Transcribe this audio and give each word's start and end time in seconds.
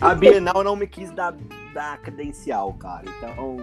A 0.00 0.14
Bienal 0.14 0.62
não 0.64 0.76
me 0.76 0.86
quis 0.86 1.10
dar, 1.10 1.34
dar 1.74 1.98
credencial, 2.00 2.72
cara. 2.74 3.04
Então 3.18 3.56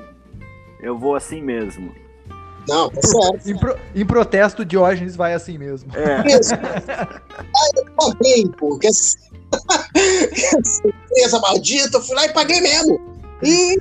eu 0.81 0.97
vou 0.97 1.15
assim 1.15 1.41
mesmo. 1.41 1.93
Não, 2.67 2.89
tá 2.89 3.01
certo. 3.01 3.49
Em, 3.49 3.57
pro- 3.57 3.77
em 3.93 4.05
protesto, 4.05 4.63
Diógenes 4.63 5.15
vai 5.15 5.33
assim 5.33 5.57
mesmo. 5.57 5.91
É. 5.95 6.23
Mesmo. 6.23 6.57
Ah, 6.57 7.69
eu 7.75 7.85
paguei, 7.97 8.49
pô. 8.57 8.79
Que 8.79 8.87
empresa 10.85 11.39
maldita, 11.43 11.97
eu 11.97 12.01
fui 12.01 12.15
lá 12.15 12.25
e 12.25 12.33
paguei 12.33 12.61
mesmo. 12.61 12.99
E 13.43 13.75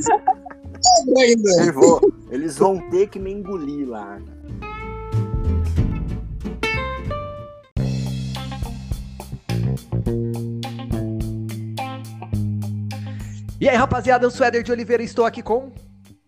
ainda. 1.21 1.65
Eu 1.65 1.73
vou- 1.73 2.13
eles 2.31 2.59
vão 2.59 2.79
ter 2.91 3.09
que 3.09 3.19
me 3.21 3.33
engolir 3.33 3.89
lá. 3.89 4.19
E 13.63 13.69
aí, 13.69 13.77
rapaziada, 13.77 14.27
eu 14.27 14.31
sou 14.33 14.45
o 14.45 14.49
Éder 14.49 14.65
de 14.65 14.73
Oliveira 14.73 15.05
e 15.05 15.07
estou 15.07 15.25
aqui 15.25 15.41
com. 15.41 15.71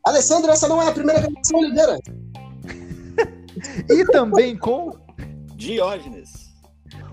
Alessandro, 0.07 0.53
essa 0.53 0.69
não 0.69 0.81
é 0.81 0.87
a 0.87 0.93
primeira 0.93 1.21
gravação, 1.21 1.59
Oliveira. 1.59 1.99
E 3.91 4.05
também 4.05 4.57
com. 4.57 4.97
Diógenes. 5.57 6.55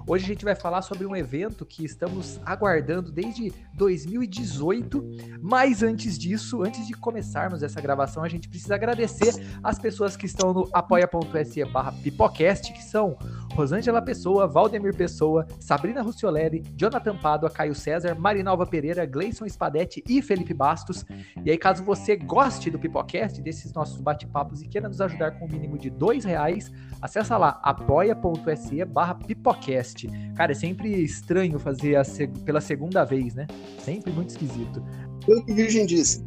Hoje 0.05 0.25
a 0.25 0.27
gente 0.27 0.45
vai 0.45 0.53
falar 0.53 0.83
sobre 0.83 1.07
um 1.07 1.15
evento 1.15 1.65
que 1.65 1.83
estamos 1.83 2.39
aguardando 2.45 3.11
desde 3.11 3.51
2018. 3.73 5.39
Mas 5.41 5.81
antes 5.81 6.19
disso, 6.19 6.61
antes 6.61 6.85
de 6.85 6.93
começarmos 6.93 7.63
essa 7.63 7.81
gravação, 7.81 8.23
a 8.23 8.29
gente 8.29 8.47
precisa 8.47 8.75
agradecer 8.75 9.33
as 9.63 9.79
pessoas 9.79 10.15
que 10.15 10.27
estão 10.27 10.53
no 10.53 10.69
apoia.se 10.71 11.65
barra 11.65 11.93
pipocast, 11.93 12.71
que 12.73 12.83
são 12.83 13.17
Rosângela 13.53 14.01
Pessoa, 14.01 14.47
Valdemir 14.47 14.95
Pessoa, 14.95 15.45
Sabrina 15.59 16.01
Rucciolelli, 16.01 16.63
Jonathan 16.75 17.15
Pádua, 17.17 17.49
Caio 17.49 17.75
César, 17.75 18.15
Marinalva 18.15 18.65
Pereira, 18.65 19.05
Gleison 19.05 19.47
Spadetti 19.47 20.03
e 20.07 20.21
Felipe 20.21 20.53
Bastos. 20.53 21.05
E 21.43 21.51
aí, 21.51 21.57
caso 21.57 21.83
você 21.83 22.15
goste 22.15 22.69
do 22.69 22.79
Pipocast, 22.79 23.41
desses 23.41 23.73
nossos 23.73 23.99
bate-papos 24.01 24.61
e 24.61 24.67
queira 24.67 24.87
nos 24.87 25.01
ajudar 25.01 25.31
com 25.31 25.45
o 25.45 25.51
mínimo 25.51 25.77
de 25.77 25.89
dois 25.89 26.23
reais, 26.25 26.71
acessa 27.01 27.37
lá 27.37 27.59
apoia.se 27.63 28.83
barra 28.85 29.15
pipocast. 29.15 30.07
Cara, 30.35 30.51
é 30.51 30.55
sempre 30.55 30.89
estranho 31.03 31.59
fazer 31.59 31.95
a 31.95 32.03
seg- 32.03 32.37
pela 32.43 32.61
segunda 32.61 33.03
vez, 33.03 33.33
né? 33.35 33.47
Sempre 33.79 34.11
muito 34.11 34.29
esquisito. 34.29 34.83
Foi 35.25 35.37
o 35.37 35.45
que 35.45 35.53
Virgem 35.53 35.85
disse. 35.85 36.23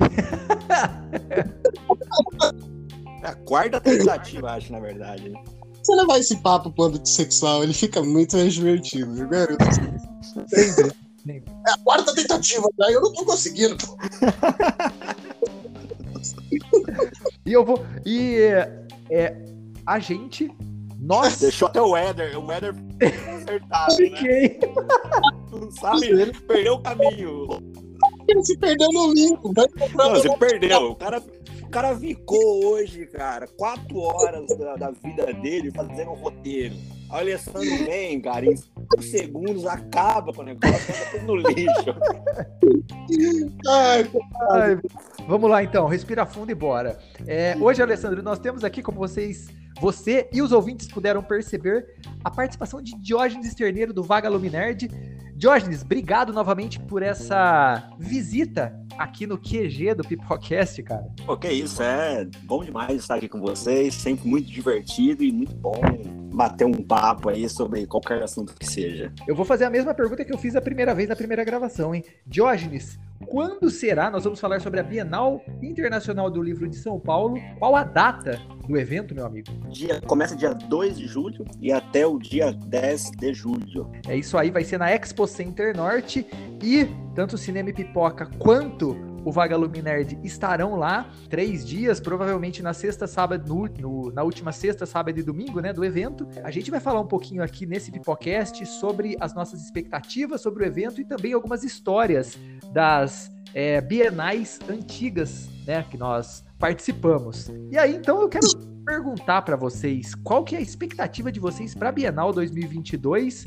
É 3.24 3.28
a 3.28 3.36
quarta 3.36 3.80
tentativa, 3.80 4.50
acho, 4.50 4.72
na 4.72 4.80
verdade. 4.80 5.32
Né? 5.82 5.84
Você 5.84 5.94
levar 5.94 6.18
esse 6.18 6.36
papo 6.36 6.70
pro 6.70 6.84
âmbito 6.84 7.08
sexual, 7.08 7.62
ele 7.62 7.74
fica 7.74 8.02
muito 8.02 8.36
mais 8.36 8.54
divertido, 8.54 9.12
viu, 9.14 9.28
garoto? 9.28 9.64
Sempre. 10.48 10.92
É 11.28 11.70
a 11.70 11.78
quarta 11.84 12.14
tentativa, 12.14 12.68
já 12.78 12.90
eu 12.90 13.00
não 13.00 13.12
tô 13.12 13.24
conseguindo. 13.24 13.76
E 17.44 17.52
eu 17.52 17.64
vou. 17.64 17.84
E 18.06 18.36
é, 18.36 18.86
é, 19.10 19.36
a 19.86 19.98
gente. 19.98 20.50
Nós. 20.98 21.38
Deixou 21.40 21.68
até 21.68 21.82
o 21.82 21.96
Éder. 21.96 22.38
O 22.38 22.50
Éder 22.50 22.74
acertado, 23.34 23.92
né? 23.92 23.96
Fiquei. 23.96 24.60
Não 25.52 25.70
sabe? 25.70 26.32
Perdeu 26.46 26.74
o 26.74 26.82
caminho. 26.82 27.48
Ele 28.28 28.44
se 28.44 28.56
perdeu 28.58 28.88
no 28.92 29.12
link. 29.12 29.38
Não, 29.94 30.10
você 30.10 30.36
perdeu. 30.36 30.92
O 30.92 30.96
cara, 30.96 31.22
cara 31.72 31.96
ficou 31.96 32.66
hoje, 32.66 33.06
cara, 33.06 33.46
quatro 33.46 33.98
horas 33.98 34.46
da, 34.58 34.76
da 34.76 34.90
vida 34.90 35.32
dele 35.32 35.70
fazendo 35.70 36.10
um 36.10 36.14
roteiro. 36.14 36.74
A 37.08 37.18
Alessandro 37.18 37.84
vem, 37.86 38.20
cara, 38.20 38.44
em 38.44 38.56
cinco 38.56 39.02
segundos 39.02 39.64
acaba 39.64 40.34
com 40.34 40.42
o 40.42 40.44
negócio, 40.44 40.94
tá 40.94 41.10
tudo 41.10 41.26
no 41.26 41.36
lixo. 41.36 41.94
Ai, 43.66 44.10
Ai, 44.50 44.80
vamos 45.26 45.50
lá 45.50 45.62
então, 45.62 45.86
respira 45.86 46.26
fundo 46.26 46.52
e 46.52 46.54
bora. 46.54 46.98
É, 47.26 47.56
hoje, 47.58 47.82
Alessandro, 47.82 48.22
nós 48.22 48.38
temos 48.38 48.64
aqui, 48.64 48.82
como 48.82 48.98
vocês, 48.98 49.48
você 49.80 50.28
e 50.30 50.42
os 50.42 50.52
ouvintes 50.52 50.88
puderam 50.88 51.22
perceber, 51.22 51.96
a 52.22 52.30
participação 52.30 52.82
de 52.82 52.94
Diógenes 53.00 53.54
Terneiro 53.54 53.94
do 53.94 54.02
Vagalume 54.02 54.50
Nerd. 54.50 54.90
Diógenes, 55.34 55.82
obrigado 55.82 56.34
novamente 56.34 56.78
por 56.78 57.02
essa 57.02 57.90
visita 57.98 58.78
aqui 58.98 59.26
no 59.26 59.38
QG 59.38 59.94
do 59.94 60.04
Pipocast, 60.04 60.82
cara. 60.82 61.06
Pô, 61.24 61.36
que 61.36 61.48
isso, 61.50 61.82
é 61.82 62.24
bom 62.44 62.64
demais 62.64 62.96
estar 62.96 63.16
aqui 63.16 63.28
com 63.28 63.40
vocês, 63.40 63.94
sempre 63.94 64.28
muito 64.28 64.50
divertido 64.50 65.22
e 65.22 65.32
muito 65.32 65.54
bom 65.54 65.80
bater 66.32 66.64
um 66.64 66.82
papo 66.82 67.28
aí 67.28 67.48
sobre 67.48 67.86
qualquer 67.86 68.22
assunto 68.22 68.54
que 68.54 68.66
seja. 68.66 69.12
Eu 69.26 69.34
vou 69.34 69.44
fazer 69.44 69.64
a 69.64 69.70
mesma 69.70 69.94
pergunta 69.94 70.24
que 70.24 70.32
eu 70.32 70.38
fiz 70.38 70.56
a 70.56 70.60
primeira 70.60 70.94
vez 70.94 71.08
na 71.08 71.16
primeira 71.16 71.44
gravação, 71.44 71.94
hein? 71.94 72.04
Diógenes, 72.26 72.98
quando 73.26 73.70
será? 73.70 74.10
Nós 74.10 74.24
vamos 74.24 74.40
falar 74.40 74.60
sobre 74.60 74.80
a 74.80 74.82
Bienal 74.82 75.42
Internacional 75.62 76.30
do 76.30 76.42
Livro 76.42 76.68
de 76.68 76.76
São 76.76 76.98
Paulo. 76.98 77.36
Qual 77.58 77.74
a 77.76 77.84
data 77.84 78.40
do 78.66 78.76
evento, 78.76 79.14
meu 79.14 79.26
amigo? 79.26 79.50
Dia, 79.70 80.00
começa 80.00 80.36
dia 80.36 80.54
2 80.54 80.98
de 80.98 81.06
julho 81.06 81.44
e 81.60 81.72
até 81.72 82.06
o 82.06 82.18
dia 82.18 82.52
10 82.52 83.12
de 83.12 83.32
julho. 83.32 83.90
É 84.08 84.16
isso 84.16 84.36
aí, 84.36 84.50
vai 84.50 84.64
ser 84.64 84.78
na 84.78 84.90
Expo 84.90 85.26
Center 85.26 85.76
Norte 85.76 86.26
e 86.62 86.86
tanto 87.14 87.34
o 87.34 87.38
Cinema 87.38 87.70
e 87.70 87.72
Pipoca 87.72 88.26
quanto 88.38 89.11
o 89.24 89.30
Vagalume 89.32 89.80
Nerd 89.82 90.18
estarão 90.22 90.76
lá 90.76 91.08
três 91.28 91.66
dias, 91.66 92.00
provavelmente 92.00 92.62
na 92.62 92.72
sexta, 92.72 93.06
sábado, 93.06 93.48
no- 93.54 93.68
no- 93.80 94.12
na 94.12 94.22
última 94.22 94.52
sexta, 94.52 94.84
sábado 94.86 95.18
e 95.18 95.22
domingo, 95.22 95.60
né, 95.60 95.72
do 95.72 95.84
evento. 95.84 96.26
A 96.42 96.50
gente 96.50 96.70
vai 96.70 96.80
falar 96.80 97.00
um 97.00 97.06
pouquinho 97.06 97.42
aqui 97.42 97.66
nesse 97.66 97.90
Pipocast 97.90 98.64
sobre 98.66 99.16
as 99.20 99.34
nossas 99.34 99.62
expectativas 99.62 100.40
sobre 100.40 100.64
o 100.64 100.66
evento 100.66 101.00
e 101.00 101.04
também 101.04 101.32
algumas 101.32 101.62
histórias 101.64 102.38
das 102.72 103.30
é, 103.54 103.80
bienais 103.82 104.58
antigas, 104.68 105.48
né, 105.66 105.84
que 105.90 105.98
nós 105.98 106.42
participamos. 106.58 107.50
E 107.70 107.76
aí, 107.76 107.94
então, 107.96 108.20
eu 108.22 108.28
quero 108.28 108.46
perguntar 108.84 109.42
para 109.42 109.56
vocês 109.56 110.14
qual 110.14 110.42
que 110.42 110.54
é 110.56 110.58
a 110.58 110.62
expectativa 110.62 111.30
de 111.30 111.38
vocês 111.38 111.74
para 111.74 111.90
a 111.90 111.92
Bienal 111.92 112.32
2022 112.32 113.46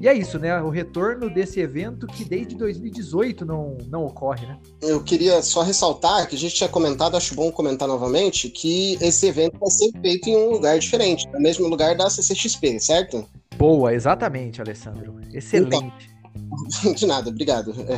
e 0.00 0.08
é 0.08 0.14
isso, 0.14 0.38
né? 0.38 0.60
O 0.60 0.68
retorno 0.68 1.28
desse 1.32 1.60
evento 1.60 2.06
que 2.06 2.24
desde 2.24 2.54
2018 2.56 3.44
não, 3.44 3.78
não 3.88 4.04
ocorre, 4.04 4.46
né? 4.46 4.58
Eu 4.82 5.02
queria 5.02 5.42
só 5.42 5.62
ressaltar 5.62 6.28
que 6.28 6.36
a 6.36 6.38
gente 6.38 6.54
tinha 6.54 6.68
comentado, 6.68 7.16
acho 7.16 7.34
bom 7.34 7.50
comentar 7.50 7.88
novamente, 7.88 8.48
que 8.48 8.98
esse 9.00 9.26
evento 9.26 9.58
vai 9.58 9.70
ser 9.70 9.90
feito 10.00 10.28
em 10.28 10.36
um 10.36 10.50
lugar 10.50 10.78
diferente, 10.78 11.26
no 11.32 11.40
mesmo 11.40 11.66
lugar 11.68 11.96
da 11.96 12.10
CCXP, 12.10 12.78
certo? 12.80 13.26
Boa, 13.56 13.94
exatamente, 13.94 14.60
Alessandro. 14.60 15.18
Excelente. 15.32 16.14
De 16.94 17.06
nada, 17.06 17.30
obrigado. 17.30 17.74
É. 17.82 17.96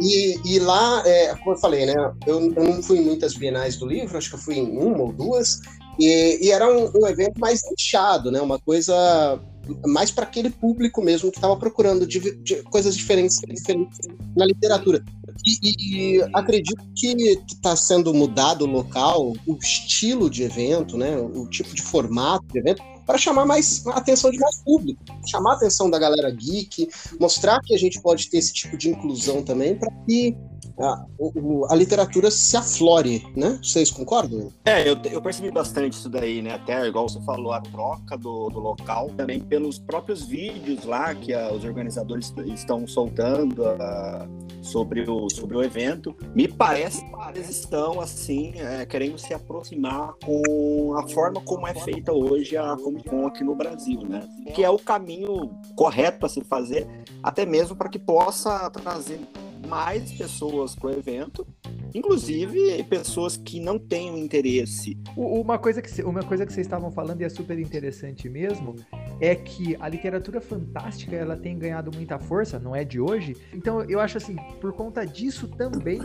E, 0.00 0.36
e 0.44 0.58
lá, 0.58 1.00
é, 1.06 1.34
como 1.36 1.52
eu 1.52 1.58
falei, 1.58 1.86
né? 1.86 1.94
Eu, 2.26 2.52
eu 2.56 2.64
não 2.64 2.82
fui 2.82 2.98
em 2.98 3.04
muitas 3.04 3.34
bienais 3.34 3.76
do 3.76 3.86
livro, 3.86 4.18
acho 4.18 4.30
que 4.30 4.34
eu 4.34 4.40
fui 4.40 4.56
em 4.56 4.76
uma 4.76 5.02
ou 5.02 5.12
duas, 5.12 5.60
e, 5.98 6.46
e 6.46 6.50
era 6.50 6.66
um, 6.70 6.90
um 6.94 7.06
evento 7.06 7.38
mais 7.38 7.60
nichado, 7.70 8.30
né? 8.30 8.40
Uma 8.40 8.58
coisa 8.58 9.40
mais 9.86 10.10
para 10.10 10.24
aquele 10.24 10.50
público 10.50 11.00
mesmo 11.00 11.30
que 11.30 11.38
estava 11.38 11.56
procurando 11.56 12.04
de, 12.06 12.18
de 12.42 12.62
coisas 12.64 12.96
diferentes, 12.96 13.38
diferentes 13.48 13.98
na 14.36 14.44
literatura. 14.44 15.04
E, 15.46 15.58
e- 15.62 16.16
e 16.16 16.22
acredito 16.34 16.82
que 16.96 17.06
está 17.52 17.76
sendo 17.76 18.12
mudado 18.12 18.64
o 18.64 18.68
local, 18.68 19.32
o 19.46 19.56
estilo 19.56 20.28
de 20.28 20.42
evento, 20.42 20.96
né? 20.96 21.16
O 21.16 21.46
tipo 21.48 21.74
de 21.74 21.82
formato 21.82 22.44
de 22.52 22.58
evento 22.58 22.82
para 23.06 23.18
chamar 23.18 23.44
mais 23.44 23.84
a 23.86 23.98
atenção 23.98 24.30
de 24.30 24.38
mais 24.38 24.62
público, 24.62 25.02
chamar 25.26 25.52
a 25.52 25.56
atenção 25.56 25.90
da 25.90 25.98
galera 25.98 26.30
geek, 26.30 26.88
mostrar 27.20 27.60
que 27.60 27.74
a 27.74 27.78
gente 27.78 28.00
pode 28.00 28.30
ter 28.30 28.38
esse 28.38 28.52
tipo 28.52 28.76
de 28.76 28.90
inclusão 28.90 29.42
também 29.42 29.74
para 29.74 29.90
que 30.06 30.36
a, 30.78 31.04
o- 31.18 31.32
o- 31.62 31.66
a 31.70 31.74
literatura 31.74 32.30
se 32.30 32.56
aflore, 32.56 33.26
né? 33.36 33.58
Vocês 33.62 33.90
concordam? 33.90 34.50
É, 34.64 34.88
eu, 34.88 34.96
eu 35.10 35.20
percebi 35.22 35.50
bastante 35.50 35.94
isso 35.94 36.08
daí, 36.08 36.40
né? 36.42 36.54
Até, 36.54 36.86
igual 36.86 37.08
você 37.08 37.20
falou, 37.22 37.52
a 37.52 37.60
troca 37.60 38.16
do, 38.16 38.48
do 38.48 38.60
local, 38.60 39.10
também 39.16 39.40
pelos 39.40 39.78
próprios 39.78 40.22
vídeos 40.24 40.84
lá 40.84 41.14
que 41.14 41.32
ah, 41.32 41.52
os 41.52 41.64
organizadores 41.64 42.32
estão 42.46 42.86
soltando 42.86 43.64
ah, 43.66 44.26
sobre, 44.62 45.02
o, 45.08 45.28
sobre 45.30 45.56
o 45.56 45.62
evento. 45.62 46.14
Me 46.34 46.48
parece 46.48 47.02
que 47.04 47.12
eles 47.34 47.48
estão, 47.50 48.00
assim, 48.00 48.52
é, 48.56 48.84
querendo 48.86 49.18
se 49.18 49.32
aproximar 49.34 50.14
com 50.24 50.94
a 50.98 51.08
forma 51.08 51.40
como 51.42 51.66
é 51.66 51.74
feita 51.74 52.12
hoje 52.12 52.56
a 52.56 52.76
Comic 52.76 53.08
Con 53.08 53.26
aqui 53.26 53.42
no 53.44 53.54
Brasil, 53.54 54.00
né? 54.02 54.28
Que 54.54 54.64
é 54.64 54.70
o 54.70 54.78
caminho 54.78 55.50
correto 55.74 56.26
a 56.26 56.28
se 56.28 56.42
fazer, 56.42 56.86
até 57.22 57.44
mesmo 57.46 57.76
para 57.76 57.88
que 57.88 57.98
possa 57.98 58.70
trazer 58.70 59.20
mais 59.66 60.12
pessoas 60.12 60.74
para 60.74 60.88
o 60.88 60.92
evento 60.92 61.46
inclusive 61.94 62.82
pessoas 62.84 63.36
que 63.36 63.60
não 63.60 63.78
tenham 63.78 64.16
interesse. 64.16 64.96
O- 65.16 65.40
Uma 65.40 65.58
coisa, 65.58 65.82
que, 65.82 66.02
uma 66.02 66.22
coisa 66.22 66.46
que 66.46 66.52
vocês 66.52 66.66
estavam 66.66 66.90
falando 66.90 67.20
e 67.20 67.24
é 67.24 67.28
super 67.28 67.58
interessante 67.58 68.28
mesmo 68.30 68.76
é 69.20 69.34
que 69.34 69.76
a 69.78 69.88
literatura 69.88 70.40
fantástica 70.40 71.14
ela 71.14 71.36
tem 71.36 71.58
ganhado 71.58 71.90
muita 71.94 72.18
força, 72.18 72.58
não 72.58 72.74
é 72.74 72.82
de 72.82 72.98
hoje. 72.98 73.36
Então 73.52 73.82
eu 73.82 74.00
acho 74.00 74.16
assim, 74.16 74.36
por 74.58 74.72
conta 74.72 75.04
disso 75.06 75.46
também 75.48 76.00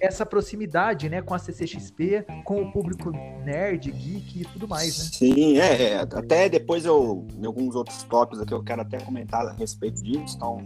essa 0.00 0.24
proximidade, 0.24 1.08
né, 1.08 1.20
com 1.22 1.34
a 1.34 1.38
CCXP, 1.38 2.24
com 2.44 2.62
o 2.62 2.72
público 2.72 3.10
nerd, 3.44 3.90
geek 3.90 4.40
e 4.42 4.44
tudo 4.44 4.66
mais, 4.68 4.98
né? 4.98 5.04
Sim, 5.12 5.58
é, 5.58 5.82
é. 5.92 5.96
Até 5.98 6.48
depois 6.48 6.84
eu, 6.84 7.26
em 7.38 7.44
alguns 7.44 7.74
outros 7.74 8.02
tópicos 8.04 8.40
aqui, 8.40 8.52
eu 8.54 8.62
quero 8.62 8.82
até 8.82 8.98
comentar 8.98 9.46
a 9.46 9.52
respeito 9.52 10.02
disso, 10.02 10.36
então 10.36 10.58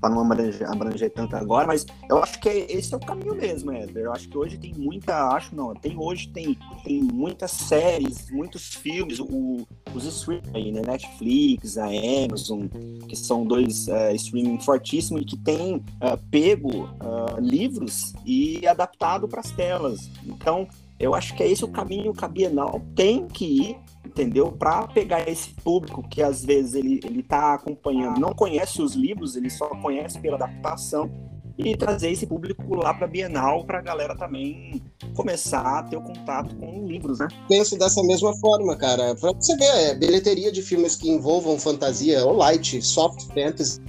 para 0.00 0.14
não 0.14 0.22
abranger, 0.22 0.70
abranger, 0.70 1.10
tanto 1.12 1.36
agora, 1.36 1.66
mas 1.66 1.86
eu 2.08 2.22
acho 2.22 2.40
que 2.40 2.48
esse 2.48 2.92
é 2.94 2.96
o 2.96 3.00
caminho 3.00 3.34
mesmo, 3.34 3.72
Éder. 3.72 4.04
Eu 4.04 4.12
acho 4.12 4.28
que 4.28 4.36
hoje 4.36 4.58
tem 4.58 4.72
muita, 4.74 5.28
acho 5.30 5.54
não, 5.54 5.74
tem 5.74 5.96
hoje 5.98 6.28
tem, 6.28 6.56
tem 6.84 7.02
muitas 7.02 7.50
séries, 7.50 8.30
muitos 8.30 8.74
filmes, 8.74 9.18
o, 9.18 9.66
os 9.94 10.04
streaming 10.04 10.50
aí, 10.54 10.72
né? 10.72 10.82
Netflix, 10.86 11.76
a 11.76 11.86
Amazon, 11.86 12.66
que 13.08 13.16
são 13.16 13.44
dois 13.44 13.88
uh, 13.88 14.14
streaming 14.14 14.60
fortíssimos 14.60 15.22
e 15.22 15.24
que 15.24 15.36
tem 15.36 15.76
uh, 15.76 16.18
pego 16.30 16.84
uh, 16.84 17.40
livros 17.40 18.12
e 18.24 18.66
adaptado 18.66 19.28
para 19.28 19.40
as 19.40 19.50
telas. 19.50 20.10
Então, 20.24 20.68
eu 20.98 21.14
acho 21.14 21.34
que 21.34 21.42
é 21.42 21.48
esse 21.50 21.64
o 21.64 21.68
caminho 21.68 22.12
que 22.12 22.24
a 22.24 22.28
Bienal 22.28 22.80
tem 22.94 23.26
que 23.26 23.44
ir 23.44 23.78
entendeu? 24.04 24.50
Para 24.50 24.88
pegar 24.88 25.28
esse 25.28 25.50
público 25.50 26.02
que 26.08 26.22
às 26.22 26.44
vezes 26.44 26.74
ele 26.74 27.00
ele 27.04 27.20
está 27.20 27.54
acompanhando, 27.54 28.18
não 28.18 28.32
conhece 28.32 28.80
os 28.80 28.94
livros, 28.94 29.36
ele 29.36 29.50
só 29.50 29.68
conhece 29.68 30.18
pela 30.18 30.36
adaptação 30.36 31.10
e 31.58 31.76
trazer 31.76 32.10
esse 32.10 32.26
público 32.26 32.74
lá 32.76 32.94
para 32.94 33.06
a 33.06 33.08
Bienal 33.08 33.64
para 33.64 33.78
a 33.78 33.82
galera 33.82 34.16
também 34.16 34.80
começar 35.14 35.78
a 35.78 35.82
ter 35.82 35.96
o 35.96 36.00
contato 36.00 36.54
com 36.56 36.86
livros, 36.86 37.18
né? 37.18 37.28
Penso 37.48 37.76
dessa 37.76 38.02
mesma 38.04 38.32
forma, 38.36 38.76
cara. 38.76 39.14
Para 39.16 39.32
você 39.32 39.56
ver, 39.56 39.64
é, 39.64 39.94
bilheteria 39.94 40.52
de 40.52 40.62
filmes 40.62 40.94
que 40.94 41.10
envolvam 41.10 41.58
fantasia 41.58 42.24
ou 42.24 42.32
light, 42.32 42.80
soft 42.80 43.22
fantasy 43.34 43.80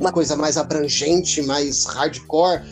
uma 0.00 0.12
coisa 0.12 0.36
mais 0.36 0.56
abrangente, 0.56 1.42
mais 1.42 1.84
hardcore. 1.84 2.62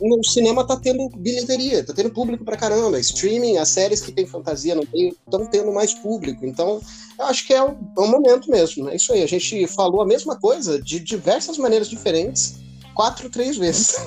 No 0.00 0.24
cinema 0.24 0.66
tá 0.66 0.76
tendo 0.76 1.08
bilheteria, 1.10 1.84
tá 1.84 1.92
tendo 1.92 2.10
público 2.10 2.44
pra 2.44 2.56
caramba. 2.56 2.98
Streaming, 2.98 3.56
as 3.58 3.68
séries 3.68 4.00
que 4.00 4.12
tem 4.12 4.26
fantasia 4.26 4.74
não 4.74 4.84
tem, 4.84 5.08
estão 5.08 5.46
tendo 5.46 5.72
mais 5.72 5.94
público. 5.94 6.44
Então, 6.46 6.80
eu 7.18 7.24
acho 7.26 7.46
que 7.46 7.52
é 7.52 7.62
o, 7.62 7.68
é 7.68 8.00
o 8.00 8.06
momento 8.06 8.50
mesmo. 8.50 8.88
É 8.88 8.96
isso 8.96 9.12
aí. 9.12 9.22
A 9.22 9.28
gente 9.28 9.66
falou 9.66 10.00
a 10.02 10.06
mesma 10.06 10.36
coisa 10.36 10.80
de 10.80 11.00
diversas 11.00 11.58
maneiras 11.58 11.88
diferentes, 11.88 12.58
quatro, 12.94 13.28
três 13.30 13.56
vezes. 13.56 13.96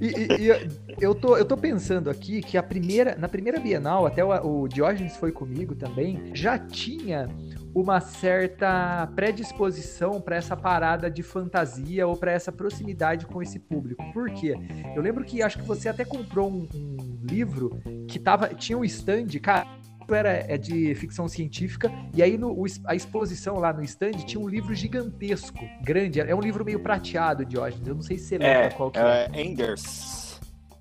e, 0.00 0.06
e, 0.06 0.48
e, 0.48 0.68
eu, 1.00 1.14
tô, 1.14 1.36
eu 1.36 1.44
tô 1.44 1.56
pensando 1.56 2.10
aqui 2.10 2.42
que 2.42 2.56
a 2.56 2.62
primeira, 2.62 3.16
na 3.16 3.28
primeira 3.28 3.58
Bienal, 3.58 4.06
até 4.06 4.24
o, 4.24 4.62
o 4.62 4.68
Diógenes 4.68 5.16
foi 5.16 5.32
comigo 5.32 5.74
também, 5.74 6.30
já 6.34 6.58
tinha 6.58 7.28
uma 7.74 8.00
certa 8.00 9.10
predisposição 9.16 10.20
para 10.20 10.36
essa 10.36 10.56
parada 10.56 11.10
de 11.10 11.22
fantasia 11.22 12.06
ou 12.06 12.16
para 12.16 12.32
essa 12.32 12.52
proximidade 12.52 13.26
com 13.26 13.42
esse 13.42 13.58
público. 13.58 14.02
Por 14.12 14.30
quê? 14.30 14.54
Eu 14.94 15.02
lembro 15.02 15.24
que 15.24 15.42
acho 15.42 15.58
que 15.58 15.64
você 15.64 15.88
até 15.88 16.04
comprou 16.04 16.48
um, 16.48 16.68
um 16.74 17.18
livro 17.22 17.80
que 18.08 18.18
tava, 18.18 18.48
tinha 18.48 18.78
um 18.78 18.84
stand, 18.84 19.26
cara 19.42 19.66
era 20.12 20.44
é 20.48 20.58
de 20.58 20.94
ficção 20.96 21.26
científica, 21.26 21.90
e 22.12 22.22
aí 22.22 22.36
no, 22.36 22.64
a 22.84 22.94
exposição 22.94 23.58
lá 23.58 23.72
no 23.72 23.82
stand 23.82 24.12
tinha 24.26 24.42
um 24.42 24.48
livro 24.48 24.74
gigantesco, 24.74 25.64
grande, 25.82 26.20
é 26.20 26.34
um 26.34 26.40
livro 26.40 26.64
meio 26.64 26.80
prateado, 26.80 27.44
Diógenes, 27.44 27.86
eu 27.86 27.94
não 27.94 28.02
sei 28.02 28.18
se 28.18 28.26
você 28.26 28.38
lembra 28.38 28.64
é, 28.64 28.70
qual 28.70 28.90
que 28.90 28.98
é. 28.98 29.30
É 29.32 29.42
Enders. 29.42 30.23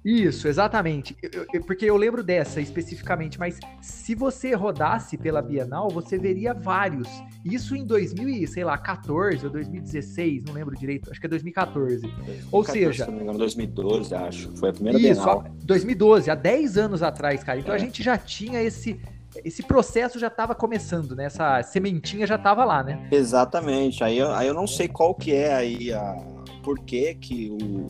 Isso, 0.03 0.47
exatamente. 0.47 1.15
Eu, 1.21 1.45
eu, 1.53 1.63
porque 1.63 1.85
eu 1.85 1.95
lembro 1.95 2.21
dessa 2.21 2.59
especificamente, 2.59 3.39
mas 3.39 3.57
se 3.81 4.13
você 4.13 4.53
rodasse 4.53 5.17
pela 5.17 5.41
Bienal, 5.41 5.89
você 5.89 6.17
veria 6.17 6.53
vários. 6.53 7.07
Isso 7.45 7.75
em 7.75 7.85
2014 7.85 9.45
ou 9.45 9.51
2016, 9.51 10.44
não 10.44 10.53
lembro 10.53 10.75
direito, 10.75 11.09
acho 11.09 11.19
que 11.19 11.25
é 11.25 11.29
2014. 11.29 12.01
2014 12.01 12.47
ou 12.51 12.63
seja. 12.63 13.05
Se 13.05 13.11
não 13.11 13.17
me 13.17 13.23
engano, 13.23 13.39
2012, 13.39 14.13
acho. 14.13 14.57
Foi 14.57 14.69
a 14.69 14.73
primeira 14.73 15.00
isso, 15.00 15.21
Bienal. 15.21 15.45
2012, 15.63 16.29
há 16.29 16.35
10 16.35 16.77
anos 16.77 17.01
atrás, 17.01 17.44
cara. 17.44 17.59
Então 17.59 17.73
é. 17.73 17.77
a 17.77 17.79
gente 17.79 18.03
já 18.03 18.17
tinha 18.17 18.61
esse. 18.61 19.00
Esse 19.44 19.63
processo 19.63 20.19
já 20.19 20.27
estava 20.27 20.53
começando, 20.53 21.15
né? 21.15 21.25
Essa 21.25 21.63
sementinha 21.63 22.27
já 22.27 22.35
estava 22.35 22.63
lá, 22.63 22.83
né? 22.83 23.07
Exatamente. 23.11 24.03
Aí 24.03 24.19
eu, 24.19 24.31
aí 24.31 24.47
eu 24.47 24.53
não 24.53 24.67
sei 24.67 24.88
qual 24.88 25.15
que 25.15 25.33
é 25.33 25.55
aí 25.55 25.91
a. 25.91 26.32
Por 26.63 26.80
que, 26.80 27.13
que 27.15 27.50
o, 27.50 27.88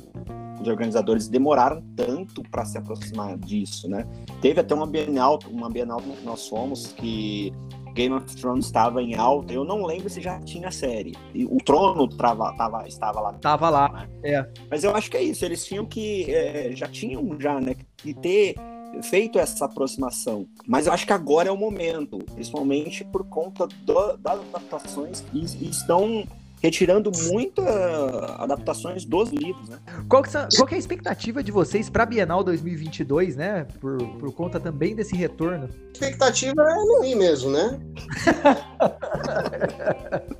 os 0.61 0.67
organizadores 0.67 1.27
demoraram 1.27 1.81
tanto 1.95 2.41
para 2.43 2.65
se 2.65 2.77
aproximar 2.77 3.37
disso, 3.37 3.87
né? 3.87 4.05
Teve 4.41 4.59
até 4.59 4.73
uma 4.73 4.87
Bienal, 4.87 5.39
uma 5.49 5.69
Bienal 5.69 6.01
que 6.01 6.25
nós 6.25 6.47
fomos 6.47 6.87
que 6.93 7.53
Game 7.93 8.13
of 8.13 8.35
Thrones 8.35 8.65
estava 8.65 9.01
em 9.01 9.15
alta. 9.15 9.53
Eu 9.53 9.63
não 9.63 9.85
lembro 9.85 10.09
se 10.09 10.19
já 10.19 10.39
tinha 10.39 10.71
série. 10.71 11.13
E 11.33 11.45
o 11.45 11.57
Trono 11.57 12.07
trava, 12.07 12.53
tava, 12.57 12.87
estava 12.87 13.21
lá. 13.21 13.33
Tava 13.33 13.69
lá, 13.69 13.89
né? 13.89 14.09
é. 14.23 14.51
Mas 14.69 14.83
eu 14.83 14.95
acho 14.95 15.09
que 15.09 15.17
é 15.17 15.23
isso. 15.23 15.45
Eles 15.45 15.65
tinham 15.65 15.85
que 15.85 16.31
é, 16.33 16.71
já 16.75 16.87
tinham 16.87 17.39
já, 17.39 17.59
né, 17.61 17.75
que 17.97 18.13
ter 18.13 18.55
feito 19.01 19.39
essa 19.39 19.65
aproximação. 19.65 20.47
Mas 20.67 20.87
eu 20.87 20.93
acho 20.93 21.05
que 21.05 21.13
agora 21.13 21.49
é 21.49 21.51
o 21.51 21.57
momento, 21.57 22.19
principalmente 22.33 23.03
por 23.05 23.23
conta 23.25 23.67
do, 23.67 24.17
das 24.17 24.39
adaptações 24.39 25.21
que 25.21 25.65
estão 25.65 26.25
retirando 26.63 27.11
muitas 27.29 27.67
adaptações 28.39 29.03
dos 29.03 29.31
livros, 29.31 29.67
né? 29.67 29.79
Qual 30.07 30.23
que, 30.23 30.31
qual 30.31 30.65
que 30.65 30.73
é 30.73 30.77
a 30.77 30.79
expectativa 30.79 31.43
de 31.43 31.51
vocês 31.51 31.89
para 31.89 32.03
a 32.03 32.05
Bienal 32.05 32.41
2022, 32.41 33.35
né? 33.35 33.67
Por, 33.81 33.97
por 34.17 34.33
conta 34.33 34.61
também 34.61 34.95
desse 34.95 35.13
retorno. 35.13 35.65
A 35.65 35.91
expectativa 35.91 36.61
é 36.61 36.75
não 36.75 37.03
ir 37.03 37.15
mesmo, 37.15 37.51
né? 37.51 37.81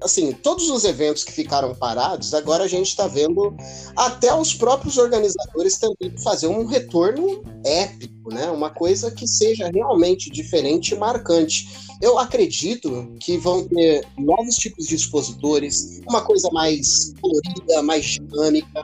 assim, 0.00 0.32
todos 0.32 0.68
os 0.70 0.84
eventos 0.84 1.24
que 1.24 1.32
ficaram 1.32 1.74
parados, 1.74 2.34
agora 2.34 2.64
a 2.64 2.68
gente 2.68 2.88
está 2.88 3.06
vendo 3.06 3.54
até 3.96 4.34
os 4.34 4.54
próprios 4.54 4.96
organizadores 4.96 5.78
também 5.78 6.16
fazer 6.22 6.46
um 6.46 6.66
retorno 6.66 7.42
épico, 7.64 8.32
né? 8.32 8.50
Uma 8.50 8.70
coisa 8.70 9.10
que 9.10 9.26
seja 9.26 9.70
realmente 9.72 10.30
diferente 10.30 10.94
e 10.94 10.98
marcante. 10.98 11.66
Eu 12.00 12.18
acredito 12.18 13.14
que 13.20 13.38
vão 13.38 13.66
ter 13.66 14.06
novos 14.18 14.56
tipos 14.56 14.86
de 14.86 14.94
expositores, 14.94 16.00
uma 16.06 16.22
coisa 16.22 16.48
mais 16.52 17.14
colorida, 17.20 17.82
mais 17.82 18.04
dinâmica. 18.04 18.82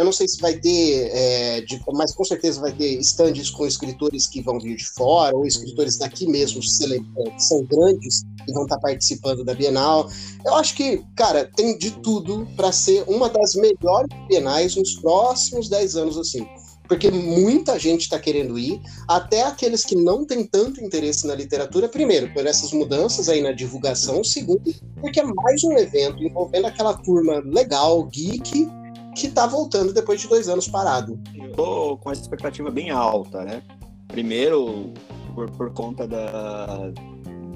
Eu 0.00 0.06
não 0.06 0.12
sei 0.12 0.26
se 0.26 0.40
vai 0.40 0.54
ter, 0.54 1.10
é, 1.12 1.60
de, 1.60 1.78
mas 1.92 2.14
com 2.14 2.24
certeza 2.24 2.58
vai 2.58 2.72
ter 2.72 2.98
estandes 2.98 3.50
com 3.50 3.66
escritores 3.66 4.26
que 4.26 4.40
vão 4.40 4.58
vir 4.58 4.74
de 4.74 4.86
fora, 4.86 5.36
ou 5.36 5.44
escritores 5.44 5.98
daqui 5.98 6.26
mesmo, 6.26 6.58
é, 6.58 7.30
que 7.32 7.44
são 7.44 7.62
grandes, 7.64 8.22
e 8.48 8.52
vão 8.54 8.62
estar 8.62 8.78
participando 8.78 9.44
da 9.44 9.52
Bienal. 9.52 10.08
Eu 10.42 10.54
acho 10.54 10.74
que, 10.74 11.04
cara, 11.14 11.44
tem 11.54 11.76
de 11.76 11.90
tudo 11.90 12.48
para 12.56 12.72
ser 12.72 13.04
uma 13.06 13.28
das 13.28 13.54
melhores 13.54 14.08
bienais 14.26 14.74
nos 14.74 14.94
próximos 14.94 15.68
10 15.68 15.96
anos, 15.96 16.16
assim. 16.16 16.48
Porque 16.88 17.10
muita 17.10 17.78
gente 17.78 18.00
está 18.00 18.18
querendo 18.18 18.58
ir, 18.58 18.80
até 19.06 19.42
aqueles 19.42 19.84
que 19.84 19.94
não 19.94 20.24
têm 20.24 20.46
tanto 20.46 20.82
interesse 20.82 21.26
na 21.26 21.34
literatura, 21.34 21.90
primeiro, 21.90 22.32
por 22.32 22.46
essas 22.46 22.72
mudanças 22.72 23.28
aí 23.28 23.42
na 23.42 23.52
divulgação, 23.52 24.24
segundo, 24.24 24.74
porque 24.98 25.20
é 25.20 25.24
mais 25.24 25.62
um 25.62 25.76
evento 25.76 26.24
envolvendo 26.24 26.68
aquela 26.68 26.94
turma 26.94 27.42
legal, 27.44 28.02
geek, 28.06 28.66
que 29.14 29.26
está 29.26 29.46
voltando 29.46 29.92
depois 29.92 30.20
de 30.20 30.28
dois 30.28 30.48
anos 30.48 30.68
parado. 30.68 31.18
Eu 31.34 31.52
tô 31.52 31.96
com 31.98 32.10
essa 32.10 32.22
expectativa 32.22 32.70
bem 32.70 32.90
alta, 32.90 33.44
né? 33.44 33.62
Primeiro, 34.08 34.92
por, 35.34 35.50
por 35.50 35.72
conta 35.72 36.06
da, 36.06 36.90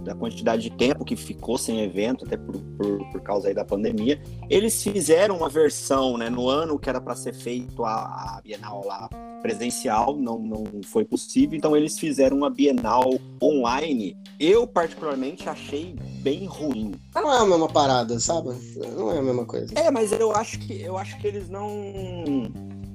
da 0.04 0.14
quantidade 0.14 0.62
de 0.62 0.70
tempo 0.70 1.04
que 1.04 1.16
ficou 1.16 1.56
sem 1.58 1.80
evento, 1.80 2.25
até 2.25 2.37
por, 2.37 2.61
por, 2.76 3.11
por 3.11 3.20
causa 3.23 3.49
aí 3.49 3.54
da 3.54 3.64
pandemia, 3.64 4.20
eles 4.49 4.82
fizeram 4.82 5.38
uma 5.38 5.49
versão, 5.49 6.16
né, 6.16 6.28
no 6.28 6.49
ano 6.49 6.78
que 6.78 6.88
era 6.88 7.00
para 7.00 7.16
ser 7.16 7.34
feito 7.34 7.84
a, 7.84 7.94
a, 8.37 8.40
Bienal 8.44 8.82
lá 8.84 9.08
presencial, 9.40 10.16
não, 10.16 10.38
não 10.38 10.64
foi 10.84 11.04
possível, 11.04 11.56
então 11.56 11.76
eles 11.76 11.99
fizeram 11.99 12.37
uma 12.37 12.50
Bienal 12.50 13.18
online. 13.42 14.16
Eu, 14.38 14.66
particularmente, 14.66 15.49
achei 15.49 15.94
bem 16.23 16.46
ruim. 16.46 16.92
Não 17.14 17.32
é 17.32 17.38
a 17.38 17.46
mesma 17.46 17.68
parada, 17.68 18.18
sabe? 18.18 18.50
Não 18.96 19.12
é 19.12 19.18
a 19.18 19.23
mesma 19.23 19.44
coisa. 19.44 19.73
É, 19.76 19.90
mas 19.90 20.12
eu 20.12 20.32
acho 20.32 20.58
que, 20.61 20.80
eu 20.80 20.96
acho 20.96 21.18
que 21.18 21.26
eles 21.26 21.49
não... 21.49 21.64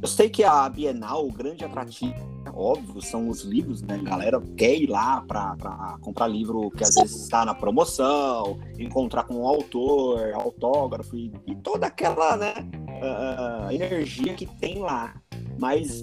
Eu 0.02 0.08
sei 0.08 0.30
que 0.30 0.44
a 0.44 0.68
Bienal, 0.70 1.28
o 1.28 1.32
grande 1.32 1.66
atrativo 1.66 2.40
óbvio, 2.60 3.02
são 3.02 3.30
os 3.30 3.44
livros, 3.44 3.82
né? 3.82 3.96
A 3.96 4.10
galera 4.10 4.42
quer 4.58 4.76
ir 4.76 4.88
lá 4.88 5.22
para 5.22 5.98
comprar 6.02 6.28
livro 6.28 6.70
que 6.72 6.84
às 6.84 6.96
vezes 6.96 7.24
está 7.24 7.46
na 7.46 7.54
promoção, 7.54 8.60
encontrar 8.78 9.24
com 9.24 9.36
o 9.36 9.44
um 9.44 9.48
autor, 9.48 10.34
autógrafo 10.34 11.16
e, 11.16 11.32
e, 11.48 11.56
toda 11.56 11.88
aquela 11.88 12.38
né, 12.38 12.54
uh, 13.02 13.72
energia 13.72 14.34
que 14.34 14.46
tem 14.46 14.80
lá. 14.80 15.16
Mas 15.60 16.02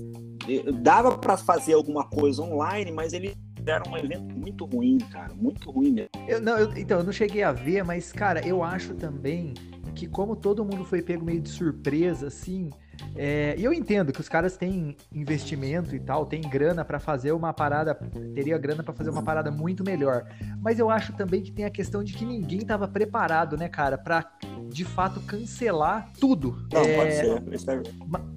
eh, 0.49 0.71
dava 0.81 1.17
para 1.17 1.37
fazer 1.37 1.75
alguma 1.75 2.05
coisa 2.05 2.43
online, 2.43 2.91
mas 2.91 3.13
ele 3.13 3.35
era 3.67 3.89
um 3.89 3.97
evento 3.97 4.35
muito 4.37 4.65
ruim, 4.65 4.99
cara, 4.99 5.35
muito 5.35 5.71
ruim 5.71 5.93
mesmo. 5.93 6.11
Eu, 6.29 6.41
não, 6.41 6.59
eu, 6.59 6.73
então, 6.77 6.99
eu 6.99 7.05
não 7.05 7.13
cheguei 7.13 7.43
a 7.43 7.53
ver, 7.53 7.83
mas, 7.85 8.13
cara, 8.13 8.47
eu 8.47 8.63
acho 8.63 8.95
também 8.95 9.55
que 9.95 10.07
como 10.07 10.37
todo 10.37 10.65
mundo 10.65 10.85
foi 10.85 11.01
pego 11.01 11.25
meio 11.25 11.41
de 11.41 11.49
surpresa, 11.49 12.27
assim, 12.27 12.71
é, 13.15 13.55
e 13.59 13.65
eu 13.65 13.73
entendo 13.73 14.13
que 14.13 14.21
os 14.21 14.29
caras 14.29 14.57
têm 14.57 14.97
investimento 15.13 15.95
e 15.95 16.01
tal, 16.01 16.27
têm 16.27 16.41
grana 16.43 16.85
para 16.85 16.99
fazer 16.99 17.33
uma 17.33 17.53
parada, 17.53 17.95
teria 18.35 18.59
grana 18.59 18.83
para 18.83 18.95
fazer 18.95 19.11
uma 19.11 19.23
parada 19.23 19.51
muito 19.51 19.83
melhor. 19.83 20.27
Mas 20.61 20.79
eu 20.79 20.91
acho 20.91 21.13
também 21.15 21.43
que 21.43 21.51
tem 21.51 21.65
a 21.65 21.71
questão 21.71 22.05
de 22.05 22.13
que 22.13 22.25
ninguém 22.25 22.61
estava 22.61 22.87
preparado, 22.87 23.57
né, 23.57 23.69
cara, 23.69 23.97
para 23.97 24.31
de 24.69 24.85
fato 24.85 25.21
cancelar 25.21 26.11
tudo. 26.21 26.67
Não, 26.73 26.83
é... 26.83 26.97
pode 26.97 27.15
ser. 27.15 27.75
É 27.75 27.83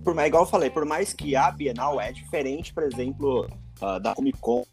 por, 0.04 0.18
igual 0.26 0.44
eu 0.44 0.50
falei, 0.50 0.70
por 0.70 0.86
mais 0.86 1.14
que 1.14 1.36
a 1.36 1.52
Bienal 1.52 2.00
é 2.00 2.12
diferente, 2.12 2.74
por 2.74 2.84
exemplo, 2.84 3.48
uh, 3.82 4.00
da 4.00 4.16
Comic 4.16 4.38
Con 4.40 4.64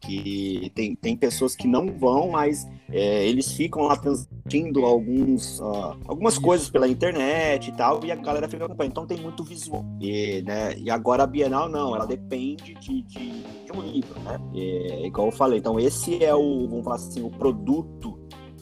que 0.00 0.70
tem, 0.74 0.94
tem 0.96 1.16
pessoas 1.16 1.54
que 1.54 1.68
não 1.68 1.86
vão, 1.86 2.30
mas 2.30 2.68
é, 2.90 3.26
eles 3.26 3.52
ficam 3.52 3.82
lá 3.84 3.96
transmitindo 3.96 4.84
alguns, 4.84 5.60
uh, 5.60 5.96
algumas 6.06 6.38
coisas 6.38 6.68
pela 6.68 6.88
internet 6.88 7.70
e 7.70 7.72
tal, 7.72 8.04
e 8.04 8.10
a 8.10 8.16
galera 8.16 8.48
fica 8.48 8.64
acompanhando. 8.64 8.92
Então 8.92 9.06
tem 9.06 9.20
muito 9.20 9.44
visual. 9.44 9.84
E, 10.00 10.42
né, 10.42 10.76
e 10.76 10.90
agora 10.90 11.22
a 11.22 11.26
Bienal 11.26 11.68
não, 11.68 11.94
ela 11.94 12.06
depende 12.06 12.74
de, 12.74 13.02
de, 13.02 13.42
de 13.42 13.72
um 13.72 13.80
livro, 13.80 14.18
né? 14.20 14.38
É, 14.54 15.06
igual 15.06 15.28
eu 15.28 15.32
falei. 15.32 15.58
Então 15.58 15.78
esse 15.78 16.22
é 16.22 16.34
o, 16.34 16.68
vamos 16.68 16.84
falar 16.84 16.96
assim, 16.96 17.22
o 17.22 17.30
produto 17.30 18.18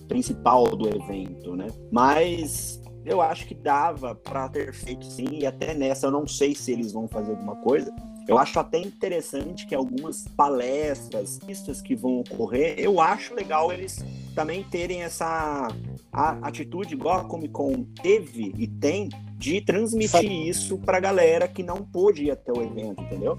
principal 0.07 0.65
do 0.77 0.89
evento, 0.89 1.57
né? 1.57 1.69
Mas 1.91 2.81
eu 3.05 3.21
acho 3.21 3.47
que 3.47 3.55
dava 3.55 4.15
para 4.15 4.49
ter 4.49 4.73
feito 4.75 5.05
sim, 5.07 5.27
e 5.33 5.47
até 5.47 5.73
nessa 5.73 6.07
eu 6.07 6.11
não 6.11 6.27
sei 6.27 6.55
se 6.55 6.73
eles 6.73 6.93
vão 6.93 7.09
fazer 7.09 7.31
alguma 7.31 7.57
coisa, 7.57 7.95
eu 8.29 8.39
acho 8.39 8.59
até 8.59 8.79
interessante 8.79 9.67
que 9.67 9.75
algumas 9.75 10.27
palestras, 10.37 11.39
pistas 11.39 11.81
que 11.81 11.95
vão 11.95 12.21
ocorrer, 12.21 12.75
eu 12.79 13.01
acho 13.01 13.35
legal 13.35 13.73
eles 13.73 14.05
também 14.35 14.63
terem 14.63 15.03
essa 15.03 15.69
atitude, 16.13 16.95
igual 16.95 17.21
a 17.21 17.25
Comic 17.25 17.53
Con 17.53 17.85
teve 18.03 18.53
e 18.57 18.67
tem, 18.67 19.09
de 19.37 19.61
transmitir 19.61 20.31
isso 20.31 20.79
pra 20.79 21.01
galera 21.01 21.49
que 21.49 21.63
não 21.63 21.79
pôde 21.79 22.25
ir 22.25 22.31
até 22.31 22.53
o 22.53 22.63
evento, 22.63 23.03
entendeu? 23.03 23.39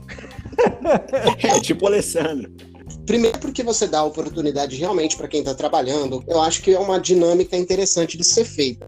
é, 1.43 1.59
tipo 1.59 1.85
o 1.85 1.87
Alessandro. 1.87 2.51
Primeiro, 3.11 3.37
porque 3.39 3.61
você 3.61 3.89
dá 3.89 4.01
oportunidade 4.05 4.77
realmente 4.77 5.17
para 5.17 5.27
quem 5.27 5.41
está 5.41 5.53
trabalhando. 5.53 6.23
Eu 6.25 6.41
acho 6.41 6.61
que 6.61 6.73
é 6.73 6.79
uma 6.79 6.97
dinâmica 6.97 7.57
interessante 7.57 8.17
de 8.17 8.23
ser 8.23 8.45
feita. 8.45 8.87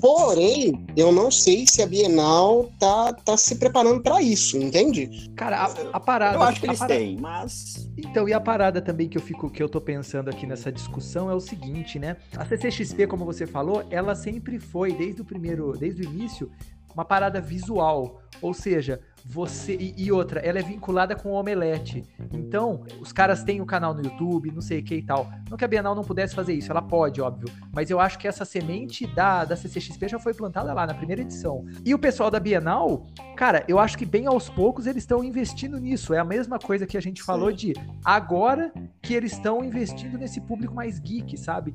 Porém, 0.00 0.84
eu 0.96 1.12
não 1.12 1.30
sei 1.30 1.64
se 1.68 1.80
a 1.80 1.86
Bienal 1.86 2.68
tá, 2.80 3.12
tá 3.12 3.36
se 3.36 3.54
preparando 3.60 4.02
para 4.02 4.20
isso, 4.20 4.58
entende? 4.58 5.30
Cara, 5.36 5.66
a, 5.66 5.66
a, 5.92 6.00
parada. 6.00 6.36
Eu 6.36 6.42
acho 6.42 6.58
que 6.58 6.66
eles 6.66 6.80
parada... 6.80 6.98
têm, 6.98 7.16
mas. 7.20 7.88
Então, 7.96 8.28
e 8.28 8.32
a 8.32 8.40
parada 8.40 8.82
também 8.82 9.08
que 9.08 9.16
eu 9.16 9.22
fico, 9.22 9.48
que 9.48 9.62
eu 9.62 9.68
tô 9.68 9.80
pensando 9.80 10.28
aqui 10.28 10.48
nessa 10.48 10.72
discussão 10.72 11.30
é 11.30 11.34
o 11.34 11.40
seguinte, 11.40 11.96
né? 11.96 12.16
A 12.36 12.44
CCXP, 12.44 13.06
como 13.06 13.24
você 13.24 13.46
falou, 13.46 13.86
ela 13.88 14.16
sempre 14.16 14.58
foi, 14.58 14.92
desde 14.92 15.22
o 15.22 15.24
primeiro, 15.24 15.78
desde 15.78 16.02
o 16.02 16.04
início, 16.06 16.50
uma 16.92 17.04
parada 17.04 17.40
visual. 17.40 18.20
Ou 18.42 18.52
seja, 18.52 19.00
você. 19.24 19.74
E, 19.74 19.94
e, 19.96 20.12
outra, 20.12 20.40
ela 20.40 20.58
é 20.58 20.62
vinculada 20.62 21.14
com 21.14 21.30
o 21.30 21.34
Omelete. 21.34 22.04
Então, 22.32 22.84
os 23.00 23.12
caras 23.12 23.42
têm 23.42 23.60
o 23.60 23.64
um 23.64 23.66
canal 23.66 23.94
no 23.94 24.02
YouTube, 24.02 24.50
não 24.52 24.60
sei 24.60 24.80
o 24.80 24.82
que 24.82 24.96
e 24.96 25.02
tal. 25.02 25.30
Não 25.48 25.56
que 25.56 25.64
a 25.64 25.68
Bienal 25.68 25.94
não 25.94 26.04
pudesse 26.04 26.34
fazer 26.34 26.54
isso, 26.54 26.70
ela 26.70 26.82
pode, 26.82 27.20
óbvio. 27.20 27.52
Mas 27.72 27.90
eu 27.90 28.00
acho 28.00 28.18
que 28.18 28.26
essa 28.26 28.44
semente 28.44 29.06
da, 29.06 29.44
da 29.44 29.56
CCXP 29.56 30.08
já 30.08 30.18
foi 30.18 30.34
plantada 30.34 30.72
lá 30.72 30.86
na 30.86 30.94
primeira 30.94 31.22
edição. 31.22 31.64
E 31.84 31.94
o 31.94 31.98
pessoal 31.98 32.30
da 32.30 32.40
Bienal, 32.40 33.06
cara, 33.36 33.64
eu 33.68 33.78
acho 33.78 33.96
que 33.96 34.06
bem 34.06 34.26
aos 34.26 34.48
poucos 34.48 34.86
eles 34.86 35.02
estão 35.02 35.22
investindo 35.22 35.78
nisso. 35.78 36.14
É 36.14 36.18
a 36.18 36.24
mesma 36.24 36.58
coisa 36.58 36.86
que 36.86 36.96
a 36.96 37.02
gente 37.02 37.22
falou 37.22 37.52
de 37.52 37.74
agora 38.04 38.72
que 39.02 39.14
eles 39.14 39.32
estão 39.32 39.64
investindo 39.64 40.18
nesse 40.18 40.40
público 40.40 40.74
mais 40.74 40.98
geek, 40.98 41.36
sabe? 41.36 41.74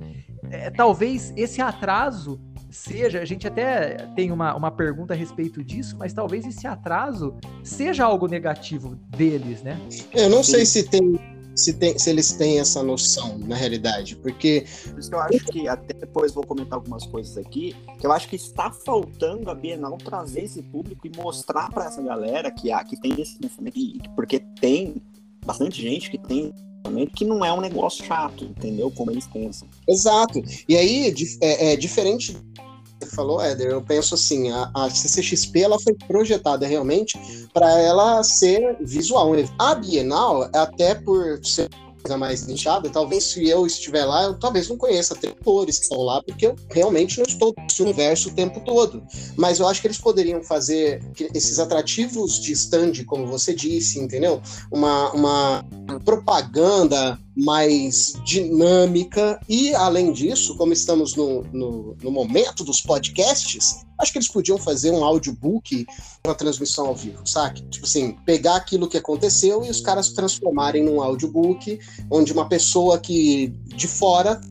É, 0.50 0.70
talvez 0.70 1.34
esse 1.36 1.62
atraso 1.62 2.40
seja, 2.76 3.22
a 3.22 3.26
gente 3.26 3.48
até 3.48 4.08
tem 4.16 4.32
uma, 4.32 4.56
uma 4.56 4.72
pergunta 4.72 5.14
a 5.14 5.18
respeito 5.18 5.64
disso, 5.64 5.96
mas 5.98 6.14
talvez 6.14 6.46
esse 6.46 6.68
atraso 6.68 7.36
seja 7.64 8.06
algo 8.06 8.28
negativo 8.28 8.96
deles, 9.10 9.64
né? 9.64 9.80
Eu 10.14 10.30
não 10.30 10.44
sei 10.44 10.66
se 10.66 10.84
tem 10.84 11.20
se, 11.56 11.74
tem, 11.74 11.98
se 11.98 12.10
eles 12.10 12.34
têm 12.34 12.60
essa 12.60 12.84
noção 12.84 13.38
na 13.40 13.56
realidade, 13.56 14.18
porque. 14.18 14.66
Por 14.90 15.00
isso 15.00 15.10
que 15.10 15.16
eu 15.16 15.20
acho 15.22 15.46
que, 15.46 15.68
até 15.68 15.94
depois 15.94 16.34
vou 16.34 16.46
comentar 16.46 16.74
algumas 16.78 17.06
coisas 17.06 17.38
aqui, 17.38 17.74
que 17.98 18.06
eu 18.06 18.12
acho 18.12 18.28
que 18.28 18.36
está 18.36 18.70
faltando 18.70 19.50
a 19.50 19.56
Bienal 19.56 19.98
trazer 19.98 20.44
esse 20.44 20.62
público 20.62 21.08
e 21.08 21.12
mostrar 21.16 21.72
para 21.72 21.86
essa 21.86 22.02
galera 22.02 22.52
que, 22.52 22.72
há, 22.72 22.84
que 22.84 23.00
tem 23.00 23.20
esse 23.20 23.40
pensamento, 23.40 24.10
porque 24.16 24.40
tem 24.60 25.02
bastante 25.46 25.82
gente 25.82 26.12
que 26.12 26.18
tem 26.18 26.54
que 27.14 27.26
não 27.26 27.44
é 27.44 27.52
um 27.52 27.62
negócio 27.62 28.06
chato, 28.06 28.44
entendeu? 28.46 28.92
Como 28.92 29.12
eles 29.12 29.28
pensam. 29.28 29.68
Exato. 29.88 30.42
E 30.68 30.76
aí, 30.76 31.14
é, 31.42 31.74
é 31.74 31.76
diferente 31.76 32.36
você 33.00 33.16
falou, 33.16 33.42
Éder, 33.42 33.68
eu 33.68 33.82
penso 33.82 34.16
assim, 34.16 34.50
a, 34.52 34.72
a 34.74 34.90
CCXP 34.90 35.64
ela 35.64 35.80
foi 35.80 35.94
projetada 35.94 36.66
realmente 36.66 37.20
para 37.54 37.80
ela 37.80 38.24
ser 38.24 38.78
visual. 38.80 39.32
A 39.60 39.76
Bienal, 39.76 40.50
até 40.54 40.96
por 40.96 41.44
ser 41.46 41.70
coisa 42.06 42.18
mais 42.18 42.46
nichada, 42.46 42.88
talvez 42.90 43.24
se 43.24 43.50
eu 43.50 43.66
estiver 43.66 44.06
lá, 44.06 44.26
eu 44.26 44.36
talvez 44.36 44.70
não 44.70 44.78
conheça 44.78 45.16
atores 45.16 45.80
que 45.80 45.86
estão 45.86 46.02
lá, 46.02 46.22
porque 46.22 46.46
eu 46.46 46.56
realmente 46.70 47.18
não 47.18 47.26
estou 47.26 47.54
nesse 47.58 47.82
universo 47.82 48.30
o 48.30 48.34
tempo 48.34 48.60
todo. 48.62 49.04
Mas 49.36 49.60
eu 49.60 49.68
acho 49.68 49.82
que 49.82 49.88
eles 49.88 49.98
poderiam 49.98 50.44
fazer 50.44 51.04
esses 51.34 51.58
atrativos 51.58 52.40
de 52.40 52.52
stand, 52.54 53.04
como 53.06 53.26
você 53.26 53.56
disse, 53.56 54.00
entendeu? 54.00 54.40
Uma, 54.72 55.12
uma 55.14 55.66
propaganda 56.04 57.20
mais 57.36 58.14
dinâmica 58.24 59.40
e, 59.48 59.74
além 59.76 60.12
disso, 60.12 60.56
como 60.56 60.74
estamos 60.74 61.16
no, 61.16 61.44
no, 61.52 61.98
no 62.02 62.12
momento 62.12 62.64
dos 62.64 62.82
podcasts, 62.82 63.86
Acho 63.98 64.12
que 64.12 64.18
eles 64.18 64.28
podiam 64.28 64.58
fazer 64.58 64.92
um 64.92 65.04
audiobook, 65.04 65.86
uma 66.26 66.36
transmissão 66.36 66.88
ao 66.88 66.96
vivo, 66.96 67.26
sabe? 67.26 67.62
Tipo 67.70 67.86
assim, 67.86 68.14
pegar 68.26 68.58
aquilo 68.58 68.90
que 68.90 68.98
aconteceu 68.98 69.64
e 69.64 69.70
os 69.70 69.80
caras 69.80 70.10
transformarem 70.10 70.84
num 70.84 71.02
audiobook, 71.02 71.80
onde 72.12 72.34
uma 72.34 72.50
pessoa 72.50 73.00
que 73.00 73.48
de 73.68 73.88
fora 73.88 74.42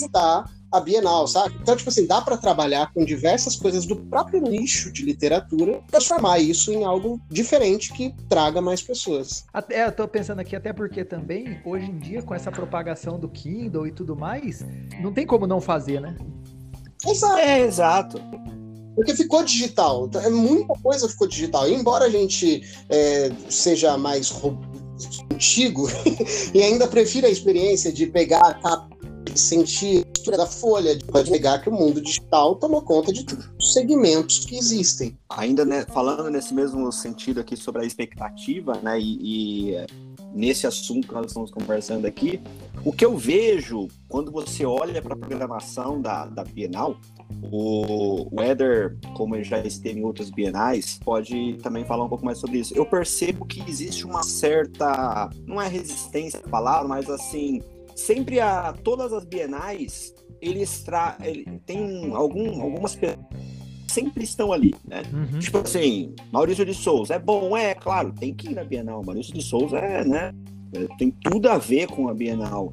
está 0.00 0.50
a 0.70 0.80
Bienal, 0.80 1.26
sabe? 1.26 1.56
Então, 1.60 1.76
tipo 1.76 1.88
assim, 1.88 2.06
dá 2.06 2.20
para 2.20 2.36
trabalhar 2.36 2.92
com 2.92 3.04
diversas 3.04 3.56
coisas 3.56 3.86
do 3.86 3.96
próprio 3.96 4.40
nicho 4.40 4.92
de 4.92 5.02
literatura, 5.02 5.82
transformar 5.90 6.38
isso 6.38 6.72
em 6.72 6.84
algo 6.84 7.20
diferente 7.28 7.92
que 7.92 8.14
traga 8.28 8.60
mais 8.60 8.82
pessoas. 8.82 9.44
Até 9.52 9.86
eu 9.86 9.92
tô 9.92 10.06
pensando 10.06 10.40
aqui, 10.40 10.54
até 10.54 10.72
porque 10.72 11.04
também, 11.04 11.60
hoje 11.64 11.86
em 11.86 11.98
dia, 11.98 12.22
com 12.22 12.34
essa 12.34 12.50
propagação 12.50 13.18
do 13.18 13.28
Kindle 13.28 13.86
e 13.86 13.92
tudo 13.92 14.14
mais, 14.14 14.64
não 15.00 15.12
tem 15.12 15.26
como 15.26 15.46
não 15.46 15.60
fazer, 15.60 16.00
né? 16.00 16.16
Exato. 17.06 17.38
É, 17.38 17.60
exato. 17.60 18.20
Porque 18.94 19.14
ficou 19.14 19.44
digital. 19.44 20.06
Então, 20.06 20.20
é 20.20 20.28
muita 20.28 20.74
coisa 20.82 21.08
ficou 21.08 21.28
digital. 21.28 21.68
E 21.68 21.74
embora 21.74 22.06
a 22.06 22.10
gente 22.10 22.62
é, 22.88 23.30
seja 23.48 23.96
mais 23.96 24.32
antigo 25.32 25.88
e 26.52 26.62
ainda 26.62 26.88
prefira 26.88 27.28
a 27.28 27.30
experiência 27.30 27.92
de 27.92 28.06
pegar 28.06 28.40
a 28.40 28.54
capa 28.54 28.88
e 29.32 29.38
sentir 29.38 30.04
da 30.36 30.46
folha, 30.46 30.98
pode 31.10 31.30
negar 31.30 31.62
que 31.62 31.68
o 31.68 31.72
mundo 31.72 32.00
digital 32.00 32.56
tomou 32.56 32.82
conta 32.82 33.12
de 33.12 33.24
todos 33.24 33.48
os 33.58 33.72
segmentos 33.72 34.44
que 34.44 34.56
existem. 34.56 35.16
Ainda 35.28 35.64
né, 35.64 35.84
falando 35.92 36.30
nesse 36.30 36.54
mesmo 36.54 36.90
sentido 36.92 37.40
aqui 37.40 37.56
sobre 37.56 37.82
a 37.82 37.84
expectativa, 37.84 38.74
né, 38.82 38.98
e, 39.00 39.72
e 39.72 39.86
nesse 40.34 40.66
assunto 40.66 41.08
que 41.08 41.14
nós 41.14 41.26
estamos 41.26 41.50
conversando 41.50 42.06
aqui, 42.06 42.40
o 42.84 42.92
que 42.92 43.04
eu 43.04 43.16
vejo 43.16 43.88
quando 44.08 44.30
você 44.30 44.64
olha 44.64 45.00
para 45.02 45.14
a 45.14 45.16
programação 45.16 46.00
da, 46.00 46.26
da 46.26 46.44
Bienal 46.44 46.96
o, 47.50 48.28
Eder, 48.42 48.96
como 49.14 49.36
ele 49.36 49.44
já 49.44 49.58
esteve 49.60 50.00
em 50.00 50.04
outras 50.04 50.30
bienais, 50.30 50.98
pode 51.04 51.54
também 51.62 51.84
falar 51.84 52.04
um 52.04 52.08
pouco 52.08 52.24
mais 52.24 52.38
sobre 52.38 52.58
isso. 52.58 52.74
Eu 52.74 52.86
percebo 52.86 53.44
que 53.44 53.62
existe 53.68 54.04
uma 54.04 54.22
certa, 54.22 55.30
não 55.46 55.60
é 55.60 55.68
resistência 55.68 56.40
a 56.44 56.48
palavra, 56.48 56.88
mas 56.88 57.08
assim, 57.08 57.62
sempre 57.98 58.38
a 58.40 58.72
todas 58.72 59.12
as 59.12 59.24
bienais, 59.24 60.14
eles 60.40 60.82
tra 60.82 61.18
ele, 61.22 61.44
tem 61.66 62.14
algum, 62.14 62.62
algumas 62.62 62.94
pessoas 62.94 63.26
sempre 63.88 64.22
estão 64.22 64.52
ali, 64.52 64.74
né? 64.86 65.02
Uhum. 65.12 65.38
Tipo 65.38 65.58
assim, 65.58 66.14
Maurício 66.30 66.64
de 66.64 66.74
Souza, 66.74 67.14
é 67.14 67.18
bom, 67.18 67.56
é, 67.56 67.74
claro, 67.74 68.12
tem 68.12 68.34
que 68.34 68.50
ir 68.50 68.54
na 68.54 68.62
Bienal. 68.62 69.02
Maurício 69.02 69.32
de 69.32 69.42
Souza 69.42 69.78
é, 69.78 70.04
né? 70.04 70.32
Tem 70.98 71.10
tudo 71.10 71.48
a 71.48 71.58
ver 71.58 71.88
com 71.88 72.08
a 72.08 72.14
Bienal. 72.14 72.72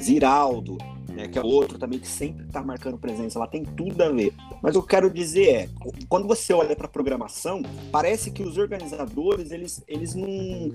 Ziraldo, 0.00 0.76
né, 1.10 1.28
que 1.28 1.38
é 1.38 1.42
outro 1.42 1.78
também 1.78 1.98
que 1.98 2.08
sempre 2.08 2.46
está 2.46 2.62
marcando 2.62 2.98
presença, 2.98 3.38
ela 3.38 3.46
tem 3.46 3.64
tudo 3.64 4.02
a 4.02 4.10
ver. 4.10 4.34
Mas 4.62 4.76
o 4.76 4.80
que 4.80 4.84
eu 4.84 5.00
quero 5.00 5.10
dizer 5.10 5.48
é, 5.48 5.68
quando 6.08 6.26
você 6.26 6.52
olha 6.52 6.74
para 6.74 6.86
a 6.86 6.90
programação, 6.90 7.62
parece 7.90 8.30
que 8.30 8.42
os 8.42 8.56
organizadores 8.56 9.50
eles, 9.50 9.82
eles 9.86 10.14
não 10.14 10.70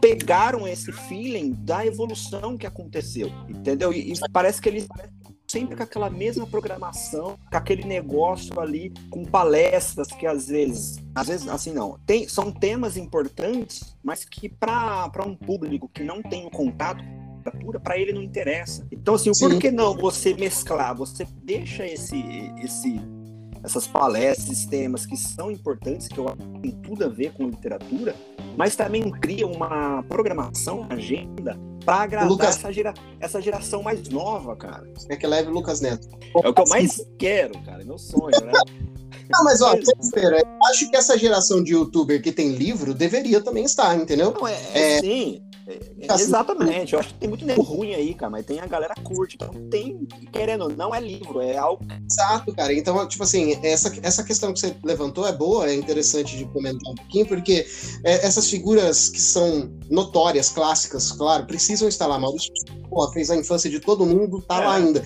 pegaram 0.00 0.66
esse 0.66 0.92
feeling 0.92 1.52
da 1.52 1.84
evolução 1.86 2.56
que 2.56 2.66
aconteceu, 2.66 3.30
entendeu? 3.48 3.92
E, 3.92 4.12
e 4.12 4.14
parece 4.32 4.60
que 4.60 4.68
eles 4.68 4.86
sempre 5.46 5.76
com 5.76 5.82
aquela 5.82 6.10
mesma 6.10 6.46
programação, 6.46 7.38
com 7.50 7.56
aquele 7.56 7.84
negócio 7.84 8.58
ali, 8.58 8.92
com 9.10 9.24
palestras 9.24 10.08
que 10.08 10.26
às 10.26 10.48
vezes, 10.48 10.98
às 11.14 11.28
vezes 11.28 11.46
assim 11.48 11.72
não, 11.72 11.98
tem, 12.04 12.26
são 12.26 12.50
temas 12.50 12.96
importantes, 12.96 13.96
mas 14.02 14.24
que 14.24 14.48
para 14.48 15.24
um 15.24 15.36
público 15.36 15.88
que 15.88 16.02
não 16.02 16.22
tem 16.22 16.44
o 16.46 16.50
contato 16.50 17.04
literatura, 17.44 17.80
para 17.80 17.98
ele 17.98 18.12
não 18.12 18.22
interessa. 18.22 18.86
Então, 18.90 19.14
assim, 19.14 19.32
Sim. 19.34 19.48
por 19.48 19.58
que 19.58 19.70
não 19.70 19.94
você 19.94 20.34
mesclar? 20.34 20.96
Você 20.96 21.26
deixa 21.42 21.86
esse, 21.86 22.22
esse, 22.62 23.00
essas 23.62 23.86
palestras, 23.86 24.50
esses 24.50 24.66
temas 24.66 25.06
que 25.06 25.16
são 25.16 25.50
importantes, 25.50 26.08
que 26.08 26.18
eu 26.18 26.28
acho 26.28 26.36
que 26.36 26.60
tem 26.60 26.70
tudo 26.82 27.04
a 27.04 27.08
ver 27.08 27.32
com 27.32 27.48
literatura, 27.48 28.14
mas 28.56 28.76
também 28.76 29.10
cria 29.10 29.46
uma 29.46 30.02
programação, 30.04 30.80
uma 30.80 30.94
agenda 30.94 31.58
para 31.84 31.96
agradar 31.96 32.28
Lucas... 32.28 32.56
essa, 32.56 32.72
gera, 32.72 32.94
essa 33.20 33.40
geração 33.40 33.82
mais 33.82 34.08
nova, 34.08 34.56
cara. 34.56 34.90
É 35.08 35.16
que 35.16 35.26
leve 35.26 35.50
o 35.50 35.52
Lucas 35.52 35.80
Neto. 35.80 36.08
É 36.42 36.48
o 36.48 36.54
que 36.54 36.60
eu 36.60 36.68
mais 36.68 37.04
quero, 37.18 37.58
cara, 37.62 37.82
é 37.82 37.84
meu 37.84 37.98
sonho, 37.98 38.30
né? 38.44 38.52
Não, 39.30 39.44
mas 39.44 39.60
ó, 39.60 39.74
eu 39.76 40.64
acho 40.70 40.90
que 40.90 40.96
essa 40.96 41.18
geração 41.18 41.62
de 41.62 41.72
youtuber 41.72 42.22
que 42.22 42.32
tem 42.32 42.52
livro 42.52 42.94
deveria 42.94 43.40
também 43.40 43.64
estar, 43.64 43.94
entendeu? 43.96 44.32
Não, 44.32 44.46
é, 44.46 44.54
é, 44.72 44.96
é... 44.96 45.00
sim. 45.00 45.42
É, 45.66 46.12
assim, 46.12 46.24
exatamente, 46.24 46.92
eu 46.92 47.00
acho 47.00 47.08
que 47.08 47.20
tem 47.20 47.28
muito 47.28 47.44
nego 47.44 47.62
ruim 47.62 47.94
aí, 47.94 48.14
cara, 48.14 48.30
mas 48.30 48.44
tem 48.44 48.60
a 48.60 48.66
galera 48.66 48.94
curte, 49.02 49.36
então 49.36 49.48
tem, 49.70 50.06
querendo, 50.30 50.68
não 50.76 50.94
é 50.94 51.00
livro, 51.00 51.40
é 51.40 51.56
algo. 51.56 51.82
Exato, 52.10 52.54
cara. 52.54 52.72
Então, 52.72 53.06
tipo 53.08 53.22
assim, 53.22 53.58
essa, 53.62 53.92
essa 54.02 54.22
questão 54.22 54.52
que 54.52 54.60
você 54.60 54.76
levantou 54.84 55.26
é 55.26 55.32
boa, 55.32 55.70
é 55.70 55.74
interessante 55.74 56.36
de 56.36 56.44
comentar 56.46 56.92
um 56.92 56.94
pouquinho, 56.94 57.26
porque 57.26 57.66
é, 58.04 58.26
essas 58.26 58.50
figuras 58.50 59.08
que 59.08 59.20
são 59.20 59.72
notórias, 59.90 60.50
clássicas, 60.50 61.12
claro, 61.12 61.46
precisam 61.46 61.88
estar 61.88 62.06
lá. 62.06 62.18
Maurício 62.18 62.52
porra, 62.90 63.12
fez 63.12 63.30
a 63.30 63.36
infância 63.36 63.70
de 63.70 63.80
todo 63.80 64.06
mundo, 64.06 64.42
tá 64.42 64.62
é. 64.62 64.66
lá 64.66 64.74
ainda 64.76 65.02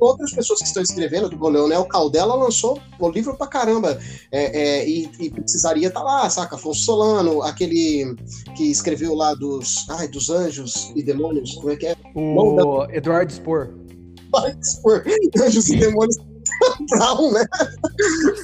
outras 0.00 0.32
pessoas 0.32 0.60
que 0.60 0.66
estão 0.66 0.82
escrevendo, 0.82 1.28
do 1.28 1.48
Leonel 1.48 1.84
Caldela 1.86 2.34
lançou 2.34 2.80
o 2.98 3.08
livro 3.08 3.36
pra 3.36 3.46
caramba, 3.46 3.98
é, 4.30 4.60
é, 4.60 4.88
e, 4.88 5.10
e, 5.18 5.30
precisaria 5.30 5.88
estar 5.88 6.00
tá 6.00 6.06
lá, 6.06 6.30
saca? 6.30 6.56
Afonso 6.56 6.80
Solano, 6.80 7.42
aquele 7.42 8.14
que 8.56 8.70
escreveu 8.70 9.14
lá 9.14 9.34
dos, 9.34 9.88
ai, 9.90 10.08
dos 10.08 10.30
anjos 10.30 10.92
e 10.94 11.02
demônios, 11.02 11.54
como 11.54 11.70
é 11.70 11.76
que 11.76 11.86
é? 11.86 11.96
O 12.14 12.84
Eduardo 12.90 13.32
Spor. 13.32 13.74
Eduardo 14.28 14.64
Spor, 14.64 15.04
Anjos 15.42 15.68
e 15.70 15.76
Demônios 15.76 16.16
Brown, 16.90 17.32
né? 17.32 17.44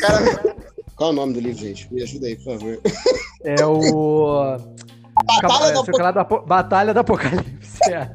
Cara, 0.01 0.57
qual 0.97 1.11
é 1.11 1.13
o 1.13 1.17
nome 1.17 1.35
do 1.35 1.41
livro, 1.41 1.61
gente? 1.61 1.93
Me 1.93 2.03
ajuda 2.03 2.27
aí, 2.27 2.37
por 2.37 2.59
favor. 2.59 2.81
É 3.45 3.65
o... 3.65 4.57
Batalha, 5.43 6.13
da... 6.13 6.25
Batalha 6.25 6.95
do 6.95 7.01
Apocalipse, 7.01 7.91
é. 7.91 8.11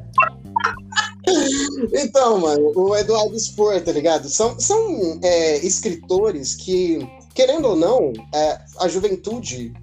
Então, 1.94 2.40
mano, 2.40 2.72
o 2.76 2.96
Eduardo 2.96 3.38
Spor, 3.40 3.82
tá 3.82 3.92
ligado? 3.92 4.30
São, 4.30 4.60
são 4.60 5.20
é, 5.22 5.58
escritores 5.58 6.56
que, 6.56 7.00
querendo 7.34 7.70
ou 7.70 7.76
não, 7.76 8.14
é, 8.34 8.60
a 8.80 8.88
juventude 8.88 9.74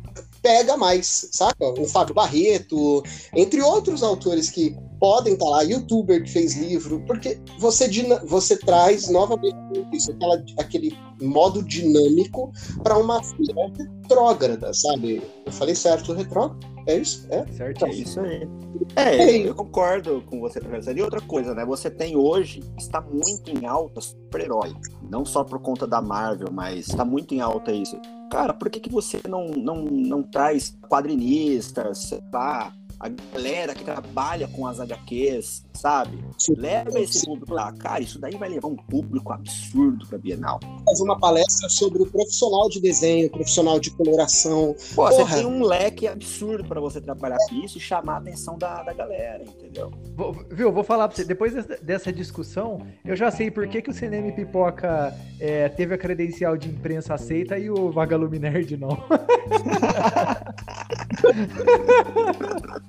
pega 0.43 0.77
mais, 0.77 1.29
saca? 1.33 1.65
O 1.79 1.87
Fábio 1.87 2.15
Barreto, 2.15 3.03
entre 3.35 3.61
outros 3.61 4.03
autores 4.03 4.51
que 4.51 4.77
podem 4.99 5.35
estar 5.35 5.45
tá 5.45 5.51
lá, 5.51 5.63
youtuber 5.63 6.23
que 6.23 6.31
fez 6.31 6.57
livro, 6.57 7.01
porque 7.07 7.41
você, 7.59 7.89
você 8.27 8.57
traz 8.57 9.09
novamente 9.09 9.57
isso, 9.93 10.11
aquela, 10.13 10.45
aquele 10.59 10.97
modo 11.21 11.63
dinâmico 11.63 12.53
para 12.83 12.99
uma 12.99 13.23
feira 13.23 13.73
retrógrada, 13.77 14.73
sabe? 14.73 15.23
Eu 15.45 15.53
falei 15.53 15.75
certo, 15.75 16.13
retrógrado? 16.13 16.79
É 16.89 16.97
isso? 16.97 17.27
É? 17.29 17.47
Certo, 17.53 17.85
é 17.85 17.91
isso 17.91 18.19
aí. 18.19 18.49
É, 18.97 19.37
eu 19.47 19.55
concordo 19.55 20.23
com 20.25 20.41
você, 20.41 20.59
professor. 20.59 20.97
E 20.97 21.03
outra 21.03 21.21
coisa, 21.21 21.55
né? 21.55 21.63
Você 21.67 21.91
tem 21.91 22.17
hoje, 22.17 22.63
está 22.79 23.03
muito 23.03 23.51
em 23.51 23.67
alta 23.67 24.01
super-herói. 24.01 24.75
Não 25.11 25.23
só 25.23 25.45
por 25.45 25.61
conta 25.61 25.87
da 25.87 26.01
Marvel, 26.01 26.49
mas 26.51 26.89
está 26.89 27.05
muito 27.05 27.35
em 27.35 27.43
alta 27.43 27.73
isso. 27.73 28.01
Cara, 28.31 28.55
por 28.55 28.71
que, 28.71 28.81
que 28.81 28.91
você 28.91 29.21
não, 29.29 29.49
não, 29.49 29.85
não 29.85 30.23
traz 30.23 30.75
quadrinistas, 30.89 31.99
sei 31.99 32.21
lá, 32.33 32.73
a 33.01 33.09
galera 33.09 33.75
que 33.75 33.85
trabalha 33.85 34.49
com 34.49 34.67
as 34.67 34.81
HQs, 34.81 35.65
sabe? 35.73 36.19
Leva 36.57 36.99
esse 36.99 37.25
público 37.25 37.55
lá. 37.55 37.73
Cara, 37.73 38.03
isso 38.03 38.19
daí 38.19 38.37
vai 38.37 38.49
levar 38.49 38.69
um 38.69 38.77
público 38.77 39.33
absurdo 39.33 40.07
pra 40.07 40.19
Bienal. 40.19 40.59
Fazer 40.85 41.05
uma 41.05 41.19
palestra 41.19 41.69
sobre 41.69 42.03
o 42.03 42.07
profissional 42.07 42.69
de 42.69 42.81
desenho, 42.81 43.31
profissional 43.31 43.79
de 43.79 43.91
coloração. 43.93 44.75
Pô, 44.97 45.09
Porra. 45.09 45.13
você 45.13 45.37
tem 45.37 45.47
um 45.47 45.63
leque 45.63 46.09
absurdo 46.09 46.65
para 46.65 46.81
você 46.81 47.01
trabalhar 47.01 47.39
com 47.49 47.55
isso 47.57 47.79
e 47.79 47.81
chamar 47.81 48.15
a 48.15 48.19
atenção 48.19 48.59
da, 48.59 48.83
da 48.83 48.93
galera, 48.93 49.45
entendeu? 49.45 49.93
Vou, 50.17 50.33
viu, 50.51 50.73
vou 50.73 50.83
falar 50.83 51.07
pra 51.07 51.17
você, 51.17 51.25
depois 51.25 51.55
dessa 51.81 52.13
discussão, 52.13 52.85
eu 53.05 53.15
já 53.15 53.31
sei 53.31 53.51
por 53.51 53.69
que, 53.69 53.81
que 53.81 53.91
o 53.91 53.95
Cinema 53.95 54.33
Pipoca 54.33 55.15
é, 55.39 55.69
teve 55.69 55.95
a 55.95 55.99
credencial 55.99 56.57
de 56.57 56.69
imprensa 56.69 57.15
aceita 57.15 57.57
e 57.59 57.71
o 57.71 57.93
Vagalume 57.93 58.41
Nerd 58.41 58.77
não. 58.77 58.89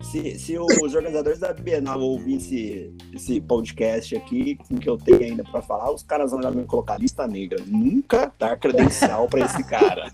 se, 0.00 0.38
se 0.38 0.58
os 0.58 0.94
organizadores 0.94 1.38
da 1.38 1.52
Bienal 1.52 2.00
ouvissem 2.00 2.38
esse, 2.38 2.94
esse 3.14 3.40
podcast 3.40 4.16
aqui, 4.16 4.56
com 4.56 4.74
o 4.74 4.78
que 4.78 4.88
eu 4.88 4.96
tenho 4.96 5.22
ainda 5.22 5.44
para 5.44 5.60
falar, 5.60 5.90
os 5.90 6.02
caras 6.02 6.30
vão 6.30 6.42
já 6.42 6.50
me 6.50 6.64
colocar 6.64 6.98
lista 6.98 7.26
negra. 7.26 7.62
Nunca 7.66 8.32
dar 8.38 8.56
credencial 8.58 9.28
para 9.28 9.40
esse 9.40 9.62
cara. 9.64 10.10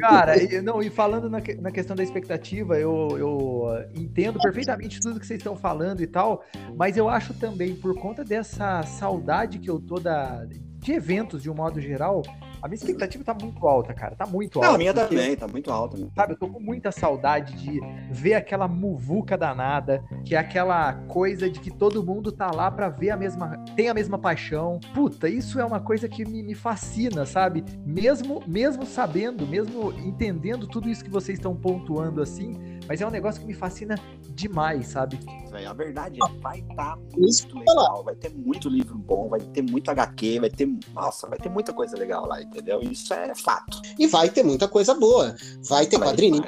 Cara, 0.00 0.42
e, 0.42 0.60
não, 0.60 0.82
e 0.82 0.90
falando 0.90 1.30
na, 1.30 1.38
na 1.60 1.70
questão 1.70 1.96
da 1.96 2.02
expectativa, 2.02 2.78
eu, 2.78 3.08
eu 3.16 3.68
entendo 3.94 4.38
perfeitamente 4.40 5.00
tudo 5.00 5.20
que 5.20 5.26
vocês 5.26 5.38
estão 5.38 5.56
falando 5.56 6.02
e 6.02 6.06
tal, 6.06 6.44
mas 6.76 6.96
eu 6.96 7.08
acho 7.08 7.34
também, 7.34 7.74
por 7.74 7.94
conta 7.98 8.24
dessa 8.24 8.82
saudade 8.82 9.58
que 9.58 9.70
eu 9.70 9.80
tô 9.80 9.98
da, 9.98 10.44
de 10.44 10.92
eventos 10.92 11.42
de 11.42 11.50
um 11.50 11.54
modo 11.54 11.80
geral, 11.80 12.22
a 12.66 12.68
minha 12.68 12.76
expectativa 12.76 13.22
tá 13.22 13.32
muito 13.32 13.66
alta, 13.66 13.94
cara. 13.94 14.16
Tá 14.16 14.26
muito 14.26 14.58
alta. 14.58 14.68
Não, 14.68 14.74
a 14.74 14.78
minha 14.78 14.92
porque, 14.92 15.14
também, 15.14 15.36
tá 15.36 15.48
muito 15.48 15.70
alta. 15.70 15.96
Sabe, 16.14 16.32
eu 16.32 16.38
tô 16.38 16.48
com 16.48 16.60
muita 16.60 16.90
saudade 16.90 17.54
de 17.54 17.80
ver 18.10 18.34
aquela 18.34 18.66
muvuca 18.66 19.38
danada, 19.38 20.04
que 20.24 20.34
é 20.34 20.38
aquela 20.38 20.92
coisa 21.06 21.48
de 21.48 21.60
que 21.60 21.70
todo 21.70 22.04
mundo 22.04 22.32
tá 22.32 22.50
lá 22.50 22.70
pra 22.70 22.88
ver 22.88 23.10
a 23.10 23.16
mesma. 23.16 23.56
tem 23.76 23.88
a 23.88 23.94
mesma 23.94 24.18
paixão. 24.18 24.80
Puta, 24.92 25.28
isso 25.28 25.60
é 25.60 25.64
uma 25.64 25.80
coisa 25.80 26.08
que 26.08 26.24
me, 26.24 26.42
me 26.42 26.54
fascina, 26.54 27.24
sabe? 27.24 27.64
Mesmo, 27.84 28.42
mesmo 28.46 28.84
sabendo, 28.84 29.46
mesmo 29.46 29.92
entendendo 29.92 30.66
tudo 30.66 30.88
isso 30.88 31.04
que 31.04 31.10
vocês 31.10 31.38
estão 31.38 31.54
pontuando 31.54 32.20
assim, 32.20 32.75
mas 32.88 33.00
é 33.00 33.06
um 33.06 33.10
negócio 33.10 33.40
que 33.40 33.46
me 33.46 33.54
fascina 33.54 33.96
demais, 34.30 34.88
sabe? 34.88 35.18
A 35.66 35.72
verdade 35.72 36.18
é, 36.22 36.40
vai 36.40 36.60
estar 36.60 36.74
tá 36.74 36.98
muito 37.16 37.58
legal, 37.58 38.04
vai 38.04 38.14
ter 38.14 38.30
muito 38.34 38.68
livro 38.68 38.96
bom, 38.98 39.28
vai 39.28 39.40
ter 39.40 39.62
muito 39.62 39.90
HQ, 39.90 40.40
vai 40.40 40.50
ter. 40.50 40.68
Nossa, 40.94 41.26
vai 41.28 41.38
ter 41.38 41.48
muita 41.48 41.72
coisa 41.72 41.96
legal 41.96 42.26
lá, 42.26 42.42
entendeu? 42.42 42.80
Isso 42.82 43.12
é 43.14 43.34
fato. 43.34 43.80
E 43.98 44.06
vai 44.06 44.28
ter 44.28 44.42
muita 44.42 44.68
coisa 44.68 44.94
boa. 44.94 45.34
Vai 45.68 45.86
ter 45.86 45.98
quadrinho. 45.98 46.42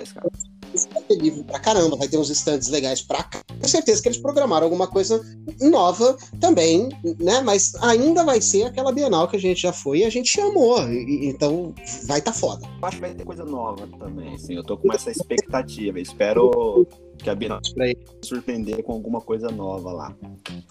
Vai 0.92 1.02
ter 1.02 1.16
livro 1.16 1.44
pra 1.44 1.58
caramba, 1.58 1.96
vai 1.96 2.08
ter 2.08 2.18
uns 2.18 2.30
stands 2.30 2.68
legais 2.68 3.02
pra 3.02 3.22
cá. 3.22 3.42
Tenho 3.46 3.68
certeza 3.68 4.02
que 4.02 4.08
eles 4.08 4.18
programaram 4.18 4.64
alguma 4.64 4.86
coisa 4.86 5.24
nova 5.60 6.16
também, 6.40 6.88
né? 7.18 7.40
Mas 7.40 7.74
ainda 7.76 8.24
vai 8.24 8.40
ser 8.40 8.64
aquela 8.64 8.92
Bienal 8.92 9.28
que 9.28 9.36
a 9.36 9.40
gente 9.40 9.62
já 9.62 9.72
foi 9.72 9.98
e 9.98 10.04
a 10.04 10.10
gente 10.10 10.28
chamou. 10.28 10.80
E, 10.88 11.28
então 11.28 11.74
vai 12.06 12.20
tá 12.20 12.32
foda. 12.32 12.66
Eu 12.80 12.88
acho 12.88 12.96
que 12.96 13.00
vai 13.00 13.14
ter 13.14 13.24
coisa 13.24 13.44
nova 13.44 13.86
também, 13.98 14.34
assim. 14.34 14.54
Eu 14.54 14.64
tô 14.64 14.76
com 14.76 14.92
essa 14.92 15.10
expectativa. 15.10 15.98
Espero 15.98 16.86
que 17.18 17.28
a 17.28 17.34
Bienal 17.34 17.60
vai 17.76 17.94
surpreender 18.22 18.82
com 18.82 18.92
alguma 18.92 19.20
coisa 19.20 19.50
nova 19.50 19.92
lá. 19.92 20.16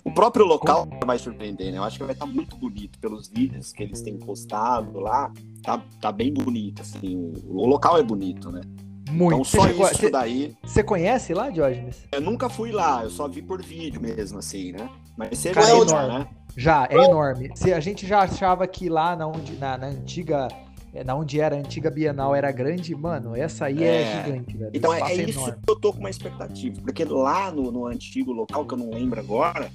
O 0.03 0.11
próprio 0.13 0.45
local 0.45 0.87
vai 1.05 1.19
surpreender, 1.19 1.71
né? 1.71 1.77
Eu 1.77 1.83
acho 1.83 1.97
que 1.97 2.03
vai 2.03 2.13
estar 2.13 2.25
muito 2.25 2.55
bonito 2.55 2.97
pelos 2.99 3.27
vídeos 3.27 3.73
que 3.73 3.83
eles 3.83 4.01
têm 4.01 4.17
postado 4.17 4.99
lá. 4.99 5.31
Tá, 5.61 5.83
tá 6.01 6.11
bem 6.11 6.33
bonito, 6.33 6.81
assim. 6.81 7.15
O, 7.15 7.61
o 7.61 7.65
local 7.65 7.97
é 7.97 8.03
bonito, 8.03 8.49
né? 8.51 8.61
Muito. 9.09 9.41
Então 9.41 9.43
só 9.43 9.67
chegou, 9.67 9.85
isso 9.87 9.99
cê, 9.99 10.09
daí. 10.09 10.55
Você 10.63 10.83
conhece 10.83 11.33
lá, 11.33 11.49
Diógenes? 11.49 12.07
Eu 12.11 12.21
nunca 12.21 12.49
fui 12.49 12.71
lá, 12.71 13.03
eu 13.03 13.09
só 13.09 13.27
vi 13.27 13.41
por 13.41 13.61
vídeo 13.61 14.01
mesmo, 14.01 14.39
assim, 14.39 14.71
né? 14.71 14.89
Mas 15.17 15.37
você 15.37 15.51
Cara, 15.51 15.67
é 15.67 15.71
enorme. 15.71 16.19
né? 16.19 16.27
Já, 16.55 16.87
é 16.89 16.95
enorme. 16.95 17.51
Se 17.55 17.73
a 17.73 17.79
gente 17.79 18.07
já 18.07 18.21
achava 18.21 18.65
que 18.67 18.89
lá 18.89 19.15
na, 19.15 19.27
onde, 19.27 19.53
na, 19.57 19.77
na 19.77 19.87
antiga 19.87 20.47
é, 20.93 21.03
na 21.03 21.15
onde 21.15 21.39
era 21.39 21.55
a 21.55 21.59
antiga 21.59 21.91
Bienal 21.91 22.33
era 22.33 22.51
grande, 22.51 22.95
mano, 22.95 23.35
essa 23.35 23.65
aí 23.65 23.83
é, 23.83 24.01
é 24.01 24.23
gigante, 24.23 24.57
velho. 24.57 24.71
Então 24.73 24.91
é, 24.91 25.01
é 25.01 25.15
isso 25.15 25.45
que 25.51 25.69
eu 25.69 25.75
tô 25.75 25.93
com 25.93 25.99
uma 25.99 26.09
expectativa, 26.09 26.81
porque 26.81 27.05
lá 27.05 27.51
no, 27.51 27.71
no 27.71 27.85
antigo 27.85 28.31
local, 28.31 28.65
que 28.65 28.73
eu 28.73 28.77
não 28.79 28.89
lembro 28.89 29.19
agora, 29.19 29.69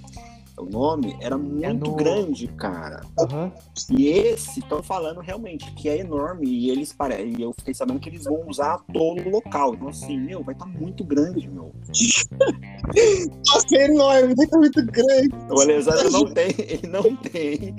o 0.63 0.71
nome, 0.71 1.17
era 1.21 1.35
é 1.35 1.39
muito 1.39 1.65
é 1.65 1.73
no... 1.73 1.95
grande, 1.95 2.49
cara. 2.49 3.01
Uhum. 3.19 3.51
E 3.91 4.09
esse, 4.09 4.61
estão 4.61 4.83
falando 4.83 5.21
realmente 5.21 5.71
que 5.73 5.89
é 5.89 5.99
enorme. 5.99 6.47
E 6.47 6.71
eles 6.71 6.93
parecem. 6.93 7.41
Eu 7.41 7.53
fiquei 7.59 7.75
sabendo 7.75 8.01
que 8.01 8.09
eles 8.09 8.25
vão 8.25 8.49
usar 8.49 8.79
todo 8.93 9.21
o 9.23 9.31
local. 9.31 9.75
Então, 9.75 9.89
assim, 9.89 10.19
meu, 10.19 10.43
vai 10.43 10.55
estar 10.55 10.67
tá 10.67 10.71
muito 10.71 11.05
grande, 11.05 11.49
meu. 11.49 11.73
Nossa, 13.47 13.77
é 13.77 13.85
enorme, 13.87 14.33
estar 14.33 14.47
tá 14.49 14.59
muito 14.59 14.87
grande. 14.87 15.29
O 15.51 15.61
Alexandre 15.61 16.11
não 16.11 16.33
tem, 16.33 16.55
ele 16.59 16.87
não 16.87 17.17
tem. 17.17 17.77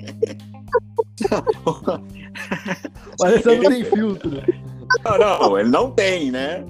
o 3.18 3.24
Alessandro 3.24 3.62
não 3.62 3.70
tem 3.70 3.84
filtro. 3.84 4.30
Não, 5.04 5.18
não, 5.18 5.58
ele 5.58 5.70
não 5.70 5.90
tem, 5.90 6.30
né? 6.30 6.64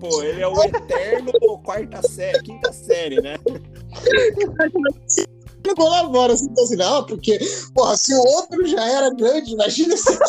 Pô, 0.00 0.22
ele 0.22 0.42
é 0.42 0.46
o 0.46 0.62
eterno 0.62 1.32
quarta 1.64 2.02
série, 2.02 2.42
quinta 2.42 2.72
série, 2.72 3.20
né? 3.22 3.36
Ele 5.64 5.74
colabora 5.74 6.34
assim, 6.34 6.46
então, 6.50 6.64
assim, 6.64 6.76
não, 6.76 7.04
porque, 7.04 7.38
porra, 7.74 7.96
se 7.96 8.14
o 8.14 8.18
outro 8.18 8.66
já 8.66 8.84
era 8.86 9.10
grande, 9.14 9.52
imagina 9.52 9.94
esse. 9.94 10.18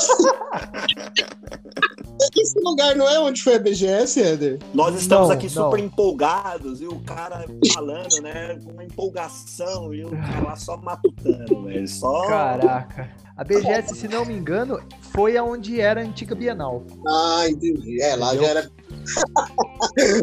Esse 2.37 2.59
lugar 2.59 2.95
não 2.95 3.07
é 3.09 3.19
onde 3.19 3.41
foi 3.41 3.55
a 3.55 3.59
BGS, 3.59 4.19
Eder? 4.19 4.59
Nós 4.73 4.95
estamos 4.95 5.27
não, 5.27 5.35
aqui 5.35 5.53
não. 5.53 5.65
super 5.65 5.79
empolgados 5.79 6.81
e 6.81 6.87
o 6.87 6.99
cara 7.01 7.45
falando, 7.73 8.21
né, 8.21 8.57
com 8.63 8.71
uma 8.71 8.83
empolgação 8.83 9.93
e 9.93 10.05
o 10.05 10.11
cara 10.11 10.43
lá 10.43 10.55
só 10.55 10.77
matutando, 10.77 11.63
velho. 11.63 11.87
Só. 11.87 12.25
Caraca. 12.27 13.09
A 13.35 13.43
BGS, 13.43 13.95
se 13.95 14.07
não 14.07 14.25
me 14.25 14.33
engano, 14.33 14.79
foi 15.11 15.35
aonde 15.35 15.81
era 15.81 16.01
a 16.01 16.03
antiga 16.03 16.33
Bienal. 16.35 16.83
Ah, 17.05 17.45
entendi. 17.49 18.01
É, 18.01 18.15
lá 18.15 18.33
Entendeu? 18.33 18.43
já 18.43 18.49
era. 18.49 18.71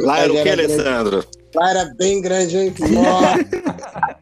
lá 0.01 0.18
era 0.20 0.33
o 0.33 0.42
que, 0.42 0.48
Alessandro? 0.48 1.25
Lá 1.55 1.70
era 1.70 1.94
bem 1.96 2.22
grande, 2.22 2.57
hein? 2.57 2.75
Nossa. 2.90 4.16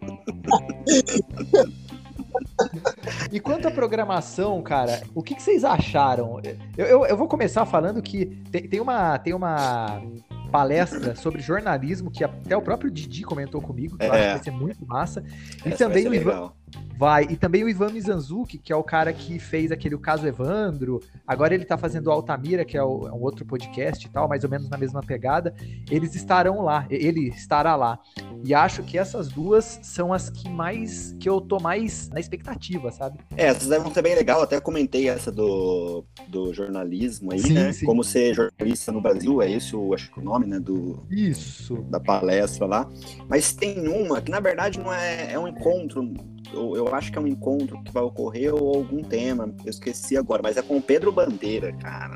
E 3.32 3.40
quanto 3.40 3.68
à 3.68 3.70
programação, 3.70 4.60
cara, 4.62 5.02
o 5.14 5.22
que, 5.22 5.34
que 5.34 5.42
vocês 5.42 5.64
acharam? 5.64 6.40
Eu, 6.76 6.86
eu, 6.86 7.06
eu, 7.06 7.16
vou 7.16 7.26
começar 7.26 7.64
falando 7.64 8.02
que 8.02 8.26
tem, 8.50 8.68
tem, 8.68 8.80
uma, 8.80 9.18
tem 9.18 9.32
uma 9.34 10.02
palestra 10.50 11.14
sobre 11.14 11.40
jornalismo, 11.40 12.10
que 12.10 12.24
até 12.24 12.56
o 12.56 12.62
próprio 12.62 12.90
Didi 12.90 13.22
comentou 13.22 13.60
comigo, 13.60 13.96
que 13.96 14.04
É. 14.04 14.08
eu 14.08 14.12
acho 14.12 14.22
que 14.22 14.28
vai 14.30 14.44
ser 14.44 14.50
muito 14.50 14.86
massa. 14.86 15.24
E 15.64 15.68
Essa 15.68 15.84
também 15.86 16.06
o 16.08 16.14
Ivan. 16.14 16.52
Vai. 16.98 17.24
E 17.30 17.36
também 17.36 17.64
o 17.64 17.68
Ivan 17.68 17.90
Mizanzuki, 17.90 18.58
que 18.58 18.72
é 18.72 18.76
o 18.76 18.82
cara 18.84 19.10
que 19.12 19.38
fez 19.38 19.72
aquele 19.72 19.94
o 19.94 19.98
caso 19.98 20.26
Evandro. 20.26 21.00
Agora 21.26 21.54
ele 21.54 21.64
tá 21.64 21.78
fazendo 21.78 22.08
o 22.08 22.10
Altamira, 22.10 22.62
que 22.64 22.76
é, 22.76 22.82
o- 22.82 23.08
é 23.08 23.12
um 23.12 23.22
outro 23.22 23.44
podcast 23.46 24.06
e 24.06 24.10
tal, 24.10 24.28
mais 24.28 24.44
ou 24.44 24.50
menos 24.50 24.68
na 24.68 24.76
mesma 24.76 25.00
pegada. 25.00 25.54
Eles 25.90 26.14
estarão 26.14 26.60
lá, 26.60 26.86
ele 26.90 27.28
estará 27.28 27.74
lá. 27.74 27.98
E 28.44 28.52
acho 28.54 28.82
que 28.82 28.98
essas 28.98 29.28
duas 29.28 29.80
são 29.82 30.12
as 30.12 30.28
que 30.28 30.48
mais 30.50 31.16
que 31.18 31.28
eu 31.28 31.40
tô 31.40 31.58
mais 31.58 32.10
na 32.10 32.20
expectativa, 32.20 32.90
sabe? 32.90 33.18
É, 33.34 33.46
essas 33.46 33.68
devem 33.68 33.92
ser 33.94 34.02
bem 34.02 34.14
legal. 34.14 34.42
Até 34.42 34.60
comentei 34.60 35.08
essa 35.08 35.32
do, 35.32 36.04
do 36.28 36.52
jornalismo 36.52 37.32
aí, 37.32 37.40
Sim, 37.40 37.52
né? 37.54 37.72
sim. 37.72 37.86
Como 37.86 38.04
ser 38.04 38.34
jornalista 38.34 38.92
no 38.92 39.00
Brasil, 39.00 39.40
é 39.40 39.50
esse 39.50 39.74
o, 39.74 39.94
acho 39.94 40.10
que 40.12 40.20
o 40.20 40.22
nome, 40.22 40.46
né? 40.46 40.60
Do, 40.60 41.02
Isso. 41.10 41.76
da 41.88 41.98
palestra 41.98 42.66
lá. 42.66 42.86
Mas 43.26 43.52
tem 43.54 43.88
uma 43.88 44.20
que, 44.20 44.30
na 44.30 44.40
verdade, 44.40 44.78
não 44.78 44.92
é, 44.92 45.32
é 45.32 45.38
um 45.38 45.48
encontro. 45.48 46.12
Eu, 46.52 46.76
eu 46.76 46.94
acho 46.94 47.12
que 47.12 47.18
é 47.18 47.20
um 47.20 47.26
encontro 47.26 47.82
que 47.82 47.92
vai 47.92 48.02
ocorrer 48.02 48.54
ou 48.54 48.74
algum 48.74 49.02
tema. 49.02 49.54
Eu 49.64 49.70
esqueci 49.70 50.16
agora, 50.16 50.42
mas 50.42 50.56
é 50.56 50.62
com 50.62 50.76
o 50.76 50.82
Pedro 50.82 51.12
Bandeira, 51.12 51.72
cara. 51.74 52.14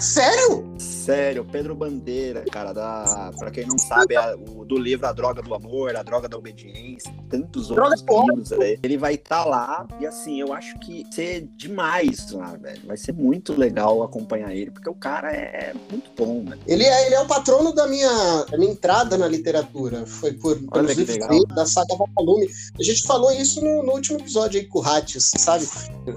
Sério? 0.00 0.64
Sério, 0.78 1.44
Pedro 1.44 1.74
Bandeira, 1.74 2.44
cara, 2.52 2.72
da, 2.72 3.32
pra 3.38 3.50
quem 3.50 3.66
não 3.66 3.78
sabe, 3.78 4.14
é 4.14 4.34
o, 4.34 4.64
do 4.64 4.76
livro 4.78 5.06
A 5.06 5.12
Droga 5.12 5.42
do 5.42 5.54
Amor, 5.54 5.96
A 5.96 6.02
Droga 6.02 6.28
da 6.28 6.36
Obediência, 6.36 7.12
tantos 7.28 7.68
Droga 7.68 7.96
outros 8.08 8.50
livros 8.50 8.52
aí. 8.52 8.78
Ele 8.82 8.98
vai 8.98 9.14
estar 9.14 9.44
lá 9.44 9.86
e 10.00 10.06
assim, 10.06 10.40
eu 10.40 10.52
acho 10.52 10.78
que 10.78 11.06
ser 11.10 11.48
demais 11.56 12.30
lá, 12.30 12.56
velho. 12.56 12.82
Vai 12.86 12.96
ser 12.96 13.12
muito 13.12 13.58
legal 13.58 14.02
acompanhar 14.02 14.54
ele, 14.54 14.70
porque 14.70 14.88
o 14.88 14.94
cara 14.94 15.32
é 15.32 15.72
muito 15.90 16.10
bom, 16.16 16.42
né? 16.42 16.58
Ele 16.66 16.84
é, 16.84 17.06
ele 17.06 17.14
é 17.14 17.20
o 17.20 17.26
patrono 17.26 17.74
da 17.74 17.86
minha, 17.86 18.44
da 18.50 18.58
minha 18.58 18.72
entrada 18.72 19.16
na 19.16 19.26
literatura. 19.26 20.04
Foi 20.06 20.34
por 20.34 20.58
pelos 20.58 20.92
livros 20.94 21.26
dele, 21.26 21.46
da 21.54 21.64
saga 21.64 21.96
Vagalume. 21.96 22.48
A 22.78 22.82
gente 22.82 23.02
falou 23.06 23.32
isso 23.32 23.64
no, 23.64 23.82
no 23.82 23.92
último 23.92 24.18
episódio 24.20 24.60
aí 24.60 24.66
com 24.66 24.80
o 24.80 24.82
Hattis, 24.82 25.30
sabe? 25.38 25.66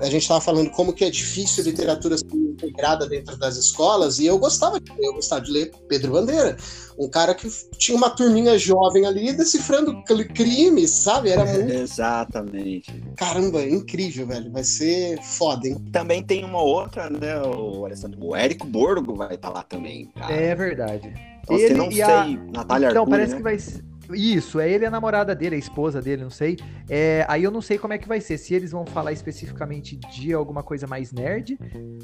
A 0.02 0.10
gente 0.10 0.28
tava 0.28 0.42
falando 0.42 0.70
como 0.72 0.94
que 0.94 1.06
é 1.06 1.10
difícil 1.10 1.64
literatura 1.64 2.18
ser 2.18 2.41
integrada 2.66 3.08
dentro 3.08 3.36
das 3.38 3.58
escolas, 3.58 4.20
e 4.20 4.26
eu 4.26 4.38
gostava 4.38 4.80
de 4.80 4.92
ler, 4.92 5.06
eu 5.08 5.14
gostava 5.14 5.42
de 5.42 5.52
ler 5.52 5.72
Pedro 5.88 6.12
Bandeira. 6.14 6.56
Um 6.98 7.10
cara 7.10 7.34
que 7.34 7.50
tinha 7.78 7.98
uma 7.98 8.10
turminha 8.10 8.58
jovem 8.60 9.06
ali 9.06 9.34
decifrando 9.34 10.04
crimes, 10.34 10.92
sabe? 10.92 11.30
Era 11.30 11.44
muito. 11.52 11.72
Exatamente. 11.74 12.94
Caramba, 13.18 13.64
incrível, 13.64 14.28
velho. 14.28 14.52
Vai 14.52 14.64
ser 14.64 15.20
foda, 15.24 15.68
hein? 15.68 15.78
Também 15.92 16.22
tem 16.24 16.44
uma 16.44 16.62
outra, 16.62 17.10
né, 17.10 17.42
o 17.42 17.86
Alessandro? 17.86 18.20
O 18.24 18.36
Érico 18.36 18.68
Borgo 18.68 19.16
vai 19.16 19.36
estar 19.36 19.50
lá 19.50 19.64
também, 19.64 20.08
cara. 20.16 20.34
É 20.34 20.54
verdade. 20.54 21.12
Então, 21.44 21.58
ele 21.58 21.74
não 21.74 21.90
e 21.90 21.96
sei, 21.96 22.04
a- 22.04 22.26
Natália 22.54 22.90
Então, 22.90 23.02
Arcuri, 23.04 23.10
parece 23.10 23.32
né? 23.32 23.38
que 23.38 23.44
vai 23.44 23.58
ser. 23.60 23.84
Isso, 24.14 24.60
é 24.60 24.70
ele 24.70 24.84
e 24.84 24.88
a 24.88 24.92
namorada 24.92 25.36
dele, 25.36 25.56
a 25.56 25.60
esposa 25.60 26.02
dele, 26.02 26.24
não 26.24 26.30
sei. 26.30 26.58
É, 26.90 27.26
aí 27.28 27.44
eu 27.44 27.52
não 27.52 27.62
sei 27.62 27.78
como 27.78 27.94
é 27.94 27.98
que 27.98 28.08
vai 28.08 28.22
ser. 28.22 28.38
Se 28.38 28.54
eles 28.54 28.72
vão 28.72 28.86
falar 28.86 29.12
especificamente 29.12 29.96
de 29.96 30.34
alguma 30.34 30.64
coisa 30.64 30.88
mais 30.88 31.12
nerd, 31.12 31.58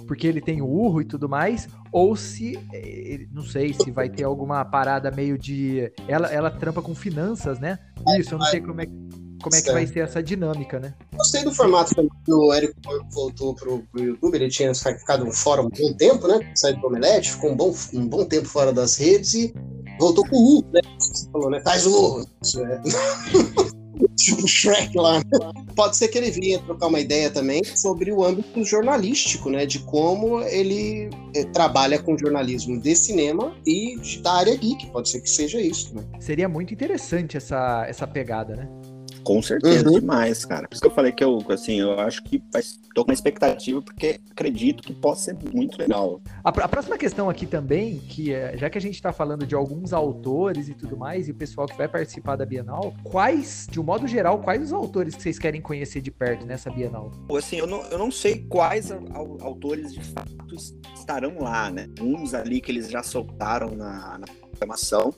porque 0.08 0.28
ele 0.28 0.42
tem 0.42 0.62
o 0.62 0.68
urro 0.68 1.02
e 1.02 1.06
tudo 1.06 1.28
mais, 1.28 1.68
ou 1.92 2.16
se. 2.16 2.60
é, 2.74 3.26
não 3.32 3.44
sei 3.44 3.74
se 3.74 3.92
vai 3.92 4.10
ter 4.10 4.24
alguma 4.24 4.64
parada 4.66 5.12
meio 5.12 5.38
de. 5.38 5.92
Ela, 6.08 6.28
ela 6.28 6.52
trampa 6.52 6.82
com 6.82 6.96
finanças, 6.96 7.60
né? 7.60 7.80
Isso, 8.20 8.34
eu 8.34 8.40
não 8.40 8.46
sei 8.46 8.62
como 8.62 8.82
é, 8.82 8.86
como 9.42 9.56
é 9.56 9.62
que 9.62 9.72
vai 9.72 9.88
ser 9.88 10.00
essa 10.00 10.22
dinâmica, 10.22 10.80
né? 10.80 10.94
Gostei 11.16 11.44
do 11.44 11.54
formato 11.54 11.94
também 11.96 12.12
que 12.26 12.34
o 12.34 12.54
Érico 12.54 12.76
voltou 13.12 13.56
pro, 13.56 13.84
pro 13.92 14.04
YouTube. 14.04 14.36
Ele 14.36 14.50
tinha 14.50 14.74
ficado 14.74 15.26
um 15.26 15.32
fora 15.32 15.62
um 15.62 15.70
bom 15.70 15.94
tempo, 15.94 16.28
né? 16.28 16.52
Saiu 16.56 16.80
do 16.80 16.88
Omelete, 16.88 17.32
ficou 17.32 17.52
um 17.52 17.56
bom, 17.56 17.74
um 17.94 18.08
bom 18.08 18.26
tempo 18.26 18.48
fora 18.48 18.74
das 18.74 18.98
redes 18.98 19.34
e 19.34 19.54
voltou 20.00 20.28
com 20.28 20.36
o 20.36 20.60
U, 20.60 20.66
né? 20.72 20.82
Você 21.00 21.30
falou, 21.32 21.50
né? 21.50 21.60
Traz 21.60 21.86
o 21.86 22.26
tipo 24.16 24.44
o 24.44 24.48
Shrek 24.48 24.96
lá. 24.98 25.22
Pode 25.76 25.98
ser 25.98 26.08
que 26.08 26.18
ele 26.18 26.32
vinha 26.32 26.60
trocar 26.60 26.88
uma 26.88 27.00
ideia 27.00 27.30
também 27.30 27.64
sobre 27.64 28.12
o 28.12 28.24
âmbito 28.24 28.64
jornalístico, 28.64 29.50
né? 29.50 29.66
De 29.66 29.80
como 29.80 30.42
ele 30.42 31.10
eh, 31.36 31.46
trabalha 31.46 32.00
com 32.00 32.18
jornalismo 32.18 32.80
de 32.80 32.96
cinema 32.96 33.56
e 33.66 33.98
da 34.22 34.34
área 34.34 34.56
geek. 34.56 34.88
Pode 34.88 35.10
ser 35.10 35.22
que 35.22 35.30
seja 35.30 35.60
isso, 35.60 35.96
né? 35.96 36.04
Seria 36.20 36.50
muito 36.50 36.74
interessante 36.74 37.38
essa, 37.38 37.86
essa 37.88 38.08
pegada, 38.08 38.56
né? 38.56 38.97
Com 39.28 39.42
certeza, 39.42 39.90
Uhum. 39.90 40.00
demais, 40.00 40.46
cara. 40.46 40.68
Por 40.70 40.74
isso 40.76 40.82
que 40.82 40.88
eu 40.88 40.92
falei 40.94 41.12
que 41.12 41.22
eu, 41.22 41.44
assim, 41.50 41.82
eu 41.82 42.00
acho 42.00 42.24
que 42.24 42.40
tô 42.96 43.04
com 43.04 43.12
uma 43.12 43.14
expectativa, 43.14 43.82
porque 43.82 44.22
acredito 44.32 44.82
que 44.82 44.94
possa 44.94 45.26
ser 45.26 45.38
muito 45.54 45.78
legal. 45.78 46.22
A, 46.44 46.50
pr- 46.50 46.62
a 46.62 46.68
próxima 46.70 46.98
questão 46.98 47.30
aqui 47.30 47.46
também, 47.46 47.98
que 47.98 48.34
é, 48.34 48.56
já 48.58 48.70
que 48.70 48.78
a 48.78 48.82
gente 48.82 48.96
está 48.96 49.12
falando 49.12 49.46
de 49.46 49.54
alguns 49.54 49.92
autores 49.92 50.70
e 50.70 50.74
tudo 50.74 50.96
mais, 50.96 51.28
e 51.28 51.32
o 51.32 51.36
pessoal 51.36 51.68
que 51.68 51.76
vai 51.76 51.90
participar 51.90 52.38
da 52.38 52.46
Bienal, 52.46 52.94
quais, 53.04 53.68
de 53.70 53.82
um 53.82 53.84
modo 53.84 54.08
geral, 54.08 54.40
quais 54.40 54.62
os 54.64 54.72
autores 54.72 55.14
que 55.14 55.22
vocês 55.22 55.38
querem 55.38 55.60
conhecer 55.60 56.00
de 56.00 56.10
perto 56.10 56.46
nessa 56.46 56.70
Bienal? 56.70 57.12
Assim, 57.38 57.58
eu 57.58 57.68
não, 57.68 57.84
eu 57.88 57.98
não 57.98 58.10
sei 58.10 58.46
quais 58.48 58.92
autores 59.42 59.94
de 59.94 60.02
fato 60.06 60.56
es- 60.56 60.74
estarão 60.96 61.40
lá, 61.42 61.70
né? 61.70 61.88
Uns 62.00 62.34
ali 62.34 62.62
que 62.62 62.72
eles 62.72 62.90
já 62.90 63.04
soltaram 63.04 63.76
na, 63.76 64.20
na 64.20 64.26
programação, 64.50 65.14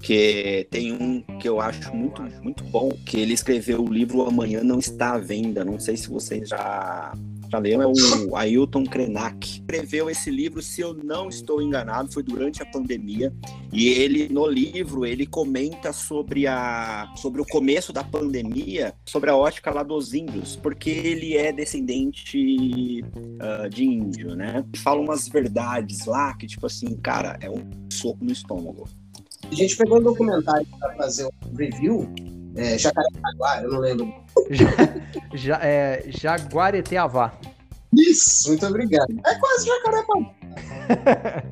que 0.00 0.66
tem 0.70 0.92
um 0.92 1.20
que 1.38 1.48
eu 1.48 1.60
acho 1.60 1.94
muito, 1.94 2.22
muito 2.42 2.64
bom, 2.64 2.90
que 3.04 3.18
ele 3.18 3.34
escreveu 3.34 3.82
o 3.82 3.92
livro 3.92 4.22
Amanhã 4.22 4.62
Não 4.62 4.78
Está 4.78 5.14
à 5.14 5.18
Venda. 5.18 5.64
Não 5.64 5.78
sei 5.78 5.96
se 5.96 6.08
vocês 6.08 6.48
já, 6.48 7.12
já 7.50 7.58
leram, 7.58 7.82
é 7.82 7.86
o 7.86 8.36
Ailton 8.36 8.84
Krenak. 8.84 9.60
Escreveu 9.60 10.08
esse 10.08 10.30
livro, 10.30 10.62
se 10.62 10.80
eu 10.80 10.94
não 10.94 11.28
estou 11.28 11.60
enganado, 11.60 12.12
foi 12.12 12.22
durante 12.22 12.62
a 12.62 12.66
pandemia. 12.66 13.32
E 13.72 13.88
ele, 13.88 14.28
no 14.28 14.46
livro, 14.46 15.04
ele 15.04 15.26
comenta 15.26 15.92
sobre, 15.92 16.46
a, 16.46 17.12
sobre 17.16 17.40
o 17.40 17.46
começo 17.46 17.92
da 17.92 18.04
pandemia, 18.04 18.94
sobre 19.04 19.30
a 19.30 19.36
ótica 19.36 19.70
lá 19.70 19.82
dos 19.82 20.14
índios, 20.14 20.56
porque 20.56 20.90
ele 20.90 21.36
é 21.36 21.52
descendente 21.52 23.04
ah, 23.40 23.68
de 23.68 23.84
índio, 23.84 24.34
né? 24.34 24.64
Fala 24.76 25.00
umas 25.00 25.28
verdades 25.28 26.06
lá 26.06 26.34
que, 26.34 26.46
tipo 26.46 26.66
assim, 26.66 26.96
cara, 26.96 27.36
é 27.40 27.50
um 27.50 27.68
soco 27.90 28.24
no 28.24 28.32
estômago. 28.32 28.88
A 29.50 29.54
gente 29.54 29.76
pegou 29.76 29.98
um 29.98 30.02
documentário 30.02 30.66
para 30.78 30.94
fazer 30.94 31.26
um 31.26 31.56
review. 31.56 32.08
É, 32.56 32.76
Jacarepaguá, 32.76 33.62
eu 33.62 33.70
não 33.70 33.80
lembro. 33.80 34.12
Ja, 35.34 35.58
é, 35.62 36.04
Jaguareteavá. 36.08 37.38
Isso, 37.94 38.48
muito 38.48 38.66
obrigado. 38.66 39.14
É 39.26 39.34
quase 39.36 39.66
Jacarepaguá. 39.66 40.38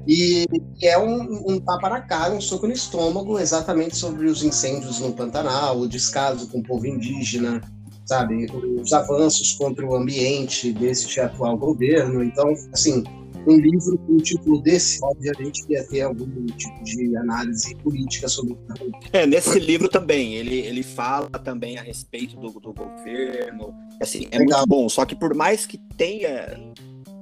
e, 0.07 0.47
e 0.81 0.87
é 0.87 0.99
um, 0.99 1.53
um 1.53 1.61
tapa 1.61 1.89
na 1.89 2.01
cara, 2.01 2.35
um 2.35 2.41
soco 2.41 2.67
no 2.67 2.73
estômago, 2.73 3.39
exatamente 3.39 3.97
sobre 3.97 4.27
os 4.27 4.43
incêndios 4.43 5.01
no 5.01 5.13
Pantanal, 5.13 5.79
o 5.79 5.89
descaso 5.89 6.49
com 6.49 6.59
o 6.59 6.63
povo 6.63 6.87
indígena, 6.87 7.61
sabe? 8.05 8.47
Os 8.81 8.93
avanços 8.93 9.53
contra 9.53 9.87
o 9.87 9.95
ambiente 9.95 10.73
deste 10.73 11.21
atual 11.21 11.57
governo. 11.57 12.23
Então, 12.23 12.53
assim, 12.73 13.05
um 13.53 13.59
livro 13.61 13.99
com 13.99 14.13
um 14.15 14.17
título 14.19 14.61
desse, 14.61 14.99
obviamente, 15.03 15.65
ia 15.69 15.85
ter 15.87 16.03
algum 16.03 16.47
tipo 16.47 16.85
de 16.85 17.17
análise 17.17 17.75
política 17.77 18.29
sobre 18.29 18.53
o 18.55 18.57
que 18.57 18.73
acontecendo. 18.73 19.09
É, 19.13 19.27
nesse 19.27 19.59
livro 19.59 19.89
também, 19.89 20.35
ele, 20.35 20.57
ele 20.59 20.83
fala 20.83 21.29
também 21.31 21.79
a 21.79 21.83
respeito 21.83 22.37
do, 22.37 22.51
do 22.61 22.73
governo. 22.73 23.75
Assim, 24.01 24.27
é 24.31 24.39
Legal. 24.39 24.59
muito 24.61 24.69
bom. 24.69 24.89
Só 24.89 25.05
que 25.05 25.15
por 25.15 25.35
mais 25.35 25.67
que 25.67 25.79
tenha 25.97 26.75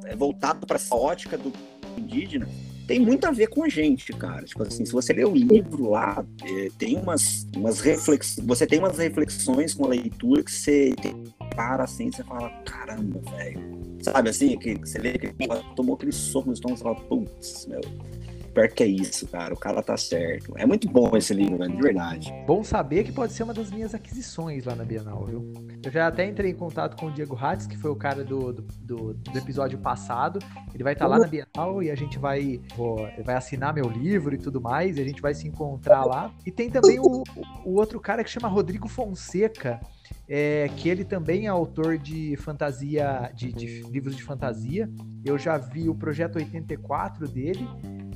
é, 0.07 0.17
voltado 0.17 0.67
para 0.67 0.77
essa 0.77 0.95
ótica 0.95 1.37
do 1.37 1.53
indígena, 1.99 2.49
tem 2.87 3.01
muito 3.01 3.25
a 3.25 3.31
ver 3.31 3.47
com 3.47 3.65
a 3.65 3.69
gente, 3.69 4.13
cara. 4.13 4.45
Tipo 4.45 4.63
assim, 4.63 4.85
se 4.85 4.93
você 4.93 5.13
ler 5.13 5.27
o 5.27 5.35
livro 5.35 5.91
lá, 5.91 6.25
é, 6.43 6.69
tem 6.79 6.97
umas, 6.97 7.47
umas 7.57 7.81
reflexões. 7.81 8.47
Você 8.47 8.67
tem 8.67 8.79
umas 8.79 8.99
reflexões 8.99 9.73
com 9.73 9.87
a 9.87 9.89
leitura 9.89 10.43
que 10.43 10.53
você 10.53 10.95
tem- 11.01 11.25
para 11.57 11.85
assim, 11.85 12.11
você 12.11 12.23
fala, 12.25 12.51
caramba, 12.65 13.21
velho. 13.37 13.83
Sabe 14.03 14.29
assim, 14.31 14.59
que 14.59 14.75
você 14.77 14.99
lê 14.99 15.13
que 15.19 15.33
tomou 15.75 15.95
aquele 15.95 16.13
soco 16.13 16.49
no 16.49 16.53
estômago 16.55 16.81
e 16.81 16.83
fala, 16.83 16.95
putz, 16.97 17.67
meu. 17.67 17.81
Pior 18.53 18.69
que 18.69 18.85
é 18.85 18.87
isso, 18.87 19.27
cara. 19.27 19.53
O 19.53 19.57
cara 19.57 19.83
tá 19.83 19.97
certo. 19.97 20.53
É 20.57 20.65
muito 20.65 20.89
bom 20.89 21.17
esse 21.17 21.35
livro, 21.35 21.59
velho, 21.59 21.75
de 21.75 21.83
verdade. 21.83 22.33
Bom 22.47 22.63
saber 22.63 23.03
que 23.03 23.11
pode 23.11 23.33
ser 23.33 23.43
uma 23.43 23.53
das 23.53 23.69
minhas 23.69 23.97
aquisições 23.97 24.65
lá 24.65 24.77
na 24.77 24.85
Bienal, 24.85 25.25
viu? 25.25 25.53
Eu 25.85 25.91
já 25.91 26.07
até 26.07 26.25
entrei 26.25 26.53
em 26.53 26.55
contato 26.55 26.97
com 26.97 27.07
o 27.07 27.11
Diego 27.11 27.35
Hatz, 27.37 27.67
que 27.67 27.77
foi 27.77 27.91
o 27.91 27.97
cara 27.97 28.23
do, 28.23 28.53
do, 28.53 28.63
do- 28.63 29.15
do 29.15 29.37
episódio 29.39 29.77
passado. 29.79 30.39
Ele 30.73 30.85
vai 30.85 30.93
estar 30.93 31.09
lá 31.09 31.19
na 31.19 31.27
Bienal 31.27 31.83
e 31.83 31.91
a 31.91 31.97
gente 31.97 32.17
vai, 32.17 32.61
vai 33.25 33.35
assinar 33.35 33.75
meu 33.75 33.89
livro 33.89 34.33
e 34.37 34.39
tudo 34.39 34.61
mais, 34.61 34.99
e 34.99 35.01
a 35.01 35.05
gente 35.05 35.21
vai 35.21 35.35
se 35.35 35.49
encontrar 35.49 36.05
lá. 36.05 36.33
E 36.47 36.53
tem 36.53 36.71
também 36.71 37.01
o, 37.01 37.25
o 37.65 37.75
outro 37.75 37.99
cara 37.99 38.23
que 38.23 38.31
chama 38.31 38.47
Rodrigo 38.47 38.87
Fonseca, 38.87 39.81
é, 40.29 40.69
que 40.77 40.89
ele 40.89 41.05
também 41.05 41.47
é 41.47 41.49
autor 41.49 41.99
de 41.99 42.37
fantasia, 42.37 43.31
de, 43.35 43.53
de 43.53 43.83
livros 43.83 44.17
de 44.17 44.23
fantasia. 44.23 44.89
Eu 45.25 45.39
já 45.39 45.57
vi 45.59 45.89
o 45.89 45.95
Projeto 45.95 46.37
84 46.37 47.29
dele, 47.29 47.67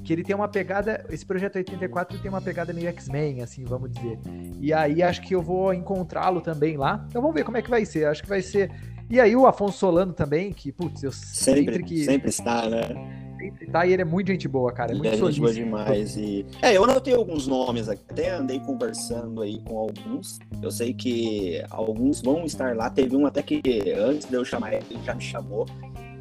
que 0.04 0.12
ele 0.12 0.22
tem 0.22 0.34
uma 0.34 0.48
pegada. 0.48 1.04
Esse 1.10 1.24
Projeto 1.24 1.56
84 1.56 2.18
tem 2.18 2.30
uma 2.30 2.40
pegada 2.40 2.72
meio 2.72 2.88
X-Men, 2.88 3.42
assim, 3.42 3.64
vamos 3.64 3.90
dizer. 3.90 4.18
E 4.60 4.72
aí 4.72 5.02
acho 5.02 5.22
que 5.22 5.34
eu 5.34 5.42
vou 5.42 5.72
encontrá-lo 5.72 6.40
também 6.40 6.76
lá. 6.76 7.04
Então 7.08 7.20
vamos 7.20 7.34
ver 7.34 7.44
como 7.44 7.56
é 7.56 7.62
que 7.62 7.70
vai 7.70 7.84
ser. 7.84 8.06
Acho 8.06 8.22
que 8.22 8.28
vai 8.28 8.42
ser. 8.42 8.70
E 9.10 9.20
aí 9.20 9.34
o 9.34 9.46
Afonso 9.46 9.78
Solano 9.78 10.12
também, 10.12 10.52
que, 10.52 10.70
putz, 10.70 11.02
eu 11.02 11.12
sempre, 11.12 11.64
Sempre, 11.64 11.82
que. 11.82 12.04
sempre 12.04 12.28
está, 12.28 12.68
né? 12.68 13.27
Tá 13.70 13.86
e 13.86 13.92
ele 13.92 14.02
é 14.02 14.04
muito 14.04 14.28
gente 14.28 14.48
boa, 14.48 14.72
cara. 14.72 14.92
É 14.92 14.94
Ele 14.94 14.98
muito 15.00 15.14
é 15.14 15.16
gente 15.16 15.40
boa 15.40 15.52
demais. 15.52 16.16
E... 16.16 16.46
É, 16.62 16.76
eu 16.76 16.84
anotei 16.84 17.14
alguns 17.14 17.46
nomes 17.46 17.88
aqui, 17.88 18.02
até 18.08 18.30
andei 18.30 18.60
conversando 18.60 19.42
aí 19.42 19.60
com 19.60 19.78
alguns. 19.78 20.38
Eu 20.62 20.70
sei 20.70 20.92
que 20.92 21.62
alguns 21.70 22.20
vão 22.20 22.44
estar 22.44 22.74
lá. 22.76 22.90
Teve 22.90 23.16
um 23.16 23.26
até 23.26 23.42
que 23.42 23.60
antes 23.92 24.28
de 24.28 24.34
eu 24.34 24.44
chamar 24.44 24.74
ele, 24.74 24.84
ele 24.90 25.00
já 25.04 25.14
me 25.14 25.22
chamou, 25.22 25.66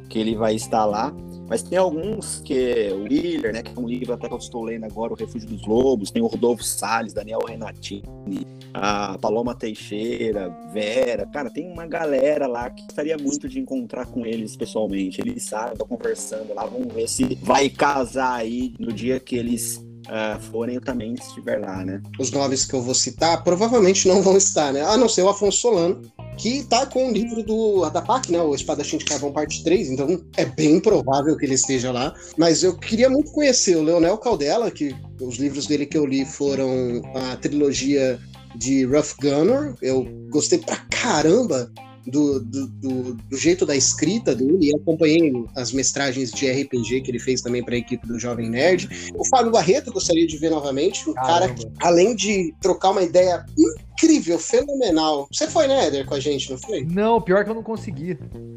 que 0.08 0.18
ele 0.18 0.36
vai 0.36 0.54
estar 0.54 0.84
lá. 0.84 1.12
Mas 1.48 1.62
tem 1.62 1.78
alguns 1.78 2.40
que 2.40 2.90
o 2.92 3.04
Willer, 3.04 3.54
né, 3.54 3.62
que 3.62 3.72
é 3.74 3.80
um 3.80 3.88
livro 3.88 4.12
até 4.12 4.28
que 4.28 4.34
eu 4.34 4.38
estou 4.38 4.62
lendo 4.64 4.84
agora, 4.84 5.14
O 5.14 5.16
Refúgio 5.16 5.48
dos 5.48 5.66
Lobos, 5.66 6.10
tem 6.10 6.20
o 6.20 6.26
Rodolfo 6.26 6.62
Salles, 6.62 7.14
Daniel 7.14 7.40
Renatini, 7.46 8.46
a 8.80 9.18
Paloma 9.18 9.54
Teixeira, 9.54 10.48
Vera, 10.72 11.26
cara, 11.26 11.50
tem 11.50 11.70
uma 11.70 11.86
galera 11.86 12.46
lá 12.46 12.70
que 12.70 12.84
gostaria 12.84 13.16
muito 13.18 13.48
de 13.48 13.58
encontrar 13.58 14.06
com 14.06 14.24
eles 14.24 14.56
pessoalmente. 14.56 15.20
Eles 15.20 15.44
sabem, 15.44 15.76
tô 15.76 15.84
conversando 15.84 16.54
lá, 16.54 16.64
vamos 16.64 16.92
ver 16.92 17.08
se 17.08 17.36
vai 17.42 17.68
casar 17.68 18.34
aí 18.34 18.74
no 18.78 18.92
dia 18.92 19.18
que 19.18 19.36
eles 19.36 19.84
ah, 20.08 20.38
forem, 20.50 20.76
eu 20.76 20.80
também 20.80 21.14
estiver 21.14 21.58
lá, 21.60 21.84
né? 21.84 22.00
Os 22.18 22.30
nomes 22.30 22.64
que 22.64 22.74
eu 22.74 22.80
vou 22.80 22.94
citar 22.94 23.42
provavelmente 23.44 24.08
não 24.08 24.22
vão 24.22 24.36
estar, 24.36 24.72
né? 24.72 24.82
A 24.82 24.96
não 24.96 25.08
ser 25.08 25.22
o 25.22 25.28
Afonso 25.28 25.58
Solano, 25.58 26.00
que 26.38 26.62
tá 26.64 26.86
com 26.86 27.08
o 27.08 27.12
livro 27.12 27.42
do 27.42 27.88
da 27.90 28.00
PAC, 28.00 28.30
né? 28.32 28.40
O 28.40 28.54
Espadachim 28.54 28.96
de 28.96 29.04
Carvão 29.04 29.32
Parte 29.32 29.62
3, 29.62 29.90
então 29.90 30.22
é 30.36 30.46
bem 30.46 30.80
provável 30.80 31.36
que 31.36 31.44
ele 31.44 31.54
esteja 31.54 31.92
lá. 31.92 32.14
Mas 32.36 32.62
eu 32.62 32.76
queria 32.76 33.10
muito 33.10 33.32
conhecer 33.32 33.76
o 33.76 33.82
Leonel 33.82 34.16
Caldela, 34.18 34.70
que 34.70 34.94
os 35.20 35.36
livros 35.36 35.66
dele 35.66 35.84
que 35.84 35.98
eu 35.98 36.06
li 36.06 36.24
foram 36.24 37.02
a 37.14 37.36
trilogia 37.36 38.18
de 38.54 38.84
Rough 38.84 39.14
Gunner. 39.20 39.74
Eu 39.82 40.04
gostei 40.30 40.58
pra 40.58 40.76
caramba 40.90 41.70
do, 42.10 42.40
do, 42.40 42.66
do- 42.66 43.14
do 43.14 43.36
jeito 43.36 43.64
da 43.66 43.76
escrita 43.76 44.34
dele 44.34 44.58
e 44.70 44.74
acompanhei 44.74 45.32
as 45.54 45.72
mestragens 45.72 46.30
de 46.32 46.50
RPG 46.50 47.02
que 47.02 47.10
ele 47.10 47.18
fez 47.18 47.40
também 47.40 47.62
para 47.64 47.74
a 47.74 47.78
equipe 47.78 48.06
do 48.06 48.18
Jovem 48.18 48.48
Nerd. 48.48 48.88
O 49.16 49.24
Fábio 49.26 49.50
Barreto 49.52 49.92
gostaria 49.92 50.26
de 50.26 50.36
ver 50.36 50.50
novamente, 50.50 51.08
um 51.08 51.14
cara 51.14 51.48
que, 51.48 51.62
Caramba. 51.64 51.78
além 51.82 52.14
de 52.16 52.54
trocar 52.60 52.90
uma 52.90 53.02
ideia 53.02 53.44
incrível, 53.58 54.38
fenomenal. 54.38 55.28
Você 55.32 55.48
foi, 55.48 55.66
né, 55.66 55.86
Éder, 55.86 56.06
com 56.06 56.14
a 56.14 56.20
gente, 56.20 56.50
não 56.50 56.58
foi? 56.58 56.84
Não, 56.84 57.20
pior 57.20 57.44
que 57.44 57.50
eu 57.50 57.54
não 57.54 57.62
consegui. 57.62 58.16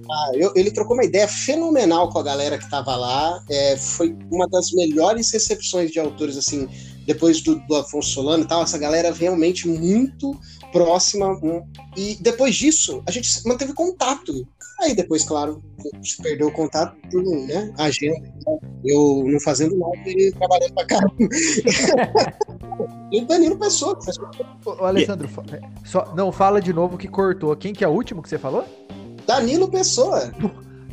Ah, 0.10 0.32
eu- 0.36 0.54
ele 0.56 0.72
trocou 0.72 0.96
uma 0.96 1.04
ideia 1.06 1.28
fenomenal 1.28 2.10
com 2.10 2.20
a 2.20 2.24
galera 2.24 2.58
que 2.58 2.70
tava 2.70 2.96
lá. 2.96 3.44
É, 3.50 3.76
foi 3.78 4.16
uma 4.32 4.48
das 4.48 4.72
melhores 4.72 5.32
recepções 5.32 5.92
de 5.92 6.00
autores, 6.00 6.38
assim, 6.38 6.68
depois 7.06 7.42
do, 7.42 7.56
do 7.68 7.76
Afonso 7.76 8.10
Solano 8.12 8.44
e 8.44 8.48
tal. 8.48 8.62
Essa 8.64 8.78
galera 8.78 9.12
realmente 9.12 9.68
muito 9.68 10.40
próxima. 10.72 11.28
um- 11.44 11.64
e 11.98 12.16
depois 12.20 12.56
disso, 12.56 13.02
a 13.08 13.12
gente 13.12 13.30
manteve 13.48 13.74
contato. 13.74 14.48
Aí 14.82 14.96
depois, 14.96 15.24
claro, 15.24 15.62
se 16.04 16.22
perdeu 16.22 16.48
o 16.48 16.52
contato 16.52 16.96
por 17.12 17.22
né, 17.24 17.72
agenda. 17.78 18.32
Eu 18.84 19.24
não 19.28 19.40
fazendo 19.40 19.78
nada 19.78 20.10
e 20.10 20.32
trabalhando 20.32 20.74
pra 20.74 20.86
caramba. 20.86 21.14
e 23.12 23.22
o 23.22 23.26
Danilo 23.28 23.58
Pessoa, 23.58 23.96
que 24.00 24.06
faz 24.06 24.18
Ô, 24.18 24.72
ô, 24.82 24.86
Alessandro, 24.86 25.28
fa- 25.28 25.44
é, 25.52 25.62
só, 25.86 26.12
não, 26.16 26.32
fala 26.32 26.60
de 26.60 26.74
novo 26.74 26.98
que 26.98 27.08
cortou. 27.08 27.56
Quem 27.56 27.74
que 27.74 27.84
é 27.84 27.88
o 27.88 27.92
último 27.92 28.22
que 28.24 28.30
você 28.30 28.40
falou? 28.40 28.66
Danilo 29.28 29.70
Pessoa. 29.70 30.32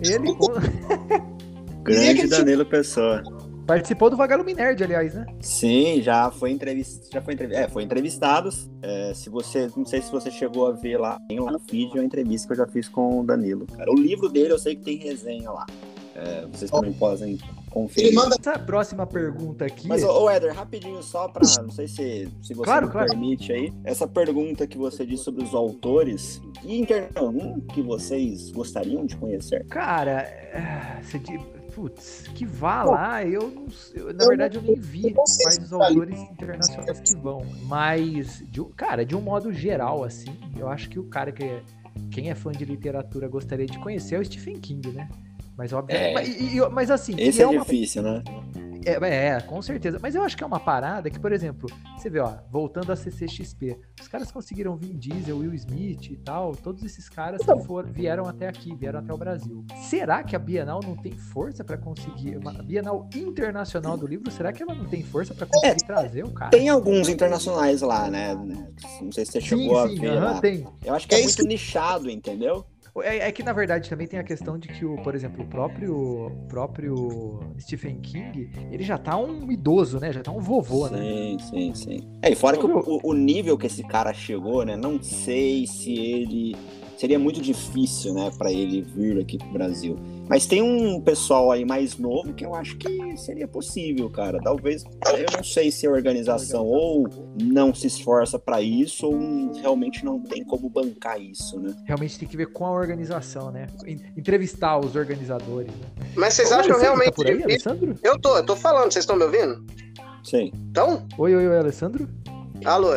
Ele 0.02 0.36
Grande 1.82 2.26
Danilo 2.26 2.66
Pessoa. 2.66 3.22
Participou 3.68 4.08
do 4.08 4.16
Vagalume 4.16 4.54
Nerd, 4.54 4.82
aliás, 4.82 5.12
né? 5.14 5.26
Sim, 5.40 6.00
já 6.02 6.30
foi 6.30 6.50
entrevistado, 6.50 7.08
já 7.12 7.20
foi, 7.20 7.34
entrev- 7.34 7.52
é, 7.52 7.68
foi 7.68 7.82
entrevistados. 7.82 8.68
É, 8.82 9.12
se 9.14 9.28
você, 9.28 9.70
não 9.76 9.84
sei 9.84 10.00
se 10.00 10.10
você 10.10 10.30
chegou 10.30 10.66
a 10.66 10.72
ver 10.72 10.96
lá, 10.96 11.20
tem 11.28 11.38
lá 11.38 11.52
no 11.52 11.58
feed 11.60 11.92
uma 11.92 12.04
entrevista 12.04 12.48
que 12.48 12.52
eu 12.54 12.56
já 12.56 12.66
fiz 12.66 12.88
com 12.88 13.20
o 13.20 13.24
Danilo. 13.24 13.66
Cara, 13.66 13.90
o 13.92 13.94
livro 13.94 14.28
dele 14.30 14.52
eu 14.52 14.58
sei 14.58 14.74
que 14.74 14.82
tem 14.82 14.96
resenha 14.96 15.50
lá. 15.50 15.66
É, 16.14 16.46
vocês 16.50 16.68
também 16.68 16.92
podem 16.94 17.38
conferir. 17.70 18.08
Ele 18.08 18.16
manda 18.16 18.34
Essa 18.40 18.58
próxima 18.58 19.06
pergunta 19.06 19.64
aqui. 19.66 19.86
Mas, 19.86 20.02
ô, 20.02 20.24
ô 20.24 20.30
Éder, 20.30 20.52
rapidinho 20.52 21.00
só 21.00 21.28
pra. 21.28 21.42
Não 21.62 21.70
sei 21.70 21.86
se, 21.86 22.28
se 22.42 22.54
você 22.54 22.64
Claro, 22.64 22.86
me 22.86 22.92
claro. 22.92 23.08
permite 23.10 23.52
aí. 23.52 23.72
Essa 23.84 24.04
pergunta 24.08 24.66
que 24.66 24.76
você 24.76 25.06
disse 25.06 25.22
sobre 25.22 25.44
os 25.44 25.54
autores. 25.54 26.40
E 26.64 26.80
internet 26.80 27.16
algum 27.16 27.60
que 27.60 27.80
vocês 27.80 28.50
gostariam 28.50 29.06
de 29.06 29.14
conhecer? 29.16 29.64
Cara, 29.66 30.22
é, 30.22 30.98
você 31.02 31.20
putz, 31.78 32.24
que 32.34 32.44
vá 32.44 32.84
Bom, 32.84 32.90
lá, 32.90 33.24
eu, 33.24 33.50
não 33.50 33.70
sei- 33.70 34.02
eu- 34.02 34.12
na 34.12 34.24
eu 34.24 34.28
verdade 34.28 34.56
eu 34.56 34.62
nem 34.62 34.74
vi 34.74 35.02
não 35.02 35.12
quais 35.12 35.58
os 35.58 35.70
tá 35.70 35.76
ali. 35.76 35.94
autores 36.00 36.18
internacionais 36.18 37.00
que 37.00 37.14
vão, 37.14 37.46
mas, 37.66 38.42
de, 38.50 38.60
um- 38.60 38.70
cara, 38.70 39.04
de 39.06 39.14
um 39.14 39.20
modo 39.20 39.52
geral, 39.52 40.02
assim, 40.02 40.34
eu 40.58 40.68
acho 40.68 40.90
que 40.90 40.98
o 40.98 41.04
cara 41.04 41.30
que 41.30 41.44
é, 41.44 41.62
quem 42.10 42.30
é 42.30 42.34
fã 42.34 42.50
de 42.50 42.64
literatura 42.64 43.28
gostaria 43.28 43.66
de 43.66 43.78
conhecer 43.78 44.16
é 44.16 44.18
o 44.18 44.24
Stephen 44.24 44.58
King, 44.58 44.90
né? 44.90 45.08
Mas, 45.56 45.72
obviamente, 45.72 46.10
É. 46.10 46.14
mas, 46.14 46.72
mas 46.72 46.90
assim, 46.90 47.14
Esse 47.16 47.40
e 47.40 47.42
é, 47.42 47.46
uma- 47.46 47.60
difícil, 47.60 48.02
né? 48.02 48.22
É, 48.90 49.26
é, 49.28 49.40
com 49.40 49.60
certeza. 49.62 49.98
Mas 50.00 50.14
eu 50.14 50.22
acho 50.22 50.36
que 50.36 50.42
é 50.42 50.46
uma 50.46 50.60
parada 50.60 51.10
que, 51.10 51.18
por 51.18 51.32
exemplo, 51.32 51.68
você 51.96 52.08
vê, 52.08 52.20
ó, 52.20 52.34
voltando 52.50 52.92
a 52.92 52.96
CCXP, 52.96 53.78
os 54.00 54.08
caras 54.08 54.30
conseguiram 54.30 54.76
Vin 54.76 54.96
Diesel, 54.96 55.38
Will 55.38 55.54
Smith 55.54 56.10
e 56.10 56.16
tal, 56.16 56.54
todos 56.54 56.82
esses 56.84 57.08
caras 57.08 57.40
que 57.44 57.60
foram, 57.64 57.90
vieram 57.92 58.26
até 58.26 58.48
aqui, 58.48 58.74
vieram 58.74 59.00
até 59.00 59.12
o 59.12 59.18
Brasil. 59.18 59.64
Será 59.88 60.22
que 60.22 60.34
a 60.34 60.38
Bienal 60.38 60.80
não 60.82 60.96
tem 60.96 61.12
força 61.12 61.62
pra 61.64 61.76
conseguir, 61.76 62.36
uma 62.36 62.50
a 62.58 62.62
Bienal 62.62 63.08
Internacional 63.14 63.96
do 63.96 64.06
Livro, 64.06 64.30
será 64.30 64.52
que 64.52 64.62
ela 64.62 64.74
não 64.74 64.86
tem 64.86 65.02
força 65.02 65.34
pra 65.34 65.46
conseguir 65.46 65.86
trazer 65.86 66.24
o 66.24 66.30
cara? 66.30 66.50
Tem 66.50 66.68
alguns 66.68 67.08
internacionais 67.08 67.82
lá, 67.82 68.10
né? 68.10 68.34
Não 69.00 69.12
sei 69.12 69.24
se 69.24 69.32
você 69.32 69.40
sim, 69.40 69.46
chegou 69.46 69.78
a 69.78 69.88
sim, 69.88 69.94
ver 69.96 70.08
aham, 70.08 70.24
lá. 70.32 70.40
tem. 70.40 70.66
Eu 70.84 70.94
acho 70.94 71.06
que 71.06 71.14
é, 71.14 71.18
É 71.18 71.20
isso 71.20 71.38
muito 71.38 71.48
nichado, 71.48 72.10
entendeu? 72.10 72.64
É, 73.02 73.28
é 73.28 73.32
que 73.32 73.42
na 73.42 73.52
verdade 73.52 73.88
também 73.88 74.06
tem 74.06 74.18
a 74.18 74.22
questão 74.24 74.58
de 74.58 74.68
que 74.68 74.84
o, 74.84 74.96
por 75.02 75.14
exemplo, 75.14 75.44
o 75.44 75.46
próprio, 75.46 76.32
próprio 76.48 77.40
Stephen 77.58 78.00
King, 78.00 78.50
ele 78.70 78.82
já 78.84 78.98
tá 78.98 79.16
um 79.16 79.50
idoso, 79.50 79.98
né? 79.98 80.12
Já 80.12 80.22
tá 80.22 80.30
um 80.32 80.40
vovô, 80.40 80.88
né? 80.88 80.98
Sim, 80.98 81.38
sim, 81.40 81.74
sim. 81.74 82.00
É, 82.22 82.30
e 82.30 82.34
fora 82.34 82.56
que 82.56 82.66
o- 82.66 83.00
o 83.02 83.12
nível 83.14 83.56
que 83.56 83.66
esse 83.66 83.82
cara 83.82 84.12
chegou, 84.12 84.64
né? 84.64 84.76
Não 84.76 85.02
sei 85.02 85.66
se 85.66 85.92
ele. 85.94 86.56
Seria 86.98 87.18
muito 87.18 87.40
difícil, 87.40 88.12
né, 88.12 88.28
pra 88.36 88.50
ele 88.50 88.82
vir 88.82 89.20
aqui 89.20 89.38
pro 89.38 89.48
Brasil. 89.52 89.96
Mas 90.28 90.46
tem 90.46 90.60
um 90.60 91.00
pessoal 91.00 91.52
aí 91.52 91.64
mais 91.64 91.96
novo 91.96 92.34
que 92.34 92.44
eu 92.44 92.56
acho 92.56 92.76
que 92.76 93.16
seria 93.16 93.46
possível, 93.46 94.10
cara. 94.10 94.40
Talvez, 94.42 94.82
eu 94.82 95.26
não 95.36 95.44
sei 95.44 95.70
se 95.70 95.86
a 95.86 95.90
organização 95.90 96.66
ou 96.66 97.08
não 97.40 97.72
se 97.72 97.86
esforça 97.86 98.36
pra 98.36 98.60
isso 98.60 99.06
ou 99.06 99.52
realmente 99.52 100.04
não 100.04 100.18
tem 100.20 100.44
como 100.44 100.68
bancar 100.68 101.20
isso, 101.20 101.60
né? 101.60 101.72
Realmente 101.84 102.18
tem 102.18 102.28
que 102.28 102.36
ver 102.36 102.46
com 102.46 102.66
a 102.66 102.72
organização, 102.72 103.52
né? 103.52 103.68
En- 103.86 104.00
Entrevistar 104.16 104.78
os 104.78 104.96
organizadores. 104.96 105.70
Né? 105.70 106.08
Mas 106.16 106.34
vocês 106.34 106.50
Ô, 106.50 106.54
acham 106.54 106.74
Alessandro, 106.74 106.82
realmente 106.82 107.10
Tá 107.10 107.12
por 107.12 107.26
aí? 107.28 107.42
Alessandro? 107.44 107.94
Eu 108.02 108.18
tô, 108.18 108.36
eu 108.36 108.44
tô 108.44 108.56
falando, 108.56 108.92
vocês 108.92 109.04
estão 109.04 109.14
me 109.16 109.22
ouvindo? 109.22 109.64
Sim. 110.24 110.50
Então? 110.70 111.06
Oi, 111.16 111.34
oi, 111.34 111.46
oi, 111.46 111.58
Alessandro? 111.58 112.08
Alô? 112.64 112.88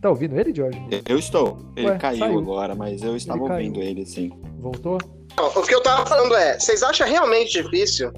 Tá 0.00 0.10
ouvindo 0.10 0.38
ele, 0.38 0.54
Jorge? 0.54 0.80
Eu 1.08 1.18
estou. 1.18 1.58
Ele 1.76 1.88
Ué, 1.88 1.98
caiu 1.98 2.18
saiu. 2.18 2.38
agora, 2.38 2.74
mas 2.74 3.02
eu 3.02 3.16
estava 3.16 3.42
Ele 3.44 3.52
ouvindo 3.52 3.80
ele, 3.82 4.06
sim. 4.06 4.30
Voltou? 4.58 4.98
O 5.38 5.62
que 5.62 5.74
eu 5.74 5.82
tava 5.82 6.06
falando 6.06 6.34
é, 6.34 6.58
vocês 6.58 6.82
acham 6.82 7.06
realmente 7.06 7.62
difícil 7.62 8.12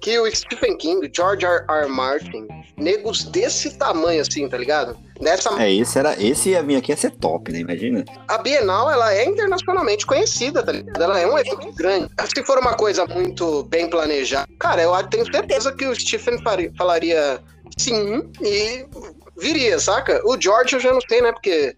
que 0.00 0.18
o 0.18 0.34
Stephen 0.34 0.76
King, 0.78 1.10
George 1.14 1.44
R. 1.44 1.64
R. 1.68 1.88
Martin, 1.88 2.46
negros 2.78 3.24
desse 3.24 3.76
tamanho 3.76 4.20
assim, 4.22 4.48
tá 4.48 4.56
ligado? 4.56 4.96
Dessa 5.20 5.50
É, 5.62 5.70
esse 5.70 5.98
era. 5.98 6.14
Esse 6.22 6.50
ia 6.50 6.62
vir 6.62 6.76
aqui 6.76 6.90
ia 6.92 6.96
ser 6.96 7.10
top, 7.10 7.52
né? 7.52 7.58
Imagina. 7.58 8.02
a 8.26 8.38
Bienal 8.38 8.90
ela 8.90 9.12
é 9.14 9.26
internacionalmente 9.26 10.06
conhecida, 10.06 10.62
tá 10.62 10.72
ligado? 10.72 11.02
Ela 11.02 11.20
é 11.20 11.26
um 11.26 11.36
evento 11.38 11.70
grande. 11.74 12.08
Se 12.34 12.42
for 12.46 12.58
uma 12.58 12.74
coisa 12.74 13.04
muito 13.06 13.64
bem 13.64 13.90
planejada, 13.90 14.48
cara, 14.58 14.80
eu 14.82 14.92
tenho 15.08 15.30
certeza 15.30 15.72
que 15.72 15.84
o 15.86 15.94
Stephen 15.94 16.40
faria- 16.42 16.72
falaria 16.78 17.38
sim 17.76 18.22
e 18.40 18.86
viria, 19.38 19.78
saca? 19.78 20.20
O 20.24 20.40
George 20.40 20.74
eu 20.74 20.80
já 20.80 20.92
não 20.92 21.00
sei, 21.00 21.20
né? 21.20 21.32
Porque 21.32 21.74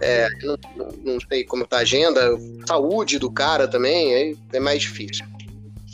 é, 0.00 0.28
não, 0.42 0.56
não 1.04 1.20
sei 1.20 1.44
como 1.44 1.66
tá 1.66 1.78
a 1.78 1.80
agenda, 1.80 2.20
saúde 2.66 3.18
do 3.18 3.30
cara 3.30 3.68
também, 3.68 4.14
aí 4.14 4.38
é 4.52 4.60
mais 4.60 4.82
difícil. 4.82 5.24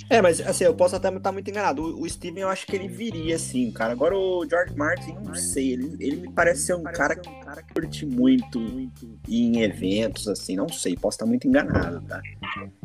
É, 0.08 0.22
mas 0.22 0.40
assim, 0.40 0.64
eu 0.64 0.74
posso 0.74 0.94
até 0.94 1.08
estar 1.08 1.32
muito 1.32 1.50
enganado. 1.50 1.82
O, 1.82 2.02
o 2.02 2.08
Steven 2.08 2.42
eu 2.42 2.48
acho 2.48 2.64
que 2.66 2.76
ele 2.76 2.86
viria 2.86 3.38
sim, 3.38 3.70
cara. 3.72 3.92
Agora 3.92 4.16
o 4.16 4.46
George 4.48 4.76
Martin, 4.76 5.16
não 5.24 5.34
sei. 5.34 5.72
Ele, 5.72 5.96
ele 5.98 6.16
me 6.16 6.32
parece 6.32 6.62
ser 6.62 6.76
um 6.76 6.84
cara, 6.84 7.20
um 7.26 7.40
cara 7.40 7.62
que 7.62 7.74
curte 7.74 8.06
muito, 8.06 8.60
muito 8.60 9.18
em 9.28 9.62
eventos, 9.62 10.28
assim. 10.28 10.54
Não 10.54 10.68
sei, 10.68 10.96
posso 10.96 11.16
estar 11.16 11.26
muito 11.26 11.48
enganado, 11.48 12.00
tá? 12.06 12.20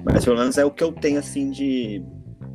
Mas 0.04 0.26
pelo 0.26 0.38
menos 0.38 0.58
é 0.58 0.66
o 0.66 0.72
que 0.72 0.84
eu 0.84 0.92
tenho, 0.92 1.20
assim, 1.20 1.52
de 1.52 2.04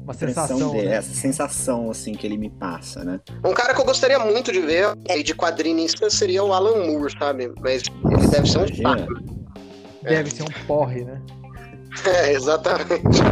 Uma 0.06 0.14
sensação. 0.14 0.70
dele. 0.70 0.88
né? 0.88 0.94
Essa 0.96 1.12
sensação, 1.12 1.90
assim, 1.90 2.12
que 2.12 2.24
ele 2.26 2.38
me 2.38 2.48
passa, 2.48 3.02
né? 3.04 3.20
Um 3.44 3.52
cara 3.52 3.74
que 3.74 3.80
eu 3.80 3.84
gostaria 3.84 4.18
muito 4.20 4.52
de 4.52 4.60
ver 4.60 4.96
aí 5.10 5.22
de 5.24 5.34
quadrinista 5.34 6.08
seria 6.08 6.44
o 6.44 6.52
Alan 6.52 6.86
Moore, 6.86 7.12
sabe? 7.18 7.52
Mas 7.60 7.82
ele 8.08 8.28
deve 8.28 8.48
ser 8.48 8.58
um 8.58 8.68
saco. 8.68 9.14
Deve 10.02 10.30
ser 10.30 10.42
um 10.44 10.66
porre, 10.66 11.04
né? 11.04 11.20
É, 12.04 12.32
exatamente. 12.34 13.22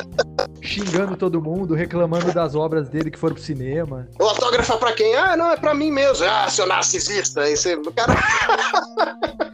Xingando 0.62 1.14
todo 1.14 1.42
mundo, 1.42 1.74
reclamando 1.74 2.32
das 2.32 2.54
obras 2.54 2.88
dele 2.88 3.10
que 3.10 3.18
foram 3.18 3.34
pro 3.34 3.44
cinema. 3.44 4.08
O 4.18 4.24
autógrafo 4.24 4.72
é 4.72 4.76
pra 4.78 4.92
quem? 4.94 5.14
Ah, 5.14 5.36
não, 5.36 5.50
é 5.50 5.58
pra 5.58 5.74
mim 5.74 5.90
mesmo. 5.90 6.24
Ah, 6.26 6.48
seu 6.48 6.66
narcisista. 6.66 7.42
Aí 7.42 7.54
você, 7.54 7.74
o 7.74 7.92
cara, 7.92 8.14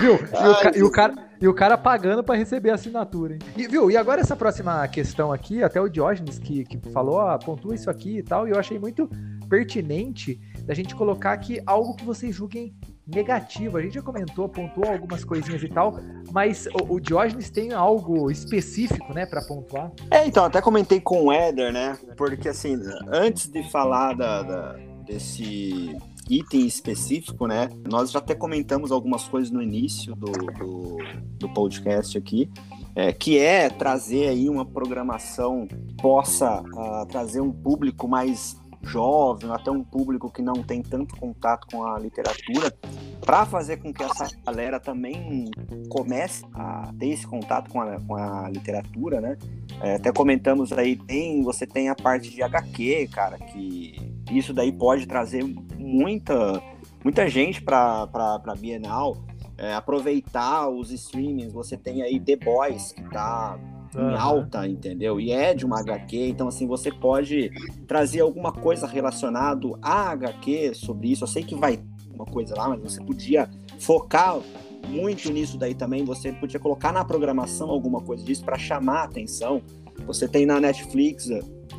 viu? 0.00 0.14
E, 0.14 0.78
o, 0.78 0.78
e 0.78 0.82
o 0.82 0.90
cara, 0.90 1.14
e 1.40 1.48
o 1.48 1.54
cara 1.54 1.76
pagando 1.78 2.22
pra 2.22 2.34
receber 2.34 2.70
a 2.70 2.74
assinatura, 2.74 3.34
hein? 3.34 3.38
E, 3.56 3.66
viu? 3.66 3.90
E 3.90 3.96
agora 3.96 4.20
essa 4.20 4.36
próxima 4.36 4.86
questão 4.88 5.32
aqui, 5.32 5.62
até 5.62 5.80
o 5.80 5.88
Diógenes 5.88 6.38
que, 6.38 6.64
que 6.64 6.78
falou, 6.90 7.16
ó, 7.16 7.36
pontua 7.38 7.74
isso 7.74 7.90
aqui 7.90 8.18
e 8.18 8.22
tal, 8.22 8.46
e 8.46 8.50
eu 8.50 8.58
achei 8.58 8.78
muito 8.78 9.08
pertinente 9.48 10.40
da 10.64 10.74
gente 10.74 10.94
colocar 10.94 11.32
aqui 11.32 11.60
algo 11.66 11.94
que 11.94 12.04
vocês 12.04 12.34
julguem 12.34 12.74
negativo. 13.06 13.76
A 13.76 13.82
gente 13.82 13.94
já 13.94 14.02
comentou, 14.02 14.48
pontuou 14.48 14.90
algumas 14.90 15.24
coisinhas 15.24 15.62
e 15.62 15.68
tal, 15.68 15.98
mas 16.30 16.66
o, 16.66 16.94
o 16.94 17.00
Diógenes 17.00 17.50
tem 17.50 17.72
algo 17.72 18.30
específico, 18.30 19.12
né, 19.12 19.26
pra 19.26 19.42
pontuar. 19.42 19.90
É, 20.10 20.24
então, 20.26 20.44
até 20.44 20.60
comentei 20.62 21.00
com 21.00 21.24
o 21.26 21.32
Éder, 21.32 21.72
né? 21.72 21.98
Porque, 22.16 22.48
assim, 22.48 22.78
antes 23.08 23.48
de 23.48 23.68
falar 23.70 24.14
da, 24.14 24.42
da- 24.42 24.76
desse 25.04 25.96
item 26.32 26.66
específico, 26.66 27.46
né? 27.46 27.68
Nós 27.88 28.10
já 28.10 28.18
até 28.18 28.34
comentamos 28.34 28.90
algumas 28.90 29.24
coisas 29.24 29.50
no 29.50 29.62
início 29.62 30.14
do, 30.14 30.32
do, 30.32 30.98
do 31.38 31.48
podcast 31.50 32.16
aqui, 32.16 32.50
é, 32.96 33.12
que 33.12 33.38
é 33.38 33.68
trazer 33.68 34.28
aí 34.28 34.48
uma 34.48 34.64
programação 34.64 35.66
que 35.66 35.94
possa 36.00 36.64
ah, 36.76 37.06
trazer 37.06 37.40
um 37.40 37.52
público 37.52 38.08
mais 38.08 38.56
jovem, 38.82 39.50
até 39.52 39.70
um 39.70 39.84
público 39.84 40.30
que 40.30 40.42
não 40.42 40.54
tem 40.54 40.82
tanto 40.82 41.16
contato 41.16 41.66
com 41.70 41.84
a 41.84 41.98
literatura, 41.98 42.74
para 43.20 43.46
fazer 43.46 43.76
com 43.76 43.92
que 43.92 44.02
essa 44.02 44.28
galera 44.44 44.80
também 44.80 45.48
comece 45.88 46.44
a 46.52 46.92
ter 46.98 47.10
esse 47.10 47.26
contato 47.26 47.70
com 47.70 47.80
a, 47.80 48.00
com 48.00 48.16
a 48.16 48.48
literatura, 48.48 49.20
né? 49.20 49.36
É, 49.80 49.94
até 49.94 50.10
comentamos 50.12 50.72
aí, 50.72 50.96
tem, 50.96 51.42
você 51.42 51.66
tem 51.66 51.88
a 51.88 51.94
parte 51.94 52.30
de 52.30 52.42
HQ, 52.42 53.08
cara, 53.12 53.38
que 53.38 53.94
isso 54.30 54.52
daí 54.52 54.72
pode 54.72 55.06
trazer 55.06 55.44
muita, 55.92 56.62
muita 57.04 57.28
gente 57.28 57.62
para 57.62 58.08
a 58.12 58.54
Bienal. 58.56 59.16
É, 59.58 59.74
aproveitar 59.74 60.68
os 60.68 60.90
streamings, 60.90 61.52
você 61.52 61.76
tem 61.76 62.02
aí 62.02 62.18
The 62.18 62.36
Boys, 62.36 62.90
que 62.92 63.02
tá 63.10 63.58
em 63.94 64.16
alta, 64.16 64.66
entendeu? 64.66 65.20
E 65.20 65.30
é 65.30 65.52
de 65.52 65.66
uma 65.66 65.80
HQ, 65.80 66.28
então 66.28 66.48
assim, 66.48 66.66
você 66.66 66.90
pode 66.90 67.50
trazer 67.86 68.20
alguma 68.20 68.50
coisa 68.50 68.86
relacionado 68.86 69.78
à 69.82 70.10
HQ 70.10 70.74
sobre 70.74 71.12
isso. 71.12 71.24
Eu 71.24 71.28
sei 71.28 71.44
que 71.44 71.54
vai 71.54 71.78
uma 72.12 72.24
coisa 72.24 72.54
lá, 72.56 72.68
mas 72.68 72.80
você 72.80 73.02
podia 73.04 73.48
focar 73.78 74.40
muito 74.88 75.30
nisso 75.30 75.58
daí 75.58 75.74
também. 75.74 76.04
Você 76.04 76.32
podia 76.32 76.58
colocar 76.58 76.92
na 76.92 77.04
programação 77.04 77.70
alguma 77.70 78.00
coisa 78.00 78.24
disso 78.24 78.44
para 78.44 78.58
chamar 78.58 79.00
a 79.00 79.04
atenção. 79.04 79.62
Você 80.06 80.26
tem 80.26 80.46
na 80.46 80.58
Netflix 80.58 81.28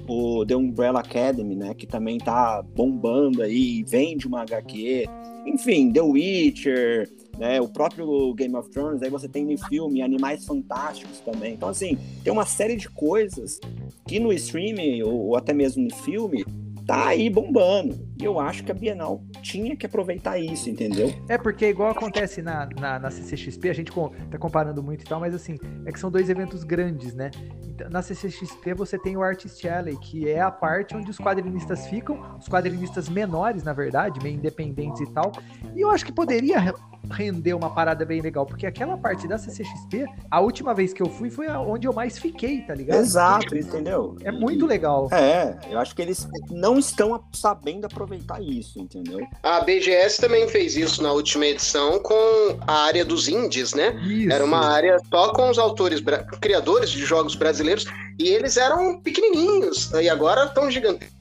o 0.07 0.45
The 0.45 0.55
Umbrella 0.55 0.99
Academy, 0.99 1.55
né, 1.55 1.73
que 1.73 1.85
também 1.85 2.17
tá 2.17 2.61
bombando 2.61 3.41
aí, 3.41 3.83
vem 3.83 4.17
de 4.17 4.27
uma 4.27 4.41
HQ. 4.41 5.05
Enfim, 5.45 5.91
The 5.91 6.01
Witcher, 6.01 7.09
né, 7.37 7.59
o 7.59 7.67
próprio 7.67 8.33
Game 8.33 8.55
of 8.55 8.69
Thrones, 8.69 9.01
aí 9.01 9.09
você 9.09 9.27
tem 9.27 9.45
no 9.45 9.57
filme 9.67 10.01
Animais 10.01 10.45
Fantásticos 10.45 11.19
também. 11.19 11.53
Então, 11.53 11.69
assim, 11.69 11.97
tem 12.23 12.31
uma 12.31 12.45
série 12.45 12.75
de 12.75 12.89
coisas 12.89 13.59
que 14.07 14.19
no 14.19 14.31
streaming, 14.33 15.01
ou, 15.03 15.27
ou 15.27 15.35
até 15.35 15.53
mesmo 15.53 15.83
no 15.83 15.95
filme, 15.95 16.45
tá 16.85 17.07
aí 17.07 17.29
bombando. 17.29 18.12
E 18.19 18.23
eu 18.23 18.39
acho 18.39 18.63
que 18.63 18.71
a 18.71 18.75
Bienal 18.75 19.23
tinha 19.41 19.75
que 19.75 19.85
aproveitar 19.85 20.37
isso, 20.37 20.69
entendeu? 20.69 21.13
É 21.27 21.37
porque 21.37 21.67
igual 21.67 21.89
acontece 21.91 22.41
na, 22.41 22.67
na, 22.79 22.99
na 22.99 23.09
CCXP, 23.11 23.69
a 23.69 23.73
gente 23.73 23.91
com- 23.91 24.09
tá 24.29 24.37
comparando 24.37 24.83
muito 24.83 25.01
e 25.01 25.05
tal, 25.05 25.19
mas 25.19 25.33
assim, 25.33 25.57
é 25.85 25.91
que 25.91 25.99
são 25.99 26.11
dois 26.11 26.29
eventos 26.29 26.63
grandes, 26.63 27.13
né? 27.15 27.31
Então, 27.67 27.89
na 27.89 28.01
CCXP 28.03 28.73
você 28.75 28.99
tem 28.99 29.17
o 29.17 29.23
Artist 29.23 29.67
Alley, 29.67 29.97
que 29.97 30.29
é 30.29 30.39
a 30.41 30.51
parte 30.51 30.95
onde 30.95 31.09
os 31.09 31.17
quadrinistas 31.17 31.87
ficam, 31.87 32.37
os 32.39 32.47
quadrinistas 32.47 33.09
menores, 33.09 33.63
na 33.63 33.73
verdade, 33.73 34.19
meio 34.21 34.35
independentes 34.35 35.01
e 35.01 35.11
tal. 35.11 35.31
E 35.75 35.81
eu 35.81 35.89
acho 35.89 36.05
que 36.05 36.11
poderia 36.11 36.59
re- 36.59 36.73
render 37.11 37.53
uma 37.55 37.71
parada 37.73 38.05
bem 38.05 38.21
legal, 38.21 38.45
porque 38.45 38.65
aquela 38.67 38.95
parte 38.95 39.27
da 39.27 39.37
CCXP, 39.39 40.05
a 40.29 40.39
última 40.39 40.73
vez 40.73 40.93
que 40.93 41.01
eu 41.01 41.09
fui 41.09 41.29
foi 41.31 41.47
onde 41.49 41.87
eu 41.87 41.91
mais 41.93 42.17
fiquei, 42.19 42.61
tá 42.61 42.75
ligado? 42.75 42.99
Exato, 42.99 43.57
entendeu? 43.57 44.15
É 44.21 44.31
muito 44.31 44.65
legal. 44.67 45.09
É, 45.11 45.57
eu 45.69 45.79
acho 45.79 45.95
que 45.95 46.01
eles 46.01 46.27
não 46.51 46.77
estão 46.77 47.21
sabendo 47.33 47.85
aproveitar 47.85 48.12
isso, 48.41 48.79
entendeu? 48.79 49.19
A 49.41 49.61
BGS 49.61 50.19
também 50.19 50.47
fez 50.47 50.75
isso 50.75 51.01
na 51.01 51.11
última 51.11 51.45
edição 51.45 51.99
com 51.99 52.57
a 52.67 52.83
área 52.83 53.05
dos 53.05 53.27
indies, 53.27 53.73
né? 53.73 53.95
Isso. 54.05 54.31
Era 54.31 54.43
uma 54.43 54.65
área 54.65 54.97
só 55.09 55.33
com 55.33 55.49
os 55.49 55.57
autores, 55.57 56.01
criadores 56.41 56.89
de 56.89 57.05
jogos 57.05 57.35
brasileiros, 57.35 57.85
e 58.19 58.29
eles 58.29 58.57
eram 58.57 58.99
pequenininhos, 59.01 59.91
e 59.91 60.09
agora 60.09 60.45
estão 60.45 60.69
gigantescos, 60.69 61.13